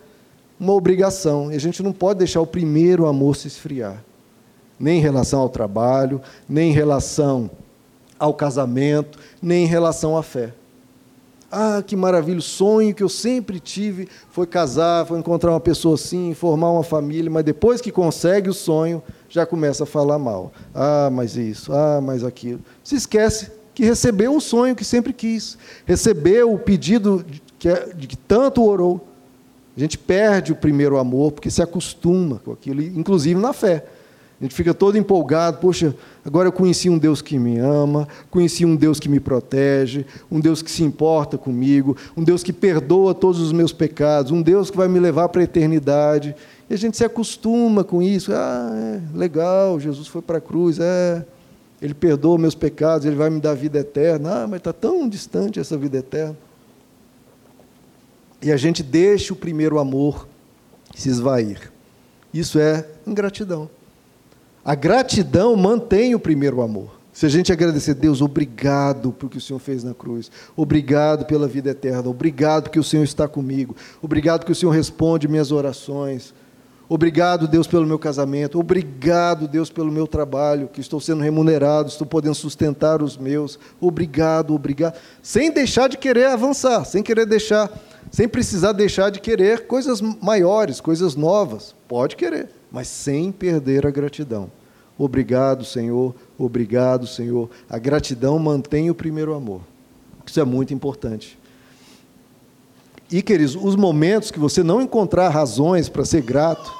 uma 0.58 0.72
obrigação. 0.72 1.52
E 1.52 1.54
a 1.54 1.60
gente 1.60 1.82
não 1.82 1.92
pode 1.92 2.20
deixar 2.20 2.40
o 2.40 2.46
primeiro 2.46 3.04
amor 3.04 3.36
se 3.36 3.46
esfriar, 3.46 4.02
nem 4.80 4.96
em 4.98 5.02
relação 5.02 5.40
ao 5.40 5.50
trabalho, 5.50 6.22
nem 6.48 6.70
em 6.70 6.72
relação 6.72 7.50
ao 8.18 8.32
casamento, 8.32 9.18
nem 9.42 9.64
em 9.64 9.66
relação 9.66 10.16
à 10.16 10.22
fé. 10.22 10.54
Ah, 11.52 11.82
que 11.86 11.94
maravilha, 11.94 12.38
o 12.38 12.42
sonho 12.42 12.94
que 12.94 13.02
eu 13.02 13.10
sempre 13.10 13.60
tive 13.60 14.08
foi 14.30 14.46
casar, 14.46 15.04
foi 15.04 15.18
encontrar 15.18 15.50
uma 15.50 15.60
pessoa 15.60 15.96
assim, 15.96 16.32
formar 16.32 16.70
uma 16.70 16.82
família, 16.82 17.30
mas 17.30 17.44
depois 17.44 17.78
que 17.78 17.92
consegue 17.92 18.48
o 18.48 18.54
sonho, 18.54 19.02
já 19.28 19.44
começa 19.44 19.84
a 19.84 19.86
falar 19.86 20.18
mal. 20.18 20.50
Ah, 20.74 21.10
mas 21.12 21.36
isso, 21.36 21.74
ah, 21.74 22.00
mas 22.02 22.24
aquilo. 22.24 22.60
Se 22.82 22.96
esquece 22.96 23.50
que 23.76 23.84
recebeu 23.84 24.34
o 24.34 24.40
sonho 24.40 24.74
que 24.74 24.86
sempre 24.86 25.12
quis, 25.12 25.58
recebeu 25.84 26.50
o 26.50 26.58
pedido 26.58 27.22
que, 27.58 27.68
de 27.94 28.06
que 28.06 28.16
tanto 28.16 28.64
orou. 28.64 29.06
A 29.76 29.78
gente 29.78 29.98
perde 29.98 30.50
o 30.50 30.56
primeiro 30.56 30.96
amor 30.96 31.32
porque 31.32 31.50
se 31.50 31.60
acostuma 31.60 32.40
com 32.42 32.52
aquilo, 32.52 32.80
inclusive 32.80 33.38
na 33.38 33.52
fé. 33.52 33.84
A 34.40 34.44
gente 34.44 34.54
fica 34.54 34.72
todo 34.72 34.96
empolgado, 34.96 35.58
poxa, 35.58 35.94
agora 36.24 36.48
eu 36.48 36.52
conheci 36.52 36.88
um 36.88 36.96
Deus 36.96 37.20
que 37.20 37.38
me 37.38 37.58
ama, 37.58 38.08
conheci 38.30 38.64
um 38.64 38.74
Deus 38.74 38.98
que 38.98 39.10
me 39.10 39.20
protege, 39.20 40.06
um 40.30 40.40
Deus 40.40 40.62
que 40.62 40.70
se 40.70 40.82
importa 40.82 41.36
comigo, 41.36 41.94
um 42.16 42.24
Deus 42.24 42.42
que 42.42 42.54
perdoa 42.54 43.14
todos 43.14 43.40
os 43.40 43.52
meus 43.52 43.74
pecados, 43.74 44.32
um 44.32 44.40
Deus 44.40 44.70
que 44.70 44.76
vai 44.78 44.88
me 44.88 44.98
levar 44.98 45.28
para 45.28 45.42
a 45.42 45.44
eternidade. 45.44 46.34
E 46.70 46.72
a 46.72 46.78
gente 46.78 46.96
se 46.96 47.04
acostuma 47.04 47.84
com 47.84 48.02
isso. 48.02 48.32
Ah, 48.32 48.70
é, 48.74 49.18
legal, 49.18 49.78
Jesus 49.78 50.08
foi 50.08 50.22
para 50.22 50.38
a 50.38 50.40
cruz, 50.40 50.78
é, 50.80 51.26
ele 51.80 51.94
perdoa 51.94 52.38
meus 52.38 52.54
pecados, 52.54 53.06
ele 53.06 53.16
vai 53.16 53.28
me 53.28 53.40
dar 53.40 53.54
vida 53.54 53.78
eterna. 53.78 54.42
Ah, 54.42 54.46
mas 54.46 54.58
está 54.58 54.72
tão 54.72 55.08
distante 55.08 55.60
essa 55.60 55.76
vida 55.76 55.98
eterna. 55.98 56.36
E 58.40 58.50
a 58.50 58.56
gente 58.56 58.82
deixa 58.82 59.32
o 59.32 59.36
primeiro 59.36 59.78
amor 59.78 60.26
se 60.94 61.08
esvair. 61.08 61.72
Isso 62.32 62.58
é 62.58 62.86
ingratidão. 63.06 63.68
A 64.64 64.74
gratidão 64.74 65.54
mantém 65.56 66.14
o 66.14 66.20
primeiro 66.20 66.60
amor. 66.60 66.96
Se 67.12 67.24
a 67.24 67.28
gente 67.28 67.50
agradecer, 67.50 67.94
Deus, 67.94 68.20
obrigado 68.20 69.10
por 69.10 69.30
que 69.30 69.38
o 69.38 69.40
Senhor 69.40 69.58
fez 69.58 69.82
na 69.82 69.94
cruz. 69.94 70.30
Obrigado 70.54 71.24
pela 71.24 71.48
vida 71.48 71.70
eterna. 71.70 72.10
Obrigado 72.10 72.64
porque 72.64 72.78
o 72.78 72.84
Senhor 72.84 73.04
está 73.04 73.26
comigo. 73.26 73.74
Obrigado 74.02 74.44
que 74.44 74.52
o 74.52 74.54
Senhor 74.54 74.72
responde 74.72 75.26
minhas 75.26 75.50
orações. 75.50 76.34
Obrigado, 76.88 77.48
Deus, 77.48 77.66
pelo 77.66 77.86
meu 77.86 77.98
casamento. 77.98 78.60
Obrigado, 78.60 79.48
Deus, 79.48 79.70
pelo 79.70 79.90
meu 79.90 80.06
trabalho, 80.06 80.68
que 80.68 80.80
estou 80.80 81.00
sendo 81.00 81.22
remunerado, 81.22 81.88
estou 81.88 82.06
podendo 82.06 82.34
sustentar 82.34 83.02
os 83.02 83.16
meus. 83.16 83.58
Obrigado, 83.80 84.54
obrigado. 84.54 84.96
Sem 85.20 85.50
deixar 85.50 85.88
de 85.88 85.96
querer 85.96 86.26
avançar, 86.26 86.84
sem 86.84 87.02
querer 87.02 87.26
deixar, 87.26 87.70
sem 88.10 88.28
precisar 88.28 88.72
deixar 88.72 89.10
de 89.10 89.20
querer 89.20 89.66
coisas 89.66 90.00
maiores, 90.00 90.80
coisas 90.80 91.16
novas. 91.16 91.74
Pode 91.88 92.14
querer 92.14 92.48
mas 92.70 92.88
sem 92.88 93.32
perder 93.32 93.86
a 93.86 93.90
gratidão. 93.90 94.50
Obrigado, 94.98 95.64
Senhor, 95.64 96.14
obrigado, 96.38 97.06
Senhor. 97.06 97.50
A 97.68 97.78
gratidão 97.78 98.38
mantém 98.38 98.90
o 98.90 98.94
primeiro 98.94 99.34
amor. 99.34 99.62
Isso 100.26 100.40
é 100.40 100.44
muito 100.44 100.72
importante. 100.72 101.38
E, 103.10 103.22
queridos, 103.22 103.56
os 103.56 103.76
momentos 103.76 104.30
que 104.30 104.38
você 104.38 104.62
não 104.62 104.80
encontrar 104.80 105.28
razões 105.28 105.88
para 105.88 106.04
ser 106.04 106.22
grato, 106.22 106.72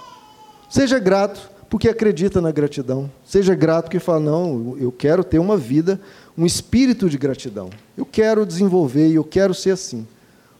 seja 0.69 0.99
grato 0.99 1.51
porque 1.69 1.89
acredita 1.89 2.41
na 2.41 2.51
gratidão. 2.51 3.11
Seja 3.25 3.55
grato 3.55 3.85
porque 3.85 4.01
fala: 4.01 4.21
não, 4.21 4.77
eu 4.79 4.91
quero 4.91 5.23
ter 5.23 5.39
uma 5.39 5.57
vida, 5.57 6.01
um 6.37 6.45
espírito 6.45 7.09
de 7.09 7.19
gratidão. 7.19 7.71
Eu 7.97 8.05
quero 8.05 8.45
desenvolver 8.45 9.09
e 9.09 9.15
eu 9.15 9.25
quero 9.25 9.55
ser 9.55 9.71
assim. 9.71 10.07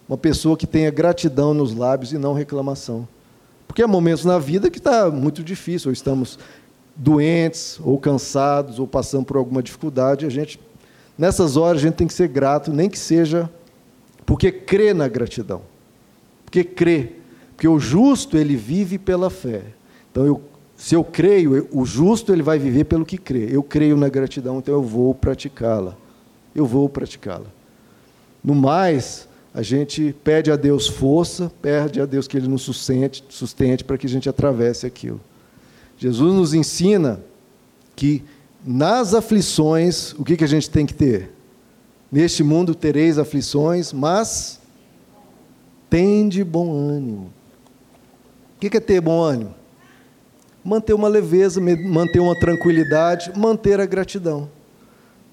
Uma 0.09 0.17
pessoa 0.17 0.57
que 0.57 0.67
tenha 0.67 0.91
gratidão 0.91 1.53
nos 1.53 1.75
lábios 1.75 2.13
e 2.13 2.19
não 2.19 2.33
reclamação. 2.33 3.09
Porque 3.67 3.83
há 3.83 3.89
momentos 3.89 4.25
na 4.25 4.39
vida 4.39 4.71
que 4.71 4.79
está 4.79 5.11
muito 5.11 5.43
difícil, 5.43 5.89
ou 5.89 5.93
estamos 5.93 6.39
doentes, 6.95 7.79
ou 7.83 7.99
cansados, 7.99 8.79
ou 8.79 8.87
passando 8.87 9.25
por 9.25 9.37
alguma 9.37 9.63
dificuldade. 9.63 10.25
A 10.25 10.31
gente, 10.31 10.61
nessas 11.19 11.57
horas, 11.57 11.83
a 11.83 11.83
gente 11.83 11.95
tem 11.95 12.07
que 12.07 12.15
ser 12.15 12.29
grato, 12.29 12.73
nem 12.73 12.89
que 12.89 12.99
seja 12.99 13.51
porque 14.27 14.51
crê 14.51 14.93
na 14.93 15.07
gratidão. 15.07 15.63
Porque 16.45 16.65
crê. 16.65 17.13
Porque 17.55 17.69
o 17.69 17.79
justo, 17.79 18.37
ele 18.37 18.57
vive 18.57 18.99
pela 18.99 19.31
fé. 19.31 19.63
Então, 20.11 20.27
eu, 20.27 20.43
se 20.77 20.95
eu 20.95 21.05
creio, 21.05 21.69
o 21.73 21.87
justo, 21.87 22.33
ele 22.33 22.43
vai 22.43 22.59
viver 22.59 22.85
pelo 22.85 23.07
que 23.07 23.17
crê. 23.17 23.49
Eu 23.51 23.63
creio 23.63 23.97
na 23.97 24.09
gratidão, 24.09 24.59
então 24.59 24.75
eu 24.75 24.83
vou 24.83 25.15
praticá-la. 25.15 25.97
Eu 26.55 26.67
vou 26.67 26.89
praticá-la. 26.89 27.47
No 28.45 28.55
mais, 28.55 29.29
a 29.55 29.63
gente 29.63 30.15
pede 30.23 30.51
a 30.51 30.57
Deus 30.57 30.87
força, 30.87 31.51
pede 31.63 32.01
a 32.01 32.05
Deus 32.05 32.29
que 32.29 32.37
Ele 32.37 32.49
nos 32.49 32.63
sustente, 32.63 33.25
sustente 33.29 33.85
para 33.85 33.97
que 33.97 34.07
a 34.07 34.11
gente 34.11 34.29
atravesse 34.29 34.85
aquilo. 34.85 35.21
Jesus 35.97 36.35
nos 36.35 36.53
ensina 36.53 37.21
que 37.95 38.23
nas 38.65 39.15
aflições, 39.15 40.13
o 40.19 40.25
que, 40.25 40.37
que 40.37 40.45
a 40.45 40.49
gente 40.49 40.69
tem 40.69 40.85
que 40.85 40.93
ter? 40.93 41.31
Neste 42.11 42.43
mundo 42.43 42.75
tereis 42.75 43.19
aflições, 43.19 43.93
mas 43.93 44.61
tende 45.91 46.45
bom 46.45 46.73
ânimo. 46.73 47.33
O 48.57 48.61
que 48.61 48.77
é 48.77 48.81
ter 48.81 49.01
bom 49.01 49.21
ânimo? 49.21 49.55
Manter 50.65 50.95
uma 50.95 51.09
leveza, 51.09 51.61
manter 51.61 52.21
uma 52.21 52.39
tranquilidade, 52.39 53.33
manter 53.37 53.81
a 53.81 53.87
gratidão. 53.87 54.49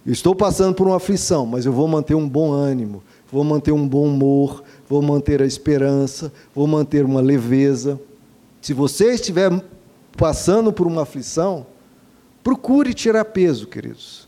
Estou 0.05 0.36
passando 0.36 0.76
por 0.76 0.86
uma 0.86 0.97
aflição, 0.97 1.45
mas 1.45 1.65
eu 1.65 1.71
vou 1.71 1.88
manter 1.88 2.13
um 2.13 2.28
bom 2.28 2.51
ânimo, 2.51 3.01
vou 3.32 3.43
manter 3.43 3.71
um 3.71 3.88
bom 3.88 4.05
humor, 4.05 4.61
vou 4.88 5.01
manter 5.01 5.41
a 5.41 5.45
esperança, 5.45 6.32
vou 6.53 6.67
manter 6.67 7.05
uma 7.05 7.21
leveza. 7.21 7.99
Se 8.61 8.74
você 8.74 9.13
estiver 9.13 9.49
passando 10.17 10.74
por 10.74 10.86
uma 10.86 11.03
aflição, 11.03 11.65
procure 12.43 12.93
tirar 12.93 13.26
peso, 13.26 13.65
queridos. 13.65 14.22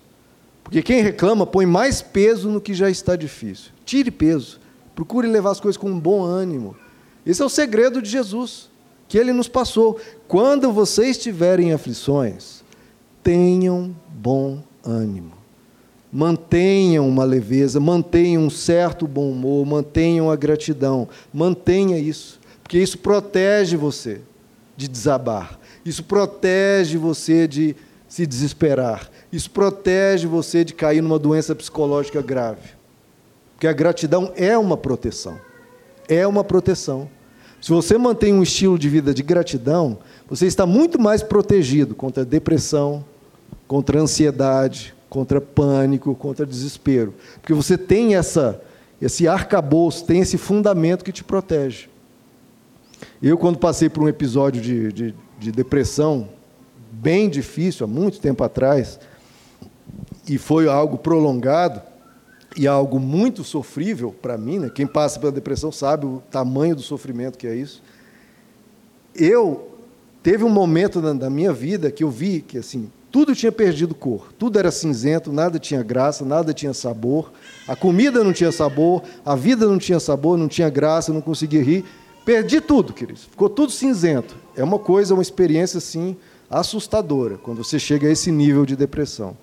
Porque 0.65 0.81
quem 0.81 1.01
reclama 1.01 1.47
põe 1.47 1.65
mais 1.65 2.01
peso 2.01 2.49
no 2.49 2.59
que 2.59 2.73
já 2.73 2.89
está 2.89 3.15
difícil. 3.15 3.71
Tire 3.85 4.11
peso. 4.11 4.59
Procure 4.93 5.27
levar 5.27 5.51
as 5.51 5.61
coisas 5.61 5.77
com 5.77 5.89
um 5.89 5.99
bom 5.99 6.21
ânimo. 6.21 6.75
Esse 7.25 7.41
é 7.41 7.45
o 7.45 7.49
segredo 7.49 8.01
de 8.01 8.09
Jesus, 8.09 8.69
que 9.07 9.17
ele 9.17 9.31
nos 9.31 9.47
passou. 9.47 9.97
Quando 10.27 10.73
vocês 10.73 11.17
tiverem 11.17 11.71
aflições, 11.71 12.63
tenham 13.23 13.95
bom 14.09 14.61
ânimo 14.83 15.45
mantenham 16.15 17.09
uma 17.09 17.25
leveza, 17.25 17.77
mantenham 17.77 18.43
um 18.43 18.49
certo 18.49 19.05
bom 19.05 19.29
humor, 19.29 19.65
mantenham 19.65 20.31
a 20.31 20.35
gratidão, 20.37 21.09
mantenha 21.33 21.99
isso. 21.99 22.39
Porque 22.63 22.77
isso 22.79 22.97
protege 22.99 23.75
você 23.75 24.21
de 24.77 24.87
desabar. 24.87 25.59
Isso 25.85 26.05
protege 26.05 26.97
você 26.97 27.49
de 27.49 27.75
se 28.15 28.25
desesperar. 28.25 29.09
Isso 29.29 29.51
protege 29.51 30.25
você 30.25 30.63
de 30.63 30.73
cair 30.73 31.01
numa 31.01 31.19
doença 31.19 31.53
psicológica 31.53 32.21
grave. 32.21 32.69
Porque 33.51 33.67
a 33.67 33.73
gratidão 33.73 34.31
é 34.37 34.57
uma 34.57 34.77
proteção. 34.77 35.37
É 36.07 36.25
uma 36.25 36.41
proteção. 36.41 37.09
Se 37.61 37.71
você 37.71 37.97
mantém 37.97 38.33
um 38.33 38.41
estilo 38.41 38.79
de 38.79 38.87
vida 38.87 39.13
de 39.13 39.21
gratidão, 39.21 39.97
você 40.29 40.47
está 40.47 40.65
muito 40.65 40.97
mais 40.97 41.21
protegido 41.21 41.93
contra 41.93 42.23
depressão, 42.23 43.03
contra 43.67 43.99
ansiedade, 43.99 44.95
contra 45.09 45.41
pânico, 45.41 46.15
contra 46.15 46.45
desespero. 46.45 47.13
Porque 47.41 47.53
você 47.53 47.77
tem 47.77 48.15
essa, 48.15 48.61
esse 49.01 49.27
arcabouço, 49.27 50.05
tem 50.05 50.21
esse 50.21 50.37
fundamento 50.37 51.03
que 51.03 51.11
te 51.11 51.21
protege. 51.21 51.89
Eu, 53.21 53.37
quando 53.37 53.57
passei 53.57 53.89
por 53.89 54.03
um 54.03 54.07
episódio 54.07 54.61
de, 54.61 54.93
de, 54.93 55.15
de 55.37 55.51
depressão 55.51 56.29
bem 57.01 57.29
difícil, 57.29 57.85
há 57.85 57.87
muito 57.87 58.19
tempo 58.19 58.43
atrás, 58.43 58.99
e 60.27 60.37
foi 60.37 60.67
algo 60.67 60.97
prolongado, 60.97 61.81
e 62.57 62.67
algo 62.67 62.99
muito 62.99 63.43
sofrível 63.43 64.15
para 64.21 64.37
mim, 64.37 64.59
né? 64.59 64.71
quem 64.73 64.87
passa 64.87 65.19
pela 65.19 65.31
depressão 65.31 65.71
sabe 65.71 66.05
o 66.05 66.23
tamanho 66.31 66.75
do 66.75 66.81
sofrimento 66.81 67.37
que 67.37 67.45
é 67.45 67.53
isso. 67.53 67.83
Eu 69.13 69.71
teve 70.23 70.43
um 70.43 70.49
momento 70.49 71.01
na, 71.01 71.13
na 71.13 71.29
minha 71.29 71.51
vida 71.51 71.91
que 71.91 72.03
eu 72.03 72.09
vi 72.09 72.39
que 72.41 72.57
assim 72.57 72.89
tudo 73.11 73.35
tinha 73.35 73.51
perdido 73.51 73.95
cor, 73.95 74.33
tudo 74.37 74.59
era 74.59 74.71
cinzento, 74.71 75.31
nada 75.31 75.57
tinha 75.57 75.81
graça, 75.81 76.25
nada 76.25 76.53
tinha 76.53 76.73
sabor, 76.73 77.31
a 77.67 77.75
comida 77.75 78.23
não 78.23 78.33
tinha 78.33 78.51
sabor, 78.51 79.03
a 79.25 79.35
vida 79.35 79.65
não 79.65 79.77
tinha 79.77 79.99
sabor, 79.99 80.37
não 80.37 80.49
tinha 80.49 80.69
graça, 80.69 81.13
não 81.13 81.21
conseguia 81.21 81.63
rir, 81.63 81.85
perdi 82.25 82.59
tudo, 82.59 82.91
queridos, 82.91 83.23
ficou 83.23 83.49
tudo 83.49 83.71
cinzento. 83.71 84.35
É 84.55 84.63
uma 84.63 84.79
coisa, 84.79 85.13
uma 85.13 85.23
experiência 85.23 85.77
assim 85.77 86.17
assustadora 86.49 87.37
quando 87.37 87.63
você 87.63 87.79
chega 87.79 88.07
a 88.07 88.11
esse 88.11 88.31
nível 88.31 88.65
de 88.65 88.75
depressão. 88.75 89.37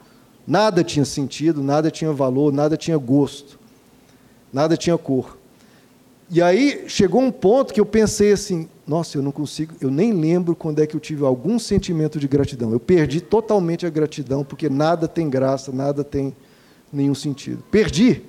Nada 0.46 0.82
tinha 0.82 1.04
sentido, 1.04 1.62
nada 1.62 1.90
tinha 1.90 2.12
valor, 2.12 2.52
nada 2.52 2.76
tinha 2.76 2.96
gosto, 2.96 3.58
nada 4.52 4.76
tinha 4.76 4.98
cor. 4.98 5.38
E 6.30 6.40
aí 6.40 6.84
chegou 6.88 7.20
um 7.20 7.30
ponto 7.30 7.74
que 7.74 7.80
eu 7.80 7.86
pensei 7.86 8.32
assim: 8.32 8.68
nossa, 8.86 9.18
eu 9.18 9.22
não 9.22 9.30
consigo, 9.30 9.74
eu 9.80 9.90
nem 9.90 10.12
lembro 10.12 10.56
quando 10.56 10.80
é 10.80 10.86
que 10.86 10.96
eu 10.96 11.00
tive 11.00 11.24
algum 11.24 11.58
sentimento 11.58 12.18
de 12.18 12.26
gratidão. 12.26 12.72
Eu 12.72 12.80
perdi 12.80 13.20
totalmente 13.20 13.86
a 13.86 13.90
gratidão, 13.90 14.42
porque 14.42 14.68
nada 14.68 15.06
tem 15.06 15.28
graça, 15.28 15.70
nada 15.70 16.02
tem 16.02 16.34
nenhum 16.92 17.14
sentido. 17.14 17.62
Perdi 17.70 18.22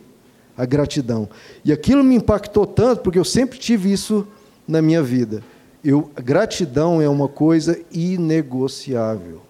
a 0.57 0.65
gratidão. 0.65 1.27
E 1.65 1.71
aquilo 1.71 2.03
me 2.03 2.15
impactou 2.15 2.65
tanto, 2.67 3.01
porque 3.01 3.17
eu 3.17 3.25
sempre 3.25 3.57
tive 3.57 3.91
isso 3.91 4.27
na 4.67 4.81
minha 4.81 5.01
vida. 5.01 5.43
Eu, 5.83 6.09
gratidão 6.15 7.01
é 7.01 7.09
uma 7.09 7.27
coisa 7.27 7.77
inegociável. 7.91 9.41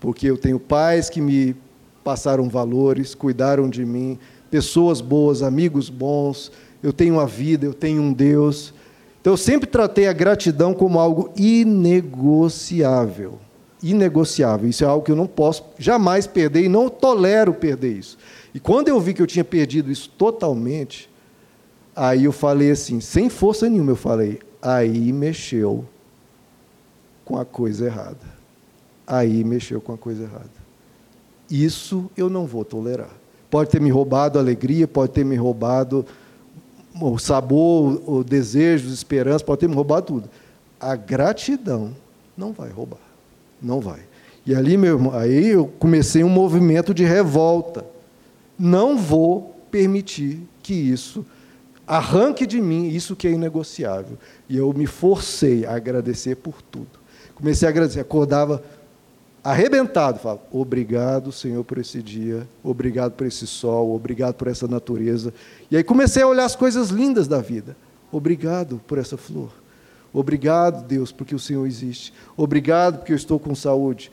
Porque 0.00 0.28
eu 0.28 0.36
tenho 0.36 0.58
pais 0.58 1.08
que 1.08 1.20
me 1.20 1.54
passaram 2.02 2.48
valores, 2.48 3.14
cuidaram 3.14 3.70
de 3.70 3.84
mim, 3.84 4.18
pessoas 4.50 5.00
boas, 5.00 5.42
amigos 5.42 5.88
bons, 5.88 6.50
eu 6.82 6.92
tenho 6.92 7.20
a 7.20 7.26
vida, 7.26 7.64
eu 7.64 7.72
tenho 7.72 8.02
um 8.02 8.12
Deus. 8.12 8.74
Então 9.20 9.34
eu 9.34 9.36
sempre 9.36 9.68
tratei 9.68 10.08
a 10.08 10.12
gratidão 10.12 10.74
como 10.74 10.98
algo 10.98 11.32
inegociável. 11.36 13.38
Inegociável. 13.80 14.68
Isso 14.68 14.82
é 14.82 14.88
algo 14.88 15.04
que 15.04 15.12
eu 15.12 15.16
não 15.16 15.28
posso 15.28 15.64
jamais 15.78 16.26
perder 16.26 16.64
e 16.64 16.68
não 16.68 16.88
tolero 16.88 17.54
perder 17.54 17.96
isso. 17.96 18.18
E 18.52 18.58
quando 18.58 18.88
eu 18.88 19.00
vi 19.00 19.14
que 19.14 19.22
eu 19.22 19.26
tinha 19.26 19.44
perdido 19.44 19.92
isso 19.92 20.10
totalmente, 20.10 21.08
aí 21.94 22.24
eu 22.24 22.32
falei 22.32 22.72
assim, 22.72 23.00
sem 23.00 23.28
força 23.28 23.70
nenhuma, 23.70 23.92
eu 23.92 23.96
falei, 23.96 24.40
aí 24.62 25.12
mexeu 25.12 25.84
com 27.24 27.36
a 27.36 27.44
coisa 27.44 27.86
errada. 27.86 28.42
Aí 29.06 29.42
mexeu 29.42 29.80
com 29.80 29.92
a 29.92 29.98
coisa 29.98 30.22
errada. 30.22 30.62
Isso 31.50 32.10
eu 32.16 32.30
não 32.30 32.46
vou 32.46 32.64
tolerar. 32.64 33.10
Pode 33.50 33.68
ter 33.68 33.80
me 33.80 33.90
roubado 33.90 34.38
a 34.38 34.42
alegria, 34.42 34.88
pode 34.88 35.12
ter 35.12 35.24
me 35.24 35.36
roubado 35.36 36.06
o 37.00 37.18
sabor, 37.18 38.02
o 38.06 38.22
desejo, 38.22 38.88
a 38.88 38.92
esperança, 38.92 39.44
pode 39.44 39.60
ter 39.60 39.68
me 39.68 39.74
roubado 39.74 40.06
tudo. 40.06 40.30
A 40.78 40.94
gratidão 40.94 41.94
não 42.36 42.52
vai 42.52 42.70
roubar. 42.70 43.00
Não 43.60 43.80
vai. 43.80 44.00
E 44.44 44.54
ali, 44.54 44.76
meu 44.76 44.94
irmão, 44.96 45.14
aí 45.14 45.48
eu 45.48 45.66
comecei 45.78 46.24
um 46.24 46.28
movimento 46.28 46.92
de 46.92 47.04
revolta. 47.04 47.84
Não 48.58 48.96
vou 48.96 49.56
permitir 49.70 50.40
que 50.62 50.74
isso 50.74 51.24
arranque 51.92 52.46
de 52.46 52.58
mim 52.58 52.88
isso 52.88 53.14
que 53.14 53.28
é 53.28 53.30
inegociável. 53.30 54.16
E 54.48 54.56
eu 54.56 54.72
me 54.72 54.86
forcei 54.86 55.66
a 55.66 55.76
agradecer 55.76 56.36
por 56.36 56.62
tudo. 56.62 56.88
Comecei 57.34 57.68
a 57.68 57.70
agradecer, 57.70 58.00
acordava 58.00 58.62
arrebentado, 59.44 60.18
fala: 60.18 60.40
Obrigado, 60.50 61.30
Senhor, 61.30 61.62
por 61.64 61.76
esse 61.76 62.02
dia, 62.02 62.48
obrigado 62.64 63.12
por 63.12 63.26
esse 63.26 63.46
sol, 63.46 63.94
obrigado 63.94 64.34
por 64.34 64.48
essa 64.48 64.66
natureza. 64.66 65.34
E 65.70 65.76
aí 65.76 65.84
comecei 65.84 66.22
a 66.22 66.26
olhar 66.26 66.46
as 66.46 66.56
coisas 66.56 66.88
lindas 66.88 67.28
da 67.28 67.42
vida. 67.42 67.76
Obrigado 68.10 68.80
por 68.86 68.96
essa 68.96 69.18
flor. 69.18 69.50
Obrigado, 70.12 70.86
Deus, 70.86 71.10
porque 71.10 71.34
o 71.34 71.38
Senhor 71.38 71.66
existe. 71.66 72.12
Obrigado 72.36 72.98
porque 72.98 73.12
eu 73.12 73.16
estou 73.16 73.38
com 73.38 73.54
saúde, 73.54 74.10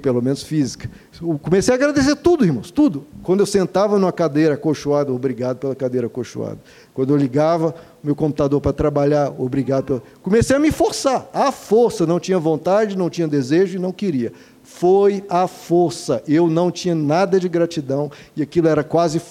pelo 0.00 0.22
menos 0.22 0.42
física. 0.42 0.90
Eu 1.20 1.38
comecei 1.38 1.72
a 1.72 1.76
agradecer 1.76 2.16
tudo, 2.16 2.44
irmãos, 2.44 2.70
tudo. 2.70 3.04
Quando 3.22 3.40
eu 3.40 3.46
sentava 3.46 3.98
numa 3.98 4.12
cadeira 4.12 4.54
acolchoada, 4.54 5.12
obrigado 5.12 5.58
pela 5.58 5.74
cadeira 5.74 6.06
acolchoada. 6.06 6.58
Quando 6.94 7.10
eu 7.10 7.16
ligava 7.16 7.74
o 8.02 8.06
meu 8.06 8.16
computador 8.16 8.60
para 8.60 8.72
trabalhar, 8.72 9.34
obrigado 9.38 9.84
pela. 9.84 10.02
Comecei 10.22 10.56
a 10.56 10.58
me 10.58 10.72
forçar, 10.72 11.28
à 11.34 11.52
força, 11.52 12.06
não 12.06 12.18
tinha 12.18 12.38
vontade, 12.38 12.96
não 12.96 13.10
tinha 13.10 13.28
desejo 13.28 13.76
e 13.76 13.80
não 13.80 13.92
queria 13.92 14.32
foi 14.66 15.24
a 15.28 15.46
força. 15.46 16.20
Eu 16.26 16.50
não 16.50 16.72
tinha 16.72 16.92
nada 16.92 17.38
de 17.38 17.48
gratidão 17.48 18.10
e 18.34 18.42
aquilo 18.42 18.66
era 18.66 18.82
quase 18.82 19.22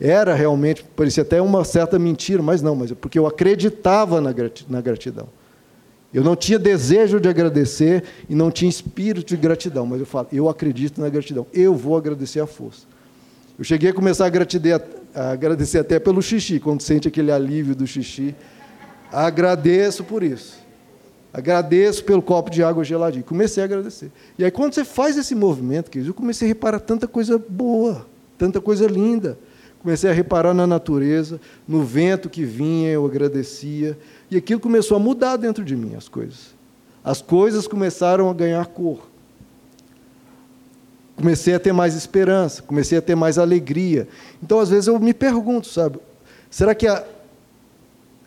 era 0.00 0.34
realmente, 0.34 0.82
parecia 0.96 1.22
até 1.22 1.42
uma 1.42 1.62
certa 1.62 1.98
mentira, 1.98 2.42
mas 2.42 2.62
não, 2.62 2.74
mas 2.74 2.90
é 2.90 2.94
porque 2.94 3.18
eu 3.18 3.26
acreditava 3.26 4.20
na 4.20 4.32
gratidão. 4.80 5.28
Eu 6.12 6.24
não 6.24 6.34
tinha 6.34 6.58
desejo 6.58 7.20
de 7.20 7.28
agradecer 7.28 8.02
e 8.28 8.34
não 8.34 8.50
tinha 8.50 8.68
espírito 8.68 9.28
de 9.28 9.36
gratidão, 9.36 9.86
mas 9.86 10.00
eu 10.00 10.06
falo, 10.06 10.26
eu 10.32 10.48
acredito 10.48 11.00
na 11.00 11.08
gratidão, 11.08 11.46
eu 11.52 11.74
vou 11.74 11.96
agradecer 11.96 12.40
a 12.40 12.46
força. 12.46 12.82
Eu 13.56 13.64
cheguei 13.64 13.90
a 13.90 13.94
começar 13.94 14.26
a, 14.26 15.20
a 15.20 15.30
agradecer 15.32 15.78
até 15.78 15.98
pelo 16.00 16.20
xixi, 16.20 16.58
quando 16.58 16.80
sente 16.80 17.06
aquele 17.06 17.30
alívio 17.30 17.76
do 17.76 17.86
xixi. 17.86 18.34
Agradeço 19.12 20.02
por 20.02 20.22
isso. 20.22 20.58
Agradeço 21.32 22.02
pelo 22.04 22.22
copo 22.22 22.50
de 22.50 22.62
água 22.62 22.82
geladinho. 22.82 23.22
Comecei 23.22 23.62
a 23.62 23.66
agradecer. 23.66 24.10
E 24.36 24.44
aí, 24.44 24.50
quando 24.50 24.74
você 24.74 24.84
faz 24.84 25.16
esse 25.16 25.34
movimento, 25.34 25.96
eu 25.96 26.14
comecei 26.14 26.46
a 26.46 26.48
reparar 26.48 26.80
tanta 26.80 27.06
coisa 27.06 27.38
boa, 27.38 28.06
tanta 28.36 28.60
coisa 28.60 28.86
linda. 28.86 29.38
Comecei 29.80 30.10
a 30.10 30.12
reparar 30.12 30.52
na 30.52 30.66
natureza, 30.66 31.40
no 31.66 31.82
vento 31.82 32.28
que 32.28 32.44
vinha, 32.44 32.90
eu 32.90 33.06
agradecia. 33.06 33.96
E 34.30 34.36
aquilo 34.36 34.60
começou 34.60 34.96
a 34.96 35.00
mudar 35.00 35.36
dentro 35.36 35.64
de 35.64 35.74
mim, 35.74 35.94
as 35.94 36.08
coisas. 36.08 36.54
As 37.02 37.20
coisas 37.20 37.66
começaram 37.66 38.30
a 38.30 38.34
ganhar 38.34 38.64
cor. 38.66 39.08
Comecei 41.16 41.54
a 41.54 41.60
ter 41.60 41.72
mais 41.72 41.94
esperança, 41.94 42.62
comecei 42.62 42.96
a 42.96 43.02
ter 43.02 43.14
mais 43.14 43.38
alegria. 43.38 44.08
Então, 44.42 44.60
às 44.60 44.70
vezes, 44.70 44.86
eu 44.86 44.98
me 44.98 45.12
pergunto, 45.12 45.66
sabe, 45.66 45.98
será 46.48 46.74
que 46.74 46.86
a, 46.86 47.04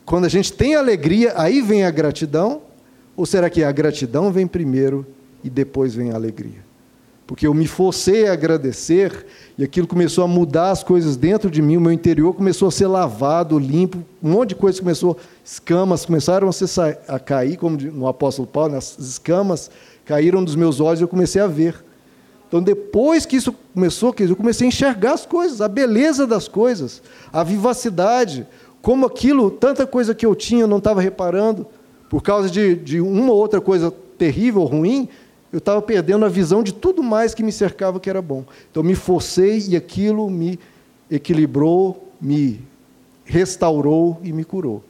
quando 0.04 0.26
a 0.26 0.28
gente 0.28 0.52
tem 0.52 0.74
alegria, 0.74 1.32
aí 1.36 1.60
vem 1.60 1.84
a 1.84 1.90
gratidão? 1.90 2.62
Ou 3.16 3.24
será 3.24 3.48
que 3.48 3.64
a 3.64 3.72
gratidão 3.72 4.30
vem 4.30 4.46
primeiro 4.46 5.06
e 5.42 5.48
depois 5.48 5.94
vem 5.94 6.10
a 6.10 6.14
alegria? 6.14 6.64
Porque 7.26 7.46
eu 7.46 7.54
me 7.54 7.66
forcei 7.66 8.28
a 8.28 8.34
agradecer 8.34 9.24
e 9.56 9.64
aquilo 9.64 9.86
começou 9.86 10.24
a 10.24 10.28
mudar 10.28 10.70
as 10.70 10.82
coisas 10.82 11.16
dentro 11.16 11.50
de 11.50 11.62
mim, 11.62 11.76
o 11.76 11.80
meu 11.80 11.92
interior 11.92 12.34
começou 12.34 12.68
a 12.68 12.70
ser 12.70 12.86
lavado, 12.86 13.58
limpo, 13.58 14.04
um 14.22 14.32
monte 14.32 14.50
de 14.50 14.54
coisa 14.56 14.78
começou, 14.78 15.16
escamas 15.42 16.04
começaram 16.04 16.50
a, 17.08 17.18
cair, 17.18 17.56
como 17.56 17.78
no 17.78 18.06
apóstolo 18.06 18.46
Paulo, 18.46 18.74
as 18.76 18.98
escamas 18.98 19.70
caíram 20.04 20.44
dos 20.44 20.54
meus 20.54 20.80
olhos 20.80 21.00
e 21.00 21.04
eu 21.04 21.08
comecei 21.08 21.40
a 21.40 21.46
ver. 21.46 21.82
Então, 22.46 22.62
depois 22.62 23.24
que 23.24 23.36
isso 23.36 23.54
começou, 23.72 24.14
eu 24.18 24.36
comecei 24.36 24.66
a 24.66 24.68
enxergar 24.68 25.14
as 25.14 25.24
coisas, 25.24 25.60
a 25.60 25.68
beleza 25.68 26.26
das 26.26 26.46
coisas, 26.46 27.02
a 27.32 27.42
vivacidade, 27.42 28.46
como 28.82 29.06
aquilo, 29.06 29.50
tanta 29.50 29.86
coisa 29.86 30.14
que 30.14 30.26
eu 30.26 30.34
tinha, 30.34 30.62
eu 30.62 30.68
não 30.68 30.78
estava 30.78 31.00
reparando 31.00 31.66
por 32.10 32.22
causa 32.22 32.50
de, 32.50 32.76
de 32.76 33.00
uma 33.00 33.32
ou 33.32 33.38
outra 33.38 33.60
coisa 33.60 33.92
terrível, 34.18 34.62
ruim, 34.64 35.08
eu 35.54 35.58
estava 35.58 35.80
perdendo 35.80 36.24
a 36.24 36.28
visão 36.28 36.64
de 36.64 36.74
tudo 36.74 37.00
mais 37.00 37.32
que 37.32 37.40
me 37.40 37.52
cercava 37.52 38.00
que 38.00 38.10
era 38.10 38.20
bom. 38.20 38.44
Então 38.68 38.82
me 38.82 38.96
forcei 38.96 39.64
e 39.68 39.76
aquilo 39.76 40.28
me 40.28 40.58
equilibrou, 41.08 42.12
me 42.20 42.60
restaurou 43.24 44.18
e 44.24 44.32
me 44.32 44.42
curou. 44.42 44.82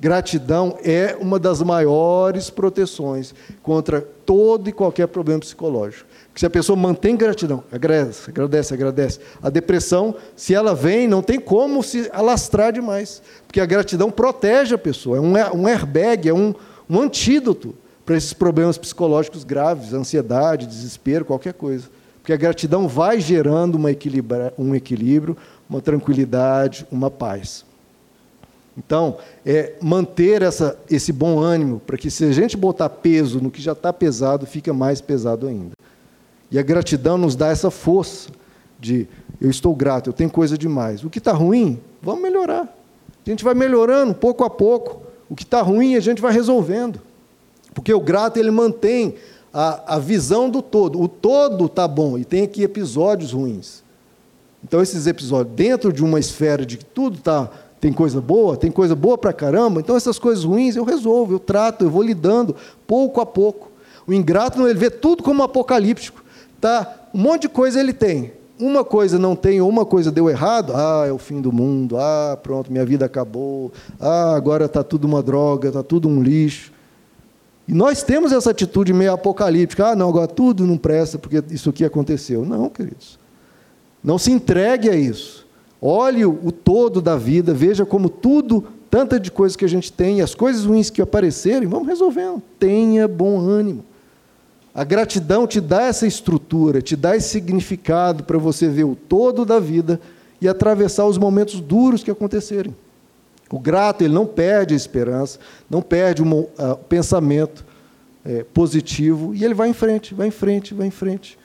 Gratidão 0.00 0.76
é 0.82 1.16
uma 1.20 1.38
das 1.38 1.62
maiores 1.62 2.50
proteções 2.50 3.32
contra 3.62 4.00
todo 4.00 4.68
e 4.68 4.72
qualquer 4.72 5.06
problema 5.06 5.38
psicológico. 5.38 6.08
Se 6.34 6.44
a 6.44 6.50
pessoa 6.50 6.76
mantém 6.76 7.16
gratidão, 7.16 7.62
agradece, 7.70 8.30
agradece, 8.30 8.74
agradece. 8.74 9.20
A 9.40 9.48
depressão, 9.48 10.16
se 10.34 10.52
ela 10.52 10.74
vem, 10.74 11.06
não 11.06 11.22
tem 11.22 11.38
como 11.38 11.84
se 11.84 12.10
alastrar 12.12 12.72
demais, 12.72 13.22
porque 13.46 13.60
a 13.60 13.66
gratidão 13.66 14.10
protege 14.10 14.74
a 14.74 14.78
pessoa, 14.78 15.18
é 15.18 15.20
um, 15.20 15.68
airbag, 15.68 16.28
é 16.28 16.34
um, 16.34 16.52
um 16.88 17.00
antídoto 17.00 17.76
para 18.10 18.16
esses 18.16 18.32
problemas 18.32 18.76
psicológicos 18.76 19.44
graves, 19.44 19.92
ansiedade, 19.92 20.66
desespero, 20.66 21.24
qualquer 21.24 21.54
coisa. 21.54 21.88
Porque 22.20 22.32
a 22.32 22.36
gratidão 22.36 22.88
vai 22.88 23.20
gerando 23.20 23.78
um 23.78 24.74
equilíbrio, 24.74 25.36
uma 25.68 25.80
tranquilidade, 25.80 26.84
uma 26.90 27.08
paz. 27.08 27.64
Então, 28.76 29.18
é 29.46 29.74
manter 29.80 30.42
essa, 30.42 30.76
esse 30.90 31.12
bom 31.12 31.38
ânimo, 31.38 31.78
para 31.78 31.96
que 31.96 32.10
se 32.10 32.24
a 32.24 32.32
gente 32.32 32.56
botar 32.56 32.88
peso 32.88 33.40
no 33.40 33.48
que 33.48 33.62
já 33.62 33.74
está 33.74 33.92
pesado, 33.92 34.44
fica 34.44 34.74
mais 34.74 35.00
pesado 35.00 35.46
ainda. 35.46 35.74
E 36.50 36.58
a 36.58 36.62
gratidão 36.62 37.16
nos 37.16 37.36
dá 37.36 37.46
essa 37.46 37.70
força 37.70 38.30
de 38.80 39.06
eu 39.40 39.48
estou 39.48 39.72
grato, 39.72 40.10
eu 40.10 40.12
tenho 40.12 40.30
coisa 40.30 40.58
demais. 40.58 41.04
O 41.04 41.10
que 41.10 41.18
está 41.18 41.30
ruim, 41.30 41.78
vamos 42.02 42.22
melhorar. 42.22 42.62
A 43.24 43.30
gente 43.30 43.44
vai 43.44 43.54
melhorando 43.54 44.14
pouco 44.14 44.42
a 44.42 44.50
pouco. 44.50 45.00
O 45.28 45.36
que 45.36 45.44
está 45.44 45.62
ruim, 45.62 45.94
a 45.94 46.00
gente 46.00 46.20
vai 46.20 46.32
resolvendo. 46.32 47.00
Porque 47.80 47.94
o 47.94 48.00
grato, 48.00 48.36
ele 48.36 48.50
mantém 48.50 49.14
a, 49.54 49.94
a 49.94 49.98
visão 49.98 50.50
do 50.50 50.60
todo. 50.60 51.00
O 51.00 51.08
todo 51.08 51.64
está 51.64 51.88
bom, 51.88 52.18
e 52.18 52.26
tem 52.26 52.42
aqui 52.42 52.62
episódios 52.62 53.32
ruins. 53.32 53.82
Então, 54.62 54.82
esses 54.82 55.06
episódios, 55.06 55.56
dentro 55.56 55.90
de 55.90 56.04
uma 56.04 56.20
esfera 56.20 56.66
de 56.66 56.76
que 56.76 56.84
tudo 56.84 57.16
está 57.16 57.50
tem 57.80 57.90
coisa 57.90 58.20
boa, 58.20 58.58
tem 58.58 58.70
coisa 58.70 58.94
boa 58.94 59.16
para 59.16 59.32
caramba, 59.32 59.80
então 59.80 59.96
essas 59.96 60.18
coisas 60.18 60.44
ruins 60.44 60.76
eu 60.76 60.84
resolvo, 60.84 61.32
eu 61.32 61.38
trato, 61.38 61.82
eu 61.82 61.88
vou 61.88 62.02
lidando 62.02 62.54
pouco 62.86 63.22
a 63.22 63.24
pouco. 63.24 63.70
O 64.06 64.12
ingrato 64.12 64.60
ele 64.68 64.78
vê 64.78 64.90
tudo 64.90 65.22
como 65.22 65.42
apocalíptico. 65.42 66.22
Tá? 66.60 67.06
Um 67.14 67.20
monte 67.20 67.42
de 67.42 67.48
coisa 67.48 67.80
ele 67.80 67.94
tem. 67.94 68.34
Uma 68.58 68.84
coisa 68.84 69.18
não 69.18 69.34
tem, 69.34 69.62
ou 69.62 69.70
uma 69.70 69.86
coisa 69.86 70.12
deu 70.12 70.28
errado, 70.28 70.74
ah, 70.76 71.06
é 71.08 71.12
o 71.12 71.16
fim 71.16 71.40
do 71.40 71.50
mundo, 71.50 71.96
ah, 71.96 72.38
pronto, 72.42 72.70
minha 72.70 72.84
vida 72.84 73.06
acabou, 73.06 73.72
ah, 73.98 74.34
agora 74.36 74.66
está 74.66 74.84
tudo 74.84 75.06
uma 75.06 75.22
droga, 75.22 75.68
está 75.68 75.82
tudo 75.82 76.06
um 76.06 76.22
lixo. 76.22 76.70
E 77.70 77.72
nós 77.72 78.02
temos 78.02 78.32
essa 78.32 78.50
atitude 78.50 78.92
meio 78.92 79.12
apocalíptica, 79.12 79.90
ah, 79.90 79.94
não, 79.94 80.08
agora 80.08 80.26
tudo 80.26 80.66
não 80.66 80.76
presta 80.76 81.16
porque 81.20 81.40
isso 81.54 81.70
aqui 81.70 81.84
aconteceu. 81.84 82.44
Não, 82.44 82.68
queridos. 82.68 83.16
Não 84.02 84.18
se 84.18 84.32
entregue 84.32 84.90
a 84.90 84.96
isso. 84.96 85.46
Olhe 85.80 86.26
o 86.26 86.50
todo 86.50 87.00
da 87.00 87.14
vida, 87.14 87.54
veja 87.54 87.86
como 87.86 88.08
tudo, 88.08 88.64
tanta 88.90 89.20
de 89.20 89.30
coisas 89.30 89.54
que 89.54 89.64
a 89.64 89.68
gente 89.68 89.92
tem, 89.92 90.20
as 90.20 90.34
coisas 90.34 90.64
ruins 90.64 90.90
que 90.90 91.00
aparecerem, 91.00 91.68
vamos 91.68 91.86
resolvendo. 91.86 92.42
Tenha 92.58 93.06
bom 93.06 93.38
ânimo. 93.38 93.84
A 94.74 94.82
gratidão 94.82 95.46
te 95.46 95.60
dá 95.60 95.82
essa 95.82 96.08
estrutura, 96.08 96.82
te 96.82 96.96
dá 96.96 97.14
esse 97.14 97.28
significado 97.28 98.24
para 98.24 98.36
você 98.36 98.68
ver 98.68 98.82
o 98.82 98.96
todo 98.96 99.44
da 99.44 99.60
vida 99.60 100.00
e 100.40 100.48
atravessar 100.48 101.06
os 101.06 101.16
momentos 101.16 101.60
duros 101.60 102.02
que 102.02 102.10
acontecerem. 102.10 102.74
O 103.52 103.58
grato, 103.58 104.02
ele 104.02 104.14
não 104.14 104.26
perde 104.26 104.74
a 104.74 104.76
esperança, 104.76 105.38
não 105.68 105.82
perde 105.82 106.22
o 106.22 106.26
uh, 106.26 106.48
pensamento 106.88 107.64
é, 108.24 108.44
positivo 108.44 109.34
e 109.34 109.44
ele 109.44 109.54
vai 109.54 109.68
em 109.68 109.72
frente, 109.72 110.14
vai 110.14 110.28
em 110.28 110.30
frente, 110.30 110.72
vai 110.72 110.86
em 110.86 110.90
frente, 110.90 111.38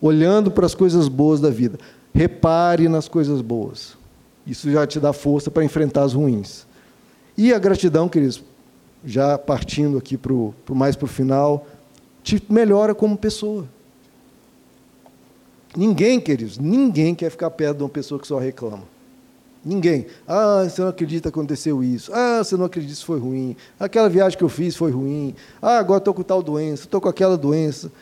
olhando 0.00 0.50
para 0.50 0.64
as 0.64 0.74
coisas 0.74 1.08
boas 1.08 1.40
da 1.40 1.50
vida. 1.50 1.78
Repare 2.14 2.88
nas 2.88 3.08
coisas 3.08 3.40
boas. 3.40 3.96
Isso 4.46 4.70
já 4.70 4.86
te 4.86 5.00
dá 5.00 5.12
força 5.12 5.50
para 5.50 5.64
enfrentar 5.64 6.02
as 6.04 6.12
ruins. 6.12 6.66
E 7.36 7.52
a 7.52 7.58
gratidão, 7.58 8.08
queridos, 8.08 8.42
já 9.04 9.38
partindo 9.38 9.98
aqui 9.98 10.16
para 10.16 10.32
o 10.32 10.54
mais 10.70 10.94
para 10.94 11.06
o 11.06 11.08
final, 11.08 11.66
te 12.22 12.42
melhora 12.48 12.94
como 12.94 13.16
pessoa. 13.16 13.66
Ninguém, 15.76 16.20
queridos, 16.20 16.58
ninguém 16.58 17.14
quer 17.14 17.30
ficar 17.30 17.50
perto 17.50 17.78
de 17.78 17.82
uma 17.84 17.88
pessoa 17.88 18.20
que 18.20 18.26
só 18.26 18.38
reclama. 18.38 18.82
Ninguém. 19.64 20.06
Ah, 20.26 20.64
você 20.64 20.80
não 20.80 20.88
acredita 20.88 21.28
aconteceu 21.28 21.84
isso. 21.84 22.10
Ah, 22.14 22.42
você 22.42 22.56
não 22.56 22.64
acredita 22.64 22.98
que 22.98 23.04
foi 23.04 23.18
ruim. 23.18 23.56
Aquela 23.78 24.08
viagem 24.08 24.38
que 24.38 24.44
eu 24.44 24.48
fiz 24.48 24.74
foi 24.74 24.90
ruim. 24.90 25.34
Ah, 25.60 25.78
agora 25.78 25.98
estou 25.98 26.14
com 26.14 26.22
tal 26.22 26.42
doença, 26.42 26.84
estou 26.84 27.00
com 27.00 27.08
aquela 27.08 27.36
doença. 27.36 27.92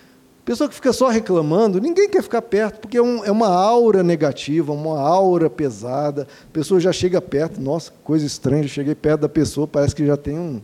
Pessoa 0.45 0.69
que 0.69 0.75
fica 0.75 0.95
só 0.95 1.09
reclamando, 1.09 1.79
ninguém 1.79 2.09
quer 2.09 2.23
ficar 2.23 2.41
perto, 2.41 2.81
porque 2.81 2.97
é, 2.97 3.03
um, 3.03 3.23
é, 3.23 3.31
uma 3.31 3.49
aura 3.49 4.03
negativa, 4.03 4.73
uma 4.73 4.99
aura 4.99 5.51
pesada. 5.51 6.27
A 6.49 6.53
pessoa 6.53 6.81
já 6.81 6.91
chega 6.91 7.21
perto, 7.21 7.61
nossa, 7.61 7.93
coisa 8.03 8.25
estranha, 8.25 8.67
cheguei 8.67 8.95
perto 8.95 9.23
da 9.23 9.29
pessoa, 9.29 9.67
parece 9.67 9.95
que 9.95 10.07
já 10.07 10.17
tem 10.17 10.39
um, 10.39 10.63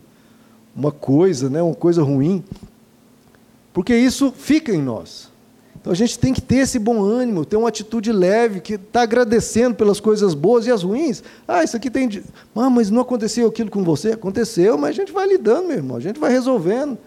uma 0.75 0.91
coisa, 0.91 1.51
né, 1.51 1.61
uma 1.61 1.75
coisa 1.75 2.01
ruim. 2.01 2.43
Porque 3.71 3.95
isso 3.95 4.33
fica 4.35 4.73
em 4.73 4.81
nós. 4.81 5.29
Então 5.85 5.93
a 5.93 5.95
gente 5.95 6.17
tem 6.17 6.33
que 6.33 6.41
ter 6.41 6.55
esse 6.55 6.79
bom 6.79 7.03
ânimo, 7.03 7.45
ter 7.45 7.57
uma 7.57 7.69
atitude 7.69 8.11
leve, 8.11 8.59
que 8.59 8.73
está 8.73 9.03
agradecendo 9.03 9.75
pelas 9.75 9.99
coisas 9.99 10.33
boas 10.33 10.65
e 10.65 10.71
as 10.71 10.81
ruins. 10.81 11.21
Ah, 11.47 11.63
isso 11.63 11.77
aqui 11.77 11.91
tem. 11.91 12.23
Ah, 12.55 12.71
mas 12.71 12.89
não 12.89 13.03
aconteceu 13.03 13.47
aquilo 13.47 13.69
com 13.69 13.83
você? 13.83 14.13
Aconteceu, 14.13 14.79
mas 14.79 14.89
a 14.89 14.93
gente 14.93 15.11
vai 15.11 15.27
lidando, 15.27 15.67
meu 15.67 15.77
irmão, 15.77 15.97
a 15.97 15.99
gente 15.99 16.19
vai 16.19 16.31
resolvendo. 16.31 16.97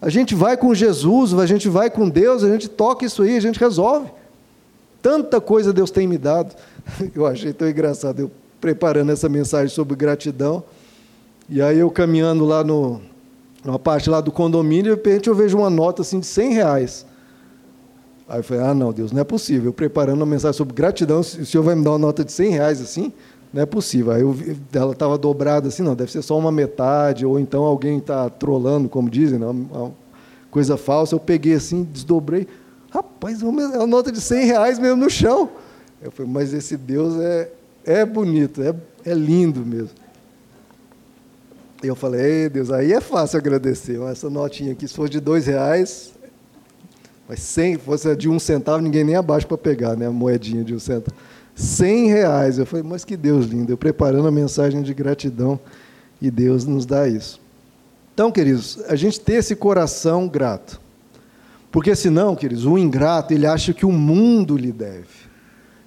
A 0.00 0.08
gente 0.08 0.34
vai 0.34 0.56
com 0.56 0.74
Jesus, 0.74 1.34
a 1.34 1.44
gente 1.44 1.68
vai 1.68 1.90
com 1.90 2.08
Deus, 2.08 2.42
a 2.42 2.50
gente 2.50 2.66
toca 2.66 3.04
isso 3.04 3.24
aí, 3.24 3.36
a 3.36 3.40
gente 3.40 3.60
resolve. 3.60 4.10
Tanta 5.02 5.38
coisa 5.38 5.70
Deus 5.70 5.90
tem 5.90 6.06
me 6.06 6.16
dado. 6.16 6.56
Eu 7.14 7.26
achei 7.26 7.52
tão 7.52 7.68
engraçado, 7.68 8.20
eu 8.20 8.30
preparando 8.58 9.12
essa 9.12 9.28
mensagem 9.28 9.68
sobre 9.68 9.94
gratidão, 9.96 10.64
e 11.46 11.60
aí 11.60 11.78
eu 11.78 11.90
caminhando 11.90 12.46
lá 12.46 12.64
no, 12.64 13.02
numa 13.62 13.78
parte 13.78 14.08
lá 14.08 14.22
do 14.22 14.32
condomínio, 14.32 14.84
de 14.84 14.90
repente 14.90 15.28
eu 15.28 15.34
vejo 15.34 15.58
uma 15.58 15.68
nota 15.68 16.00
assim 16.00 16.20
de 16.20 16.26
100 16.26 16.54
reais. 16.54 17.11
Aí 18.32 18.38
eu 18.38 18.42
falei, 18.42 18.62
ah, 18.62 18.72
não, 18.72 18.94
Deus, 18.94 19.12
não 19.12 19.20
é 19.20 19.24
possível. 19.24 19.66
Eu 19.66 19.72
preparando 19.74 20.16
uma 20.16 20.24
mensagem 20.24 20.56
sobre 20.56 20.72
gratidão, 20.72 21.20
o 21.20 21.22
senhor 21.22 21.62
vai 21.62 21.74
me 21.74 21.84
dar 21.84 21.90
uma 21.90 21.98
nota 21.98 22.24
de 22.24 22.32
100 22.32 22.50
reais 22.50 22.80
assim? 22.80 23.12
Não 23.52 23.60
é 23.60 23.66
possível. 23.66 24.10
Aí 24.10 24.22
eu, 24.22 24.34
ela 24.72 24.92
estava 24.92 25.18
dobrada 25.18 25.68
assim, 25.68 25.82
não, 25.82 25.94
deve 25.94 26.10
ser 26.10 26.22
só 26.22 26.38
uma 26.38 26.50
metade, 26.50 27.26
ou 27.26 27.38
então 27.38 27.62
alguém 27.62 27.98
está 27.98 28.30
trolando, 28.30 28.88
como 28.88 29.10
dizem, 29.10 29.38
não, 29.38 29.50
uma 29.50 29.92
coisa 30.50 30.78
falsa. 30.78 31.14
Eu 31.14 31.20
peguei 31.20 31.52
assim, 31.52 31.84
desdobrei. 31.84 32.48
Rapaz, 32.90 33.42
é 33.42 33.44
uma 33.44 33.86
nota 33.86 34.10
de 34.10 34.18
100 34.18 34.46
reais 34.46 34.78
mesmo 34.78 34.96
no 34.96 35.10
chão. 35.10 35.50
Eu 36.00 36.10
falei, 36.10 36.32
mas 36.32 36.54
esse 36.54 36.74
Deus 36.74 37.20
é, 37.20 37.52
é 37.84 38.06
bonito, 38.06 38.62
é, 38.62 38.74
é 39.04 39.12
lindo 39.12 39.60
mesmo. 39.60 39.90
E 41.84 41.86
eu 41.86 41.94
falei, 41.94 42.44
ei 42.44 42.48
Deus, 42.48 42.70
aí 42.70 42.94
é 42.94 43.00
fácil 43.02 43.38
agradecer. 43.38 44.00
Essa 44.00 44.30
notinha 44.30 44.72
aqui, 44.72 44.88
se 44.88 44.94
fosse 44.94 45.10
de 45.10 45.20
dois 45.20 45.44
reais, 45.46 46.14
mas 47.32 47.40
se 47.40 47.78
fosse 47.78 48.14
de 48.14 48.28
um 48.28 48.38
centavo, 48.38 48.82
ninguém 48.82 49.04
nem 49.04 49.16
abaixa 49.16 49.46
para 49.46 49.56
pegar, 49.56 49.96
né? 49.96 50.06
A 50.06 50.10
moedinha 50.10 50.62
de 50.62 50.74
um 50.74 50.78
centavo. 50.78 51.16
100 51.54 52.08
reais. 52.08 52.58
Eu 52.58 52.66
falei, 52.66 52.84
mas 52.86 53.06
que 53.06 53.16
Deus 53.16 53.46
lindo. 53.46 53.72
Eu 53.72 53.78
preparando 53.78 54.28
a 54.28 54.30
mensagem 54.30 54.82
de 54.82 54.92
gratidão 54.92 55.58
e 56.20 56.30
Deus 56.30 56.66
nos 56.66 56.84
dá 56.84 57.08
isso. 57.08 57.40
Então, 58.12 58.30
queridos, 58.30 58.84
a 58.86 58.94
gente 58.96 59.18
ter 59.18 59.36
esse 59.36 59.56
coração 59.56 60.28
grato. 60.28 60.78
Porque 61.70 61.96
senão, 61.96 62.36
queridos, 62.36 62.66
o 62.66 62.76
ingrato, 62.76 63.32
ele 63.32 63.46
acha 63.46 63.72
que 63.72 63.86
o 63.86 63.92
mundo 63.92 64.54
lhe 64.54 64.70
deve. 64.70 65.08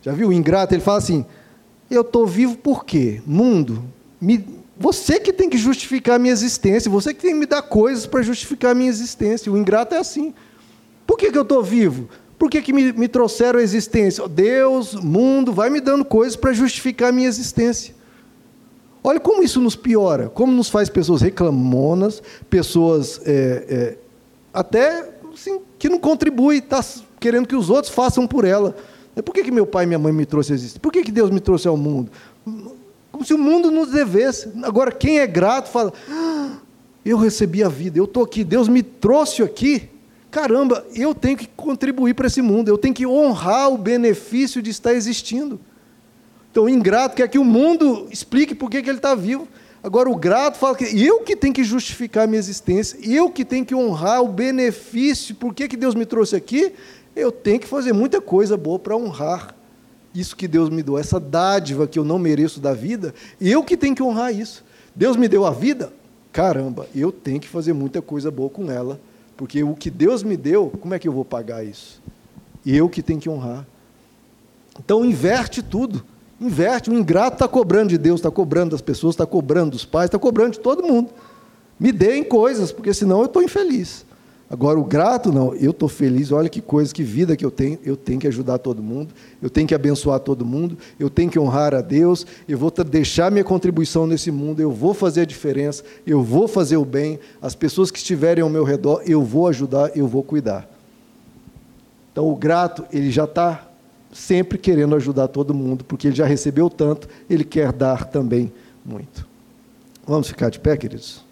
Já 0.01 0.13
viu? 0.13 0.29
O 0.29 0.33
ingrato, 0.33 0.73
ele 0.73 0.81
fala 0.81 0.97
assim: 0.97 1.23
eu 1.91 2.01
estou 2.01 2.25
vivo 2.25 2.57
por 2.57 2.83
quê? 2.83 3.21
Mundo, 3.23 3.83
me, 4.19 4.43
você 4.75 5.19
que 5.19 5.31
tem 5.31 5.47
que 5.47 5.59
justificar 5.59 6.15
a 6.15 6.19
minha 6.19 6.33
existência, 6.33 6.89
você 6.89 7.13
que 7.13 7.21
tem 7.21 7.33
que 7.33 7.39
me 7.39 7.45
dar 7.45 7.61
coisas 7.61 8.07
para 8.07 8.23
justificar 8.23 8.71
a 8.71 8.73
minha 8.73 8.89
existência. 8.89 9.51
O 9.51 9.57
ingrato 9.59 9.93
é 9.93 9.99
assim. 9.99 10.33
Por 11.05 11.17
que, 11.17 11.31
que 11.31 11.37
eu 11.37 11.43
estou 11.43 11.63
vivo? 11.63 12.09
Por 12.37 12.49
que, 12.49 12.61
que 12.61 12.73
me, 12.73 12.91
me 12.91 13.07
trouxeram 13.07 13.59
a 13.59 13.63
existência? 13.63 14.27
Deus, 14.27 14.93
mundo, 14.95 15.53
vai 15.53 15.69
me 15.69 15.79
dando 15.79 16.03
coisas 16.03 16.35
para 16.35 16.51
justificar 16.53 17.09
a 17.09 17.11
minha 17.11 17.27
existência. 17.27 17.95
Olha 19.03 19.19
como 19.19 19.43
isso 19.43 19.61
nos 19.61 19.75
piora, 19.75 20.29
como 20.29 20.51
nos 20.51 20.67
faz 20.67 20.89
pessoas 20.89 21.21
reclamonas, 21.21 22.21
pessoas 22.49 23.21
é, 23.23 23.65
é, 23.69 23.97
até 24.53 25.11
assim, 25.33 25.61
que 25.77 25.87
não 25.87 25.99
contribuem, 25.99 26.57
está 26.57 26.83
querendo 27.19 27.47
que 27.47 27.55
os 27.55 27.69
outros 27.69 27.93
façam 27.93 28.25
por 28.27 28.43
ela. 28.43 28.75
Por 29.23 29.33
que, 29.33 29.43
que 29.43 29.51
meu 29.51 29.65
pai 29.65 29.85
e 29.85 29.87
minha 29.87 29.99
mãe 29.99 30.11
me 30.11 30.25
trouxeram 30.25 30.55
a 30.55 30.57
existência? 30.57 30.79
Por 30.81 30.91
que, 30.91 31.03
que 31.03 31.11
Deus 31.11 31.29
me 31.29 31.39
trouxe 31.39 31.67
ao 31.67 31.77
mundo? 31.77 32.11
Como 33.11 33.23
se 33.23 33.33
o 33.33 33.37
mundo 33.37 33.71
nos 33.71 33.91
devesse. 33.91 34.49
Agora, 34.63 34.91
quem 34.91 35.19
é 35.19 35.27
grato 35.27 35.69
fala: 35.69 35.93
ah, 36.09 36.57
eu 37.05 37.17
recebi 37.17 37.63
a 37.63 37.69
vida, 37.69 37.97
eu 37.97 38.05
estou 38.05 38.23
aqui, 38.23 38.43
Deus 38.43 38.67
me 38.67 38.83
trouxe 38.83 39.41
aqui 39.41 39.89
caramba, 40.35 40.85
eu 40.93 41.15
tenho 41.15 41.37
que 41.37 41.47
contribuir 41.47 42.13
para 42.13 42.27
esse 42.27 42.41
mundo, 42.41 42.67
eu 42.67 42.77
tenho 42.77 42.93
que 42.93 43.07
honrar 43.07 43.71
o 43.71 43.77
benefício 43.77 44.61
de 44.61 44.69
estar 44.69 44.93
existindo. 44.93 45.61
Então, 46.51 46.65
o 46.65 46.69
ingrato 46.69 47.15
quer 47.15 47.29
que 47.29 47.39
o 47.39 47.45
mundo 47.45 48.05
explique 48.11 48.53
por 48.53 48.69
que, 48.69 48.75
ele 48.75 48.91
está 48.91 49.15
vivo. 49.15 49.47
Agora, 49.81 50.09
o 50.09 50.15
grato 50.17 50.57
fala 50.57 50.75
que 50.75 50.83
eu 51.01 51.21
que 51.21 51.37
tenho 51.37 51.53
que 51.53 51.63
justificar 51.63 52.25
a 52.25 52.27
minha 52.27 52.39
existência, 52.39 52.99
eu 53.01 53.29
que 53.29 53.45
tenho 53.45 53.65
que 53.65 53.73
honrar 53.73 54.21
o 54.21 54.27
benefício, 54.27 55.35
por 55.35 55.53
que 55.53 55.69
Deus 55.69 55.95
me 55.95 56.05
trouxe 56.05 56.35
aqui, 56.35 56.73
eu 57.15 57.31
tenho 57.31 57.61
que 57.61 57.67
fazer 57.67 57.93
muita 57.93 58.19
coisa 58.19 58.57
boa 58.57 58.77
para 58.77 58.97
honrar 58.97 59.55
isso 60.13 60.35
que 60.35 60.49
Deus 60.49 60.69
me 60.69 60.83
deu, 60.83 60.97
essa 60.97 61.17
dádiva 61.17 61.87
que 61.87 61.97
eu 61.97 62.03
não 62.03 62.19
mereço 62.19 62.59
da 62.59 62.73
vida, 62.73 63.15
eu 63.39 63.63
que 63.63 63.77
tenho 63.77 63.95
que 63.95 64.03
honrar 64.03 64.35
isso. 64.35 64.65
Deus 64.93 65.15
me 65.15 65.29
deu 65.29 65.45
a 65.45 65.51
vida, 65.51 65.93
caramba, 66.33 66.89
eu 66.93 67.09
tenho 67.09 67.39
que 67.39 67.47
fazer 67.47 67.71
muita 67.71 68.01
coisa 68.01 68.29
boa 68.29 68.49
com 68.49 68.69
ela, 68.69 68.99
porque 69.37 69.63
o 69.63 69.75
que 69.75 69.89
Deus 69.89 70.23
me 70.23 70.37
deu, 70.37 70.71
como 70.79 70.93
é 70.93 70.99
que 70.99 71.07
eu 71.07 71.13
vou 71.13 71.25
pagar 71.25 71.63
isso? 71.63 72.01
E 72.65 72.75
eu 72.75 72.89
que 72.89 73.03
tenho 73.03 73.19
que 73.19 73.29
honrar. 73.29 73.65
Então 74.79 75.05
inverte 75.05 75.61
tudo. 75.61 76.03
Inverte. 76.39 76.89
O 76.89 76.93
ingrato 76.93 77.35
está 77.35 77.47
cobrando 77.47 77.89
de 77.89 77.97
Deus, 77.97 78.19
está 78.19 78.31
cobrando 78.31 78.71
das 78.71 78.81
pessoas, 78.81 79.13
está 79.13 79.25
cobrando 79.25 79.71
dos 79.71 79.85
pais, 79.85 80.05
está 80.05 80.19
cobrando 80.19 80.53
de 80.53 80.59
todo 80.59 80.83
mundo. 80.83 81.11
Me 81.79 81.91
deem 81.91 82.23
coisas, 82.23 82.71
porque 82.71 82.93
senão 82.93 83.19
eu 83.19 83.25
estou 83.25 83.43
infeliz. 83.43 84.05
Agora, 84.47 84.79
o 84.79 84.83
grato, 84.83 85.31
não, 85.31 85.55
eu 85.55 85.71
estou 85.71 85.89
feliz, 85.89 86.31
olha 86.31 86.47
que 86.47 86.61
coisa, 86.61 86.93
que 86.93 87.01
vida 87.01 87.35
que 87.35 87.43
eu 87.43 87.49
tenho, 87.49 87.79
eu 87.83 87.97
tenho 87.97 88.19
que 88.19 88.27
ajudar 88.27 88.59
todo 88.59 88.81
mundo, 88.81 89.11
eu 89.41 89.49
tenho 89.49 89.67
que 89.67 89.73
abençoar 89.73 90.19
todo 90.19 90.45
mundo, 90.45 90.77
eu 90.99 91.09
tenho 91.09 91.31
que 91.31 91.39
honrar 91.39 91.73
a 91.73 91.81
Deus, 91.81 92.27
eu 92.47 92.55
vou 92.55 92.69
deixar 92.69 93.31
minha 93.31 93.43
contribuição 93.43 94.05
nesse 94.05 94.29
mundo, 94.29 94.61
eu 94.61 94.71
vou 94.71 94.93
fazer 94.93 95.21
a 95.21 95.25
diferença, 95.25 95.83
eu 96.05 96.21
vou 96.21 96.47
fazer 96.47 96.77
o 96.77 96.85
bem, 96.85 97.19
as 97.41 97.55
pessoas 97.55 97.89
que 97.89 97.97
estiverem 97.97 98.43
ao 98.43 98.49
meu 98.49 98.63
redor, 98.63 99.01
eu 99.07 99.23
vou 99.23 99.47
ajudar, 99.47 99.97
eu 99.97 100.07
vou 100.07 100.21
cuidar. 100.21 100.69
Então, 102.11 102.29
o 102.29 102.35
grato, 102.35 102.85
ele 102.93 103.09
já 103.09 103.23
está 103.23 103.67
sempre 104.13 104.59
querendo 104.59 104.95
ajudar 104.95 105.27
todo 105.27 105.55
mundo, 105.55 105.83
porque 105.83 106.07
ele 106.07 106.15
já 106.15 106.25
recebeu 106.25 106.69
tanto, 106.69 107.09
ele 107.27 107.43
quer 107.43 107.73
dar 107.73 108.05
também 108.05 108.53
muito. 108.85 109.27
Vamos 110.05 110.27
ficar 110.27 110.49
de 110.49 110.59
pé, 110.59 110.77
queridos? 110.77 111.24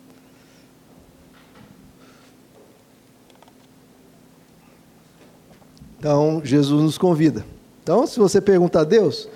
Então, 6.04 6.42
Jesus 6.44 6.84
nos 6.84 6.98
convida. 6.98 7.46
Então, 7.82 8.06
se 8.06 8.20
você 8.20 8.42
perguntar 8.42 8.82
a 8.82 8.84
Deus, 8.84 9.30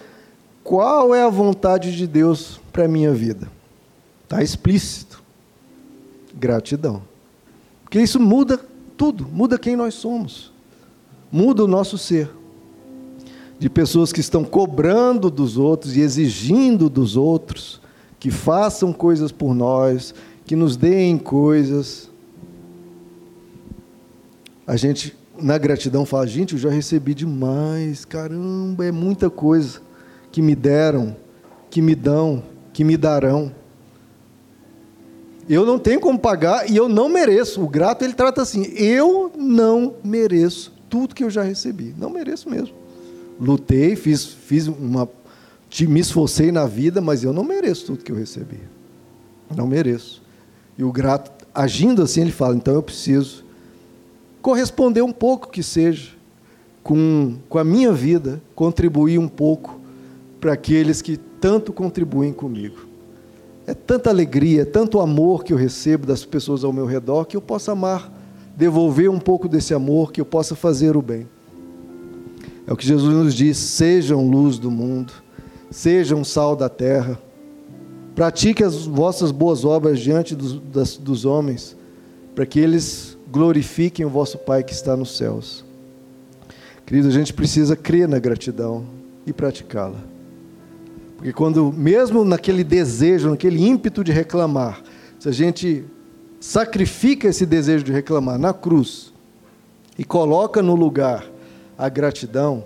qual 0.65 1.15
é 1.15 1.24
a 1.24 1.30
vontade 1.30 1.95
de 1.95 2.05
Deus 2.05 2.59
para 2.74 2.84
a 2.84 2.88
minha 2.89 3.13
vida? 3.13 3.49
Está 4.26 4.43
explícito. 4.43 5.24
Gratidão. 6.36 7.03
Porque 7.86 8.01
isso 8.01 8.20
muda 8.20 8.59
tudo, 8.97 9.26
muda 9.32 9.57
quem 9.57 9.78
nós 9.78 9.93
somos, 9.93 10.51
muda 11.32 11.63
o 11.63 11.70
nosso 11.70 11.97
ser. 11.97 12.30
De 13.57 13.70
pessoas 13.70 14.11
que 14.11 14.20
estão 14.20 14.43
cobrando 14.43 15.32
dos 15.32 15.57
outros 15.57 15.95
e 15.95 16.01
exigindo 16.01 16.89
dos 16.89 17.15
outros 17.15 17.80
que 18.20 18.30
façam 18.30 18.91
coisas 18.91 19.32
por 19.32 19.55
nós, 19.55 20.13
que 20.45 20.53
nos 20.53 20.76
deem 20.76 21.18
coisas. 21.18 22.09
A 24.68 24.76
gente 24.76 25.15
na 25.42 25.58
gratidão 25.58 26.06
fala, 26.06 26.28
gente, 26.28 26.54
eu 26.54 26.60
já 26.60 26.70
recebi 26.70 27.14
demais, 27.14 28.06
caramba, 28.06 28.86
é 28.86 28.92
muita 28.92 29.30
coisa 29.30 29.82
que 30.32 30.42
me 30.42 30.56
deram, 30.56 31.16
que 31.70 31.82
me 31.82 31.96
dão, 31.96 32.44
que 32.74 32.84
me 32.84 32.98
darão. 32.98 33.52
Eu 35.50 35.66
não 35.66 35.80
tenho 35.80 36.00
como 36.00 36.20
pagar 36.20 36.70
e 36.70 36.76
eu 36.76 36.90
não 36.90 37.08
mereço. 37.08 37.64
O 37.64 37.68
grato 37.68 38.04
ele 38.04 38.14
trata 38.14 38.42
assim: 38.42 38.64
eu 38.76 39.32
não 39.38 39.96
mereço 40.04 40.74
tudo 40.90 41.16
que 41.16 41.24
eu 41.24 41.30
já 41.30 41.42
recebi. 41.42 41.96
Não 41.98 42.10
mereço 42.10 42.50
mesmo. 42.50 42.76
Lutei, 43.40 43.96
fiz, 43.96 44.26
fiz 44.26 44.68
uma, 44.68 45.08
me 45.82 46.00
esforcei 46.00 46.52
na 46.52 46.66
vida, 46.66 47.00
mas 47.00 47.24
eu 47.24 47.32
não 47.32 47.44
mereço 47.44 47.86
tudo 47.86 48.04
que 48.04 48.12
eu 48.12 48.16
recebi. 48.16 48.60
Não 49.56 49.66
mereço. 49.66 50.22
E 50.78 50.84
o 50.84 50.92
grato, 50.92 51.32
agindo 51.56 52.04
assim, 52.04 52.22
ele 52.22 52.32
fala: 52.32 52.56
então 52.56 52.74
eu 52.74 52.84
preciso 52.84 53.47
corresponder 54.42 55.02
um 55.02 55.12
pouco 55.12 55.50
que 55.50 55.62
seja 55.62 56.12
com, 56.84 57.36
com 57.50 57.58
a 57.58 57.64
minha 57.64 57.92
vida, 57.92 58.42
contribuir 58.56 59.18
um 59.18 59.28
pouco 59.28 59.80
para 60.40 60.54
aqueles 60.54 61.02
que 61.02 61.18
tanto 61.18 61.74
contribuem 61.74 62.32
comigo. 62.32 62.88
É 63.66 63.74
tanta 63.74 64.10
alegria, 64.10 64.62
é 64.62 64.66
tanto 64.66 65.02
amor 65.02 65.44
que 65.44 65.52
eu 65.52 65.58
recebo 65.58 66.06
das 66.08 66.24
pessoas 66.24 66.64
ao 66.64 66.72
meu 66.72 66.86
redor 66.86 67.26
que 67.26 67.36
eu 67.36 67.42
possa 67.42 67.74
amar, 67.74 68.10
devolver 68.56 69.10
um 69.10 69.20
pouco 69.20 69.50
desse 69.50 69.74
amor, 69.74 70.14
que 70.14 70.22
eu 70.22 70.26
possa 70.26 70.56
fazer 70.56 70.96
o 70.96 71.02
bem. 71.02 71.28
É 72.66 72.72
o 72.72 72.78
que 72.78 72.88
Jesus 72.88 73.14
nos 73.14 73.34
diz: 73.34 73.58
sejam 73.58 74.30
luz 74.30 74.58
do 74.58 74.72
mundo, 74.72 75.12
sejam 75.70 76.24
sal 76.24 76.56
da 76.56 76.70
terra, 76.70 77.20
pratique 78.16 78.64
as 78.64 78.86
vossas 78.86 79.32
boas 79.32 79.66
obras 79.66 80.00
diante 80.00 80.34
dos, 80.36 80.60
das, 80.72 80.96
dos 80.96 81.26
homens, 81.26 81.76
para 82.34 82.46
que 82.46 82.60
eles 82.60 83.16
glorifiquem 83.32 84.06
o 84.06 84.10
vosso 84.10 84.38
Pai 84.38 84.64
que 84.64 84.74
está 84.74 84.96
nos 84.96 85.18
céus. 85.18 85.66
Querido, 86.86 87.08
a 87.08 87.12
gente 87.12 87.34
precisa 87.34 87.76
crer 87.76 88.08
na 88.08 88.20
gratidão 88.20 88.86
e 89.26 89.34
praticá-la. 89.34 90.00
Porque 91.18 91.34
quando, 91.34 91.74
mesmo 91.74 92.24
naquele 92.24 92.64
desejo, 92.64 93.30
naquele 93.30 93.66
ímpeto 93.66 94.04
de 94.04 94.12
reclamar, 94.12 94.82
se 95.20 95.28
a 95.28 95.32
gente 95.32 95.84
sacrifica 96.40 97.28
esse 97.28 97.46
desejo 97.46 97.84
de 97.84 97.92
reclamar 97.92 98.38
na 98.38 98.54
cruz 98.54 99.12
e 99.98 100.06
coloca 100.06 100.62
no 100.62 100.76
lugar 100.76 101.26
a 101.78 101.90
gratidão, 101.90 102.64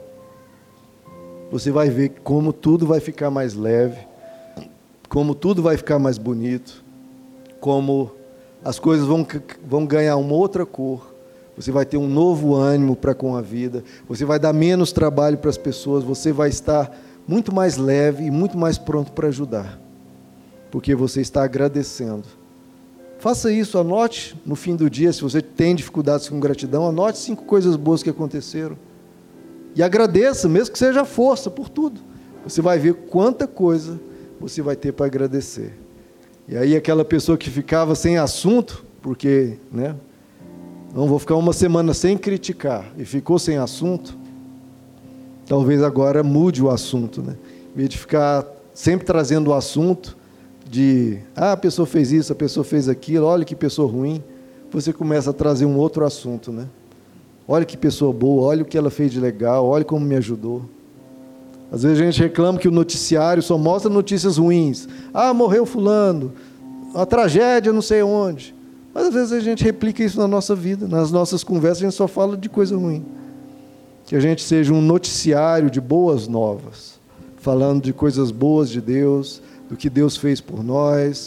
você 1.50 1.72
vai 1.72 1.90
ver 1.90 2.10
como 2.24 2.54
tudo 2.54 2.86
vai 2.86 3.00
ficar 3.00 3.32
mais 3.32 3.54
leve, 3.54 3.98
como 5.10 5.34
tudo 5.34 5.64
vai 5.64 5.78
ficar 5.78 5.98
mais 5.98 6.18
bonito, 6.18 6.84
como 7.60 8.12
as 8.64 8.80
coisas 8.80 9.08
vão, 9.08 9.26
vão 9.66 9.86
ganhar 9.86 10.18
uma 10.18 10.34
outra 10.34 10.66
cor. 10.66 11.14
Você 11.56 11.72
vai 11.72 11.86
ter 11.86 11.98
um 11.98 12.08
novo 12.08 12.56
ânimo 12.56 12.96
para 12.96 13.14
com 13.14 13.36
a 13.36 13.42
vida. 13.42 13.84
Você 14.08 14.26
vai 14.26 14.40
dar 14.40 14.54
menos 14.54 14.92
trabalho 14.92 15.38
para 15.38 15.50
as 15.50 15.58
pessoas. 15.58 16.04
Você 16.04 16.32
vai 16.32 16.50
estar 16.50 16.96
muito 17.28 17.54
mais 17.54 17.78
leve 17.78 18.26
e 18.26 18.32
muito 18.32 18.58
mais 18.58 18.78
pronto 18.78 19.12
para 19.12 19.28
ajudar. 19.28 19.80
Porque 20.70 20.96
você 20.96 21.22
está 21.22 21.44
agradecendo. 21.44 22.24
Faça 23.20 23.52
isso, 23.52 23.78
anote 23.78 24.36
no 24.44 24.56
fim 24.56 24.76
do 24.76 24.90
dia, 24.90 25.14
se 25.14 25.22
você 25.22 25.44
tem 25.44 25.76
dificuldades 25.76 26.28
com 26.28 26.40
gratidão, 26.40 26.88
anote 26.88 27.20
cinco 27.20 27.46
coisas 27.46 27.76
boas 27.76 28.02
que 28.02 28.10
aconteceram. 28.10 28.76
E 29.76 29.84
agradeça, 29.84 30.50
mesmo 30.50 30.74
que 30.74 30.80
seja 30.80 31.06
força 31.06 31.50
por 31.50 31.70
tudo. 31.70 32.02
Você 32.44 32.64
vai 32.64 32.80
ver 32.80 32.96
quanta 32.96 33.46
coisa 33.46 34.00
você 34.40 34.62
vai 34.62 34.76
ter 34.76 34.92
para 34.92 35.06
agradecer. 35.06 35.78
E 36.52 36.58
aí 36.58 36.76
aquela 36.76 37.06
pessoa 37.06 37.38
que 37.38 37.50
ficava 37.50 37.96
sem 37.96 38.18
assunto, 38.18 38.86
porque, 39.02 39.58
né? 39.72 39.96
Não 40.94 41.08
vou 41.08 41.18
ficar 41.18 41.38
uma 41.38 41.54
semana 41.54 41.94
sem 41.94 42.18
criticar 42.18 42.92
e 42.98 43.06
ficou 43.06 43.40
sem 43.40 43.58
assunto. 43.58 44.18
Talvez 45.46 45.82
agora 45.82 46.22
mude 46.22 46.62
o 46.62 46.70
assunto, 46.70 47.22
né? 47.22 47.38
Em 47.74 47.78
vez 47.78 47.88
de 47.88 47.98
ficar 47.98 48.46
sempre 48.74 49.06
trazendo 49.06 49.52
o 49.52 49.54
assunto 49.54 50.18
de, 50.70 51.20
ah, 51.38 51.54
a 51.54 51.58
pessoa 51.58 51.86
fez 51.86 52.12
isso, 52.12 52.34
a 52.34 52.36
pessoa 52.36 52.66
fez 52.66 52.90
aquilo, 52.90 53.28
olha 53.28 53.46
que 53.46 53.56
pessoa 53.56 53.90
ruim, 53.90 54.22
você 54.70 54.92
começa 54.92 55.30
a 55.30 55.34
trazer 55.34 55.66
um 55.66 55.78
outro 55.78 56.04
assunto, 56.04 56.52
né? 56.52 56.68
Olha 57.48 57.64
que 57.64 57.78
pessoa 57.78 58.12
boa, 58.12 58.48
olha 58.48 58.64
o 58.64 58.66
que 58.66 58.78
ela 58.78 58.90
fez 58.90 59.10
de 59.10 59.22
legal, 59.22 59.66
olha 59.66 59.86
como 59.86 60.06
me 60.06 60.18
ajudou. 60.18 60.66
Às 61.72 61.84
vezes 61.84 62.02
a 62.02 62.06
gente 62.06 62.22
reclama 62.22 62.60
que 62.60 62.68
o 62.68 62.72
noticiário 62.72 63.42
só 63.42 63.58
mostra 63.58 63.90
notícias 63.90 64.38
ruins. 64.38 64.90
Ah, 65.14 65.34
morreu 65.34 65.66
fulano, 65.66 66.34
a 66.94 67.06
tragédia 67.06 67.72
não 67.72 67.82
sei 67.82 68.04
onde. 68.04 68.54
Mas 68.94 69.08
às 69.08 69.14
vezes 69.14 69.32
a 69.32 69.40
gente 69.40 69.64
replica 69.64 70.04
isso 70.04 70.20
na 70.20 70.28
nossa 70.28 70.54
vida, 70.54 70.86
nas 70.86 71.12
nossas 71.12 71.44
conversas 71.44 71.78
a 71.78 71.86
gente 71.86 71.96
só 71.96 72.10
fala 72.10 72.36
de 72.36 72.50
coisa 72.50 72.76
ruim. 72.76 73.06
Que 74.06 74.18
a 74.18 74.20
gente 74.20 74.44
seja 74.44 74.74
um 74.74 74.82
noticiário 74.82 75.70
de 75.70 75.80
boas 75.80 76.28
novas, 76.28 77.00
falando 77.38 77.84
de 77.84 77.94
coisas 77.94 78.32
boas 78.32 78.70
de 78.70 78.82
Deus, 78.82 79.42
do 79.70 79.78
que 79.78 79.90
Deus 79.90 80.18
fez 80.18 80.42
por 80.42 80.62
nós, 80.62 81.20